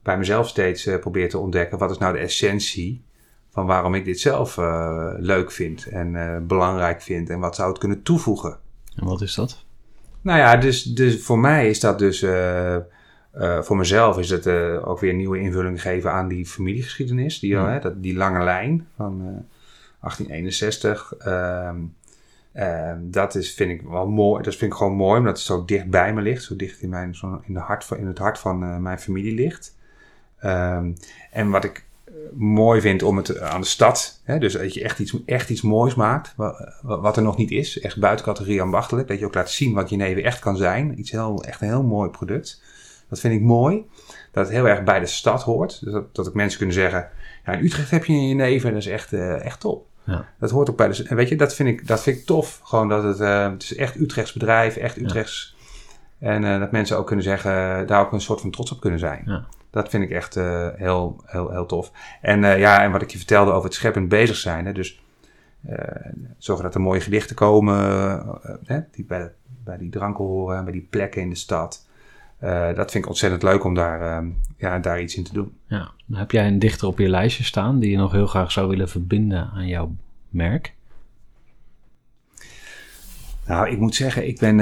bij 0.05 0.19
mezelf 0.19 0.49
steeds 0.49 0.87
eh, 0.87 0.99
probeert 0.99 1.31
te 1.31 1.39
ontdekken 1.39 1.79
wat 1.79 1.91
is 1.91 1.99
nou 1.99 2.13
de 2.13 2.19
essentie 2.19 3.05
van 3.51 3.67
waarom 3.67 3.95
ik 3.95 4.05
dit 4.05 4.21
zelf 4.21 4.59
eh, 4.59 5.13
leuk 5.17 5.51
vind 5.53 5.87
en 5.87 6.17
eh, 6.17 6.41
belangrijk 6.43 7.03
vind. 7.03 7.31
En 7.31 7.39
wat 7.39 7.55
zou 7.55 7.69
het 7.69 7.79
kunnen 7.79 8.03
toevoegen. 8.03 8.59
En 8.97 9.07
wat 9.07 9.21
is 9.21 9.35
dat? 9.35 9.65
Nou 10.21 10.39
ja, 10.39 10.57
dus, 10.57 10.83
dus 10.83 11.23
voor 11.23 11.39
mij 11.39 11.69
is 11.69 11.81
dat 11.81 11.99
dus. 11.99 12.25
voor 13.61 13.77
mezelf 13.77 14.19
is 14.19 14.31
het 14.31 14.47
eh, 14.47 14.89
ook 14.89 15.01
weer 15.01 15.11
een 15.11 15.17
nieuwe 15.17 15.39
invulling 15.39 15.83
geven 15.83 16.13
aan 16.13 16.29
die 16.29 16.47
familiegeschiedenis. 16.47 17.39
Die, 17.39 17.51
Ja. 17.51 17.69
hè, 17.71 17.81
dat, 17.81 18.03
die 18.03 18.15
lange 18.17 18.45
lijn 18.45 18.87
van 18.97 19.21
eh, 19.21 19.27
1861. 20.01 21.13
ehm, 21.19 21.77
ehm, 22.53 22.99
dat 23.03 23.35
is, 23.35 23.55
vind 23.55 23.71
ik 23.71 23.83
wel 23.83 24.09
mooi. 24.09 24.43
Dat 24.43 24.57
vind 24.57 24.73
ik 24.73 24.79
gewoon 24.79 24.93
mooi, 24.97 25.19
omdat 25.19 25.37
het 25.37 25.47
zo 25.47 25.65
dicht 25.65 25.91
bij 25.91 26.15
me 26.15 26.21
ligt. 26.21 26.43
Zo 26.43 26.57
dicht 26.57 26.81
in, 26.81 26.89
mijn, 26.89 27.15
zo 27.15 27.41
in, 27.47 27.55
de 27.55 27.61
hart 27.61 27.85
van, 27.85 27.97
in 27.97 28.07
het 28.07 28.19
hart 28.19 28.39
van 28.39 28.83
mijn 28.83 28.99
familie 28.99 29.35
ligt. 29.35 29.74
Ehm, 30.45 30.93
en 31.31 31.51
wat 31.51 31.65
ik 31.65 31.85
eh, 32.05 32.13
mooi 32.33 32.81
vind 32.81 33.03
om 33.03 33.17
het 33.17 33.41
aan 33.41 33.61
de 33.61 33.67
stad. 33.67 34.21
Hè, 34.25 34.39
dus 34.39 34.53
dat 34.53 34.75
je 34.75 34.83
echt 34.83 34.99
iets, 34.99 35.25
echt 35.27 35.51
iets 35.51 35.63
moois 35.63 35.95
maakt. 35.95 36.33
Wat, 36.37 36.79
wat 36.83 37.17
er 37.17 37.23
nog 37.23 37.37
niet 37.37 37.51
is. 37.51 37.81
Echt 37.81 37.99
buiten 37.99 38.25
categorie 38.25 38.63
ambachtelijk. 38.63 39.09
Dat 39.09 39.19
je 39.19 39.25
ook 39.25 39.35
laat 39.35 39.51
zien 39.51 39.75
wat 39.75 39.91
Jenever 39.91 40.25
echt 40.25 40.39
kan 40.39 40.57
zijn. 40.57 40.99
Iets 40.99 41.11
heel, 41.11 41.45
echt 41.45 41.61
een 41.61 41.69
heel 41.69 41.83
mooi 41.83 42.11
product. 42.11 42.63
Dat 43.09 43.21
vind 43.21 43.35
ik 43.35 43.41
mooi. 43.41 43.85
Dat 44.33 44.45
het 44.45 44.55
heel 44.55 44.69
erg 44.69 44.85
bij 44.85 45.01
de 45.01 45.07
stad 45.07 45.43
hoort. 45.43 45.85
Dus 45.85 45.93
dat, 45.93 46.15
dat 46.15 46.29
ook 46.29 46.35
mensen 46.35 46.59
kunnen 46.59 46.77
zeggen. 46.77 47.09
Ja, 47.47 47.53
in 47.53 47.65
Utrecht 47.65 47.91
heb 47.91 48.05
je 48.05 48.13
een 48.13 48.29
Jenever. 48.29 48.71
Dat 48.71 48.79
is 48.79 48.87
echt, 48.87 49.13
eh, 49.13 49.45
echt 49.45 49.61
top. 49.61 49.87
Ja. 50.05 50.29
Dat 50.39 50.51
hoort 50.51 50.71
ook 50.71 50.77
bij 50.77 50.89
de... 50.89 51.05
En 51.09 51.17
weet 51.17 51.29
je, 51.29 51.37
dat 51.37 51.55
vind 51.55 51.69
ik, 51.69 51.87
dat 51.87 52.03
vind 52.03 52.17
ik 52.19 52.27
tof. 52.27 52.61
Gewoon 52.63 52.89
dat 52.89 53.03
het... 53.03 53.21
eh, 53.21 53.51
het 53.51 53.63
is 53.63 53.77
echt 53.77 53.97
Utrechts 53.97 54.33
bedrijf. 54.33 54.77
Echt 54.77 54.97
Utrechts... 54.97 55.57
En 56.19 56.45
eh, 56.45 56.59
dat 56.59 56.73
mensen 56.73 56.99
ook 56.99 57.07
kunnen 57.07 57.25
zeggen... 57.25 57.87
Daar 57.87 58.01
ook 58.01 58.13
een 58.13 58.21
soort 58.21 58.41
van 58.41 58.51
trots 58.51 58.73
op 58.73 58.81
kunnen 58.81 58.99
zijn. 58.99 59.23
Ja. 59.27 59.47
Dat 59.75 59.89
vind 59.89 60.03
ik 60.03 60.11
echt 60.11 60.37
eh, 60.37 60.69
heel, 60.77 61.23
heel, 61.25 61.51
heel 61.51 61.67
tof. 61.67 61.93
En 62.21 62.45
eh, 62.45 62.59
ja, 62.59 62.83
en 62.83 62.93
wat 62.93 63.03
ik 63.03 63.11
je 63.11 63.17
vertelde 63.17 63.51
over 63.51 63.65
het 63.65 63.75
scheppend 63.75 64.09
bezig 64.09 64.37
zijn. 64.37 64.67
Hè, 64.67 64.73
dus 64.73 65.03
eh, 65.67 65.79
zorgen 66.39 66.65
dat 66.65 66.75
er 66.75 66.81
mooie 66.81 67.01
gedichten 67.01 67.37
komen. 67.37 67.77
hè, 68.65 68.81
die 68.91 69.05
bij, 69.05 69.33
bij 69.65 69.77
die 69.77 69.91
dranken 69.91 70.25
horen. 70.25 70.65
Bij 70.65 70.73
die 70.73 70.87
plekken 70.91 71.23
in 71.23 71.31
de 71.31 71.37
stad. 71.37 71.87
Dat 72.75 72.91
vind 72.91 73.05
ik 73.05 73.07
ontzettend 73.07 73.43
leuk 73.43 73.65
om 73.65 73.75
daar, 73.75 74.01
eh, 74.01 74.27
ja, 74.57 74.79
daar 74.79 75.01
iets 75.01 75.17
in 75.17 75.25
te 75.25 75.33
doen. 75.33 75.53
Ja. 75.67 75.91
Heb 76.13 76.31
jij 76.31 76.47
een 76.47 76.59
dichter 76.59 76.89
op 76.89 76.99
je 76.99 77.09
lijstje 77.09 77.45
staan 77.45 77.79
die 77.79 77.91
je 77.91 77.97
nog 77.97 78.13
heel 78.13 78.27
graag 78.27 78.53
zou 78.53 78.69
willen 78.69 78.89
verbinden 78.89 79.51
aan 79.55 79.67
jouw 79.67 79.95
merk? 80.29 80.75
Nou, 83.47 83.69
ik 83.69 83.79
moet 83.79 83.95
zeggen, 83.95 84.29
ik 84.29 84.39
ben, 84.39 84.61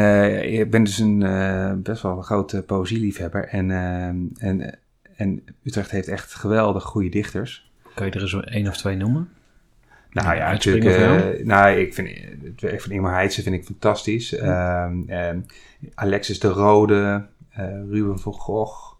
ik 0.52 0.70
ben 0.70 0.84
dus 0.84 0.98
een 0.98 1.82
best 1.82 2.02
wel 2.02 2.16
een 2.16 2.22
grote 2.22 2.62
poëzieliefhebber. 2.62 3.48
En, 3.48 3.70
eh, 3.70 4.46
en, 4.48 4.78
en 5.22 5.44
Utrecht 5.62 5.90
heeft 5.90 6.08
echt 6.08 6.34
geweldig 6.34 6.82
goede 6.84 7.08
dichters. 7.08 7.70
Kan 7.94 8.06
je 8.06 8.12
er 8.12 8.20
eens 8.20 8.36
een 8.40 8.68
of 8.68 8.76
twee 8.76 8.96
noemen? 8.96 9.28
Nou 10.10 10.36
ja, 10.36 10.50
natuurlijk. 10.52 10.84
eh, 11.38 11.44
nou, 11.46 11.76
ik 11.76 11.94
vind 11.94 12.08
het 12.44 12.60
werk 12.60 12.80
van 12.80 12.90
Ingmar 12.90 13.12
Heitse 13.12 13.42
vind 13.42 13.54
ik 13.54 13.64
fantastisch. 13.64 14.34
Ehm, 14.34 15.02
ehm, 15.06 15.40
Alexis 15.94 16.40
de 16.40 16.48
Rode, 16.48 17.26
eh, 17.50 17.64
Ruben 17.90 18.18
van 18.18 18.32
Gogh. 18.32 18.92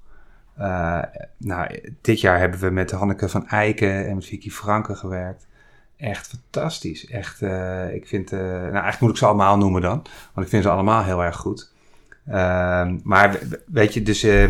Eh, 0.57 1.03
nou, 1.37 1.81
dit 2.01 2.21
jaar 2.21 2.39
hebben 2.39 2.61
we 2.61 2.71
met 2.71 2.91
Hanneke 2.91 3.29
van 3.29 3.47
Eiken 3.49 4.07
en 4.09 4.15
met 4.15 4.27
Vicky 4.27 4.51
Franke 4.51 4.95
gewerkt. 4.95 5.47
Echt 5.97 6.27
fantastisch. 6.27 7.07
Echt, 7.07 7.43
eh, 7.43 7.95
ik 7.95 8.07
vind, 8.07 8.33
eh, 8.33 8.39
nou 8.39 8.63
eigenlijk 8.73 9.01
moet 9.01 9.11
ik 9.11 9.17
ze 9.17 9.27
allemaal 9.27 9.59
noemen 9.59 9.81
dan. 9.83 10.03
Want 10.35 10.47
ik 10.47 10.49
vind 10.53 10.63
ze 10.63 10.71
allemaal 10.71 11.05
heel 11.05 11.23
erg 11.25 11.37
goed. 11.37 11.73
Ehm, 12.27 12.99
maar 13.03 13.33
we- 13.33 13.63
weet 13.67 13.95
je, 13.95 14.03
dus 14.03 14.23
eh, 14.23 14.49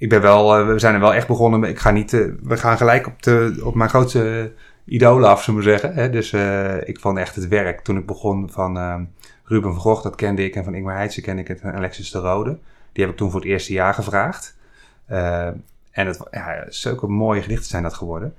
ik 0.00 0.08
ben 0.08 0.20
wel, 0.20 0.56
eh, 0.56 0.66
we 0.66 0.78
zijn 0.78 0.94
er 0.94 1.00
wel 1.00 1.14
echt 1.14 1.26
begonnen. 1.26 1.62
Ik 1.62 1.78
ga 1.78 1.90
niet, 1.90 2.12
eh, 2.12 2.20
we 2.42 2.56
gaan 2.56 2.76
gelijk 2.76 3.06
op, 3.06 3.22
de, 3.22 3.60
op 3.64 3.74
mijn 3.74 3.90
grootste 3.90 4.52
idolen 4.84 5.28
af, 5.28 5.42
zullen 5.42 5.60
we 5.60 5.70
zeggen. 5.70 5.94
Hè? 5.94 6.10
Dus 6.10 6.32
eh, 6.32 6.88
ik 6.88 7.00
vond 7.00 7.18
echt 7.18 7.34
het 7.34 7.48
werk 7.48 7.80
toen 7.80 7.96
ik 7.96 8.06
begon 8.06 8.50
van 8.50 8.78
ehm, 8.78 9.04
Ruben 9.44 9.72
van 9.72 9.80
Gogh, 9.80 10.02
dat 10.02 10.14
kende 10.14 10.44
ik. 10.44 10.54
En 10.54 10.64
van 10.64 10.74
Ingmar 10.74 10.96
Heitse 10.96 11.20
kende 11.20 11.42
ik 11.42 11.48
het. 11.48 11.60
En 11.60 11.74
Alexis 11.74 12.10
de 12.10 12.18
Rode. 12.18 12.58
Die 12.92 13.04
heb 13.04 13.12
ik 13.12 13.18
toen 13.18 13.30
voor 13.30 13.40
het 13.40 13.48
eerste 13.48 13.72
jaar 13.72 13.94
gevraagd. 13.94 14.58
En 15.06 16.06
het, 16.06 16.28
ja, 16.30 16.64
zulke 16.68 17.06
mooie 17.06 17.42
gedichten 17.42 17.68
zijn 17.68 17.82
dat 17.82 17.94
geworden. 17.94 18.34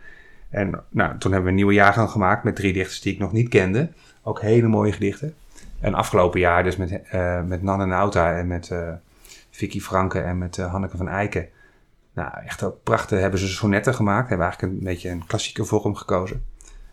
En 0.49 0.83
nou, 0.89 1.17
toen 1.17 1.31
hebben 1.31 1.43
we 1.43 1.49
een 1.49 1.55
nieuwe 1.55 1.73
jaargang 1.73 2.09
gemaakt 2.09 2.43
met 2.43 2.55
drie 2.55 2.73
dichters 2.73 3.01
die 3.01 3.13
ik 3.13 3.19
nog 3.19 3.31
niet 3.31 3.49
kende. 3.49 3.89
Ook 4.23 4.41
hele 4.41 4.67
mooie 4.67 4.91
gedichten. 4.91 5.33
En 5.79 5.93
afgelopen 5.93 6.39
jaar 6.39 6.63
dus 6.63 6.77
met, 6.77 7.01
eh 7.09 7.41
met 7.43 7.61
Nanne 7.61 7.85
Nauta 7.85 8.37
en 8.37 8.47
met 8.47 8.71
Vicky 9.61 9.79
Franke 9.79 10.19
en 10.19 10.37
met 10.37 10.57
eh, 10.57 10.71
Hanneke 10.71 10.97
van 10.97 11.07
Eiken. 11.07 11.47
Nou, 12.13 12.31
echt 12.45 12.63
ook 12.63 12.83
prachtig. 12.83 13.19
Hebben 13.19 13.39
ze 13.39 13.47
sonetten 13.47 13.93
gemaakt. 13.93 14.29
Hebben 14.29 14.47
eigenlijk 14.47 14.73
een 14.73 14.83
beetje 14.83 15.09
een 15.09 15.25
klassieke 15.25 15.65
vorm 15.65 15.95
gekozen. 15.95 16.43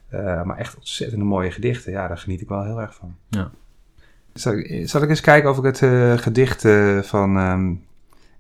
Eh, 0.09 0.43
maar 0.43 0.57
echt 0.57 0.77
ontzettend 0.77 1.23
mooie 1.23 1.51
gedichten. 1.51 1.93
Ja, 1.93 2.09
daar 2.09 2.19
geniet 2.19 2.41
ik 2.41 2.49
wel 2.49 2.65
heel 2.65 2.81
erg 2.81 2.95
van. 2.95 3.17
Ja. 3.29 3.51
Zal 4.39 4.53
ik, 4.53 4.89
zal 4.89 5.03
ik 5.03 5.09
eens 5.09 5.21
kijken 5.21 5.51
of 5.51 5.59
ik 5.59 5.65
het 5.65 5.83
eh, 5.83 6.19
gedicht 6.19 6.65
eh, 6.65 6.99
van 6.99 7.37
ehm, 7.37 7.75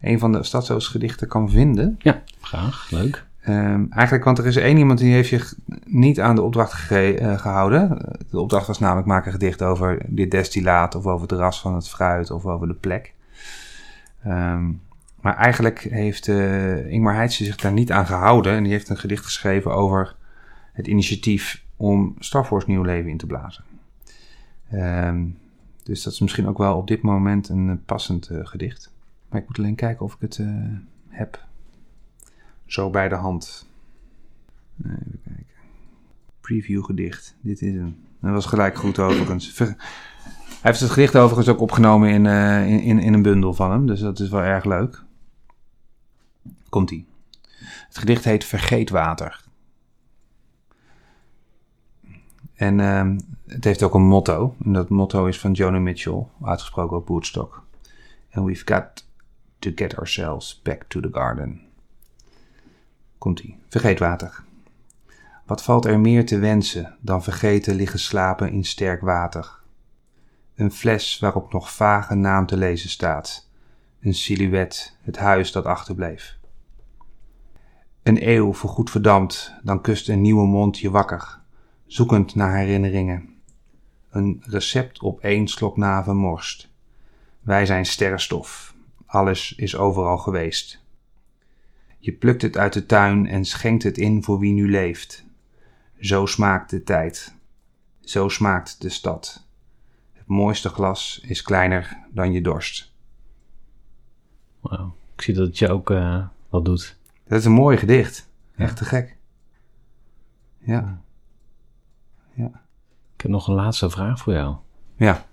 een 0.01 0.19
van 0.19 0.33
de 0.33 0.43
stadsoost-gedichten 0.43 1.29
kan 1.29 1.51
vinden? 1.51 1.97
Ja, 1.99 2.23
graag. 2.41 2.91
Leuk. 2.91 3.27
Ehm, 3.41 3.85
eigenlijk, 3.91 4.25
want 4.25 4.39
er 4.39 4.47
is 4.47 4.57
één 4.57 4.77
iemand 4.77 4.99
die 4.99 5.13
heeft 5.13 5.29
zich 5.29 5.55
niet 5.85 6.21
aan 6.21 6.35
de 6.35 6.43
opdracht 6.43 6.91
eh, 6.91 7.39
gehouden. 7.39 7.99
De 8.31 8.41
opdracht 8.41 8.67
was 8.67 8.79
namelijk 8.79 9.07
maak 9.07 9.27
een 9.27 9.33
gedicht 9.33 9.63
over 9.63 10.03
dit 10.07 10.31
destillaat 10.31 10.95
of 10.95 11.07
over 11.07 11.29
het 11.29 11.39
ras 11.39 11.61
van 11.61 11.75
het 11.75 11.89
fruit 11.89 12.31
of 12.31 12.47
over 12.47 12.69
de 12.69 12.75
plek. 12.75 13.15
Ehm, 14.29 14.73
maar 15.21 15.37
eigenlijk 15.37 15.79
heeft 15.79 16.29
eh, 16.29 16.91
Ingmar 16.91 17.15
Heitse 17.15 17.45
zich 17.45 17.57
daar 17.57 17.73
niet 17.73 17.93
aan 17.93 18.07
gehouden 18.07 18.53
en 18.53 18.63
die 18.63 18.73
heeft 18.73 18.89
een 18.89 18.99
gedicht 18.99 19.25
geschreven 19.25 19.75
over 19.75 20.17
het 20.73 20.87
initiatief 20.87 21.65
om 21.77 22.15
Star 22.19 22.63
nieuw 22.67 22.83
leven 22.83 23.11
in 23.11 23.17
te 23.17 23.27
blazen. 23.27 23.65
Ehm, 24.71 25.25
dus 25.83 26.03
dat 26.03 26.13
is 26.13 26.21
misschien 26.21 26.47
ook 26.47 26.59
wel 26.59 26.77
op 26.77 26.87
dit 26.87 27.03
moment 27.03 27.49
een 27.49 27.69
eh, 27.69 27.77
passend 27.85 28.29
eh, 28.29 28.47
gedicht. 28.47 28.93
Maar 29.29 29.41
ik 29.41 29.47
moet 29.47 29.59
alleen 29.59 29.75
kijken 29.75 30.05
of 30.05 30.15
ik 30.15 30.21
het 30.21 30.41
heb 31.09 31.47
zo 32.67 32.91
bij 32.91 33.09
de 33.09 33.15
hand. 33.15 33.67
Even 34.85 35.21
kijken. 35.25 35.55
Preview 36.41 36.85
gedicht. 36.85 37.37
Dit 37.41 37.63
is 37.63 37.75
hem. 37.75 37.97
Dat 38.21 38.33
was 38.33 38.47
gelijk 38.47 38.77
goed 38.77 38.99
overigens. 38.99 39.63
Heeft 40.69 40.81
het 40.81 40.91
gedicht 40.91 41.17
overigens 41.17 41.49
ook 41.49 41.61
opgenomen 41.61 42.11
in, 42.11 42.27
eh, 42.27 42.71
in, 42.71 42.81
in, 42.81 42.99
in 42.99 43.13
een 43.13 43.23
bundel 43.23 43.55
van 43.55 43.71
hem. 43.71 43.87
Dus 43.87 44.01
dat 44.01 44.19
is 44.19 44.29
wel 44.29 44.43
erg 44.43 44.65
leuk. 44.65 45.03
Komt-ie. 46.69 47.07
Het 47.89 47.99
gedicht 47.99 48.25
heet 48.25 48.45
Vergeetwater. 48.45 49.45
En 52.55 52.81
ehm, 52.81 53.19
het 53.47 53.65
heeft 53.65 53.83
ook 53.83 53.95
een 53.95 54.07
motto. 54.07 54.55
En 54.65 54.73
dat 54.73 54.89
motto 54.89 55.27
is 55.27 55.41
van 55.41 55.53
Joni 55.53 55.79
Mitchell, 55.79 56.27
uitgesproken 56.43 56.97
op 56.97 57.09
Woodstock. 57.09 57.63
And 58.33 58.47
we've 58.47 58.63
got 58.65 59.07
to 59.59 59.71
get 59.75 59.97
ourselves 59.97 60.61
back 60.63 60.85
to 60.89 61.01
the 61.01 61.09
garden. 61.13 61.61
Komt-ie. 63.19 63.57
Vergeetwater. 63.69 64.45
Wat 65.47 65.63
valt 65.63 65.85
er 65.85 66.01
meer 66.01 66.27
te 66.27 66.39
wensen 66.39 66.97
dan 67.01 67.23
vergeten 67.23 67.75
liggen 67.75 67.99
slapen 67.99 68.53
in 68.53 68.65
sterk 68.65 69.01
water? 69.01 69.58
Een 70.59 70.73
fles 70.73 71.19
waarop 71.19 71.53
nog 71.53 71.75
vage 71.75 72.15
naam 72.15 72.47
te 72.47 72.57
lezen 72.57 72.91
staat. 72.91 73.49
Een 74.01 74.15
silhouet, 74.15 74.97
het 75.01 75.17
huis 75.17 75.53
dat 75.53 75.65
achterbleef. 75.65 76.39
Een 78.03 78.29
eeuw 78.29 78.53
voorgoed 78.53 78.91
verdampt, 78.91 79.55
dan 79.63 79.81
kust 79.81 80.09
een 80.09 80.21
nieuwe 80.21 80.47
mond 80.47 80.79
je 80.79 80.91
wakker, 80.91 81.41
zoekend 81.87 82.35
naar 82.35 82.57
herinneringen. 82.57 83.35
Een 84.11 84.43
recept 84.47 85.03
op 85.03 85.21
één 85.21 85.49
slok 85.49 85.77
na 85.77 86.05
vermorst. 86.05 86.71
Wij 87.41 87.67
zijn 87.67 87.87
sterrenstof, 87.87 88.75
alles 89.07 89.55
is 89.55 89.77
overal 89.77 90.19
geweest. 90.19 90.85
Je 91.99 92.13
plukt 92.13 92.43
het 92.43 92.57
uit 92.57 92.73
de 92.73 92.87
tuin 92.87 93.27
en 93.27 93.45
schenkt 93.45 93.83
het 93.83 93.99
in 93.99 94.23
voor 94.23 94.39
wie 94.39 94.53
nu 94.53 94.71
leeft. 94.71 95.25
Zo 96.01 96.27
smaakt 96.27 96.71
de 96.71 96.83
tijd. 96.83 97.35
Zo 98.01 98.29
smaakt 98.29 98.81
de 98.81 98.89
stad. 98.89 99.47
Het 100.29 100.37
mooiste 100.37 100.69
glas 100.69 101.21
is 101.23 101.43
kleiner 101.43 101.99
dan 102.11 102.33
je 102.33 102.41
dorst. 102.41 102.93
Wauw. 104.61 104.95
Ik 105.15 105.23
zie 105.23 105.35
dat 105.35 105.47
het 105.47 105.59
je 105.59 105.69
ook 105.69 105.91
uh, 105.91 106.27
wat 106.49 106.65
doet. 106.65 106.97
Dat 107.27 107.39
is 107.39 107.45
een 107.45 107.53
mooi 107.53 107.77
gedicht. 107.77 108.31
Echt 108.57 108.77
te 108.77 108.85
gek. 108.85 109.17
Ja. 110.59 111.01
Ja. 112.35 112.51
Ik 113.15 113.21
heb 113.21 113.31
nog 113.31 113.49
een 113.49 113.55
laatste 113.55 113.91
vraag 113.91 114.19
voor 114.19 114.33
jou. 114.33 114.57
Ja. 114.97 115.25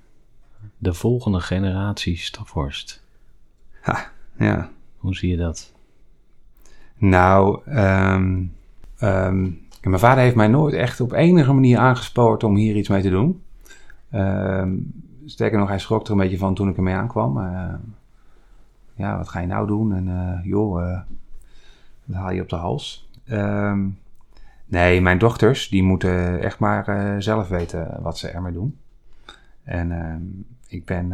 De 0.77 0.93
volgende 0.93 1.39
generatie 1.39 2.17
Staphorst. 2.17 3.03
Ha, 3.81 4.11
ja. 4.37 4.71
Hoe 4.97 5.15
zie 5.15 5.29
je 5.29 5.37
dat? 5.37 5.73
Nou, 6.97 7.61
um, 7.67 8.55
um, 9.01 9.67
mijn 9.81 9.99
vader 9.99 10.23
heeft 10.23 10.35
mij 10.35 10.47
nooit 10.47 10.73
echt 10.73 11.01
op 11.01 11.11
enige 11.11 11.53
manier 11.53 11.77
aangespoord 11.77 12.43
om 12.43 12.55
hier 12.55 12.75
iets 12.75 12.89
mee 12.89 13.01
te 13.01 13.09
doen. 13.09 13.43
Um, 14.13 15.03
sterker 15.25 15.59
nog, 15.59 15.67
hij 15.67 15.79
schrok 15.79 16.05
er 16.05 16.11
een 16.11 16.17
beetje 16.17 16.37
van 16.37 16.55
toen 16.55 16.69
ik 16.69 16.77
ermee 16.77 16.93
aankwam. 16.93 17.37
Uh, 17.37 17.73
ja, 18.93 19.17
wat 19.17 19.29
ga 19.29 19.39
je 19.39 19.47
nou 19.47 19.67
doen? 19.67 19.93
En 19.93 20.07
uh, 20.07 20.39
joh, 20.43 20.81
uh, 20.81 20.99
dat 22.05 22.15
haal 22.15 22.31
je 22.31 22.41
op 22.41 22.49
de 22.49 22.55
hals. 22.55 23.09
Um, 23.29 23.99
nee, 24.65 25.01
mijn 25.01 25.17
dochters, 25.17 25.69
die 25.69 25.83
moeten 25.83 26.41
echt 26.41 26.59
maar 26.59 27.15
zelf 27.23 27.47
weten 27.47 27.97
wat 28.01 28.17
ze 28.17 28.27
ermee 28.27 28.53
doen. 28.53 28.77
En 29.63 29.91
um, 29.91 30.45
ik 30.67 30.85
ben 30.85 31.11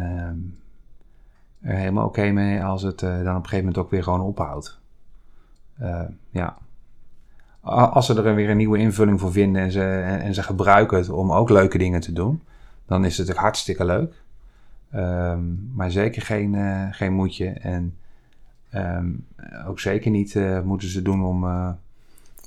er 1.60 1.74
helemaal 1.76 2.06
oké 2.06 2.30
mee 2.30 2.64
als 2.64 2.82
het 2.82 2.98
dan 2.98 3.20
op 3.20 3.26
een 3.26 3.34
gegeven 3.34 3.58
moment 3.58 3.78
ook 3.78 3.90
weer 3.90 4.02
gewoon 4.02 4.20
ophoudt. 4.20 4.80
ja, 6.30 6.56
als 7.62 8.06
ze 8.06 8.22
er 8.22 8.34
weer 8.34 8.50
een 8.50 8.56
nieuwe 8.56 8.78
invulling 8.78 9.20
voor 9.20 9.32
vinden 9.32 9.62
en 9.62 9.70
ze, 9.70 9.84
en, 10.00 10.34
ze 10.34 10.42
gebruiken 10.42 10.98
het 10.98 11.08
om 11.08 11.32
ook 11.32 11.50
leuke 11.50 11.78
dingen 11.78 12.00
te 12.00 12.12
doen, 12.12 12.42
dan 12.92 13.04
is 13.04 13.18
het 13.18 13.30
ook 13.30 13.36
hartstikke 13.36 13.84
leuk. 13.84 14.22
Um, 14.94 15.70
maar 15.74 15.90
zeker 15.90 16.22
geen, 16.22 16.54
uh, 16.54 16.86
geen 16.90 17.12
moedje. 17.12 17.48
En 17.48 17.96
um, 18.74 19.26
ook 19.66 19.80
zeker 19.80 20.10
niet 20.10 20.34
uh, 20.34 20.60
moeten 20.60 20.88
ze 20.88 21.02
doen 21.02 21.24
om, 21.24 21.44
uh, 21.44 21.70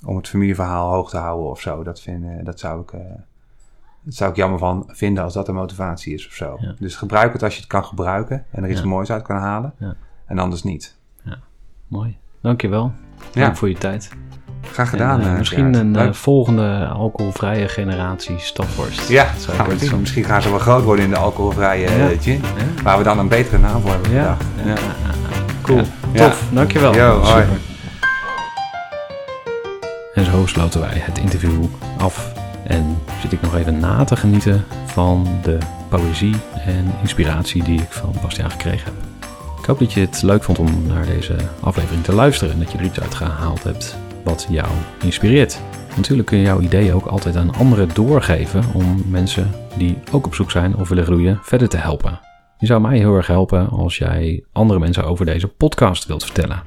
om 0.06 0.16
het 0.16 0.28
familieverhaal 0.28 0.92
hoog 0.92 1.10
te 1.10 1.18
houden 1.18 1.50
of 1.50 1.62
zo. 1.62 1.84
Dat, 1.84 2.02
vind, 2.02 2.46
dat, 2.46 2.60
zou 2.60 2.82
ik, 2.82 2.92
dat 4.02 4.14
zou 4.14 4.30
ik 4.30 4.36
jammer 4.36 4.60
van 4.60 4.84
vinden 4.88 5.24
als 5.24 5.34
dat 5.34 5.46
de 5.46 5.52
motivatie 5.52 6.14
is 6.14 6.28
of 6.28 6.34
zo. 6.34 6.58
Ja. 6.60 6.76
Dus 6.80 6.96
gebruik 6.96 7.34
het 7.34 7.44
als 7.44 7.54
je 7.54 7.60
het 7.60 7.70
kan 7.70 7.86
gebruiken 7.86 8.46
en 8.52 8.64
er 8.64 8.70
iets 8.70 8.82
ja. 8.82 8.88
moois 8.88 9.12
uit 9.12 9.24
kan 9.24 9.38
halen. 9.38 9.74
Ja. 9.78 9.96
En 10.26 10.40
anders 10.40 10.64
niet. 10.64 10.98
Ja, 11.24 11.40
mooi. 11.88 12.18
Dankjewel. 12.42 12.94
Dank 13.32 13.56
voor 13.58 13.70
je 13.70 13.78
tijd. 13.78 14.25
Graag 14.72 14.90
gedaan. 14.90 15.22
En, 15.22 15.32
uh, 15.32 15.38
misschien 15.38 15.74
ja, 15.74 15.80
een 15.80 15.96
uh, 15.96 16.12
volgende 16.12 16.88
alcoholvrije 16.88 17.68
generatie 17.68 18.36
stafworst. 18.40 19.10
Ja, 19.10 19.28
gaan 19.50 19.68
we 19.68 19.78
zien. 19.78 20.00
Misschien 20.00 20.24
gaan 20.24 20.42
ze 20.42 20.50
wel 20.50 20.60
groot 20.60 20.84
worden 20.84 21.06
in 21.06 21.12
de 21.12 21.18
alcoholvrije 21.18 21.90
ja. 21.98 22.08
gin. 22.22 22.42
Ja. 22.58 22.84
Waar 22.84 22.98
we 22.98 23.04
dan 23.04 23.20
een 23.20 23.28
betere 23.28 23.58
naam 23.58 23.82
voor 23.82 23.92
hebben 23.92 24.12
ja. 24.12 24.38
ja. 24.66 24.76
Cool. 25.62 25.82
Tof. 26.14 26.44
Dankjewel. 26.52 26.96
Yo, 26.96 27.20
hoi. 27.20 27.46
En 30.14 30.26
zo 30.26 30.46
sloten 30.46 30.80
wij 30.80 30.98
het 31.02 31.18
interview 31.18 31.64
af. 31.98 32.34
En 32.64 32.98
zit 33.22 33.32
ik 33.32 33.42
nog 33.42 33.56
even 33.56 33.80
na 33.80 34.04
te 34.04 34.16
genieten 34.16 34.66
van 34.86 35.28
de 35.42 35.58
poëzie 35.90 36.36
en 36.66 36.94
inspiratie 37.02 37.64
die 37.64 37.82
ik 37.82 37.92
van 37.92 38.16
Bastiaan 38.22 38.52
gekregen 38.52 38.86
heb. 38.86 38.94
Ik 39.60 39.66
hoop 39.66 39.80
dat 39.80 39.94
je 39.94 40.00
het 40.00 40.22
leuk 40.22 40.44
vond 40.44 40.60
om 40.60 40.88
naar 40.88 41.06
deze 41.06 41.36
aflevering 41.60 42.04
te 42.04 42.14
luisteren 42.14 42.54
en 42.54 42.60
dat 42.60 42.72
je 42.72 42.78
er 42.78 42.84
iets 42.84 43.00
uit 43.00 43.16
gehaald 43.16 43.64
hebt 43.64 43.98
wat 44.26 44.48
jou 44.50 44.68
inspireert. 45.04 45.62
Natuurlijk 45.96 46.28
kun 46.28 46.38
je 46.38 46.44
jouw 46.44 46.60
ideeën 46.60 46.94
ook 46.94 47.06
altijd 47.06 47.36
aan 47.36 47.56
anderen 47.56 47.90
doorgeven 47.94 48.64
om 48.74 49.04
mensen 49.10 49.52
die 49.78 49.98
ook 50.12 50.26
op 50.26 50.36
zoek 50.36 50.52
zijn 50.52 50.76
of 50.76 50.90
willen 50.90 51.06
groeien 51.06 51.40
verder 51.42 51.70
te 51.70 51.78
helpen. 51.78 52.20
Je 52.58 52.66
zou 52.66 52.82
mij 52.82 52.98
heel 52.98 53.16
erg 53.16 53.28
helpen 53.28 53.70
als 53.70 53.98
jij 53.98 54.44
andere 54.52 54.80
mensen 54.80 55.04
over 55.04 55.26
deze 55.26 55.48
podcast 55.48 56.06
wilt 56.06 56.24
vertellen. 56.24 56.64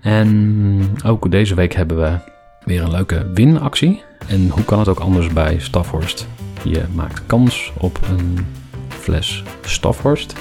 En 0.00 0.96
ook 1.04 1.30
deze 1.30 1.54
week 1.54 1.74
hebben 1.74 1.96
we 1.96 2.18
weer 2.64 2.82
een 2.82 2.90
leuke 2.90 3.30
winactie. 3.34 4.02
En 4.28 4.48
hoe 4.48 4.64
kan 4.64 4.78
het 4.78 4.88
ook 4.88 4.98
anders 4.98 5.32
bij 5.32 5.58
Staphorst? 5.58 6.26
Je 6.64 6.82
maakt 6.94 7.26
kans 7.26 7.72
op 7.78 7.98
een 8.08 8.46
fles 8.88 9.42
Staphorst. 9.60 10.34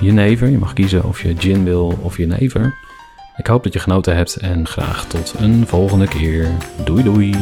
Jenever, 0.00 0.48
je 0.48 0.58
mag 0.58 0.72
kiezen 0.72 1.04
of 1.04 1.22
je 1.22 1.34
gin 1.38 1.64
wil 1.64 1.98
of 2.02 2.16
jenever. 2.16 2.87
Ik 3.38 3.46
hoop 3.46 3.62
dat 3.62 3.72
je 3.72 3.78
genoten 3.78 4.16
hebt 4.16 4.36
en 4.36 4.66
graag 4.66 5.06
tot 5.06 5.34
een 5.38 5.66
volgende 5.66 6.08
keer. 6.08 6.56
Doei 6.84 7.02
doei! 7.02 7.34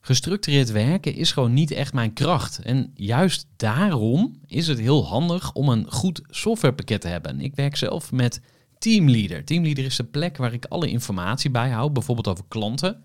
Gestructureerd 0.00 0.70
werken 0.70 1.14
is 1.14 1.32
gewoon 1.32 1.52
niet 1.52 1.70
echt 1.70 1.92
mijn 1.92 2.12
kracht. 2.12 2.58
En 2.58 2.90
juist 2.94 3.46
daarom 3.56 4.40
is 4.46 4.66
het 4.66 4.78
heel 4.78 5.06
handig 5.06 5.52
om 5.52 5.68
een 5.68 5.86
goed 5.90 6.22
softwarepakket 6.28 7.00
te 7.00 7.08
hebben. 7.08 7.40
Ik 7.40 7.54
werk 7.54 7.76
zelf 7.76 8.12
met 8.12 8.40
Teamleader. 8.78 9.44
Teamleader 9.44 9.84
is 9.84 9.96
de 9.96 10.04
plek 10.04 10.36
waar 10.36 10.52
ik 10.52 10.64
alle 10.64 10.90
informatie 10.90 11.50
bijhoud, 11.50 11.92
bijvoorbeeld 11.92 12.28
over 12.28 12.44
klanten 12.48 13.04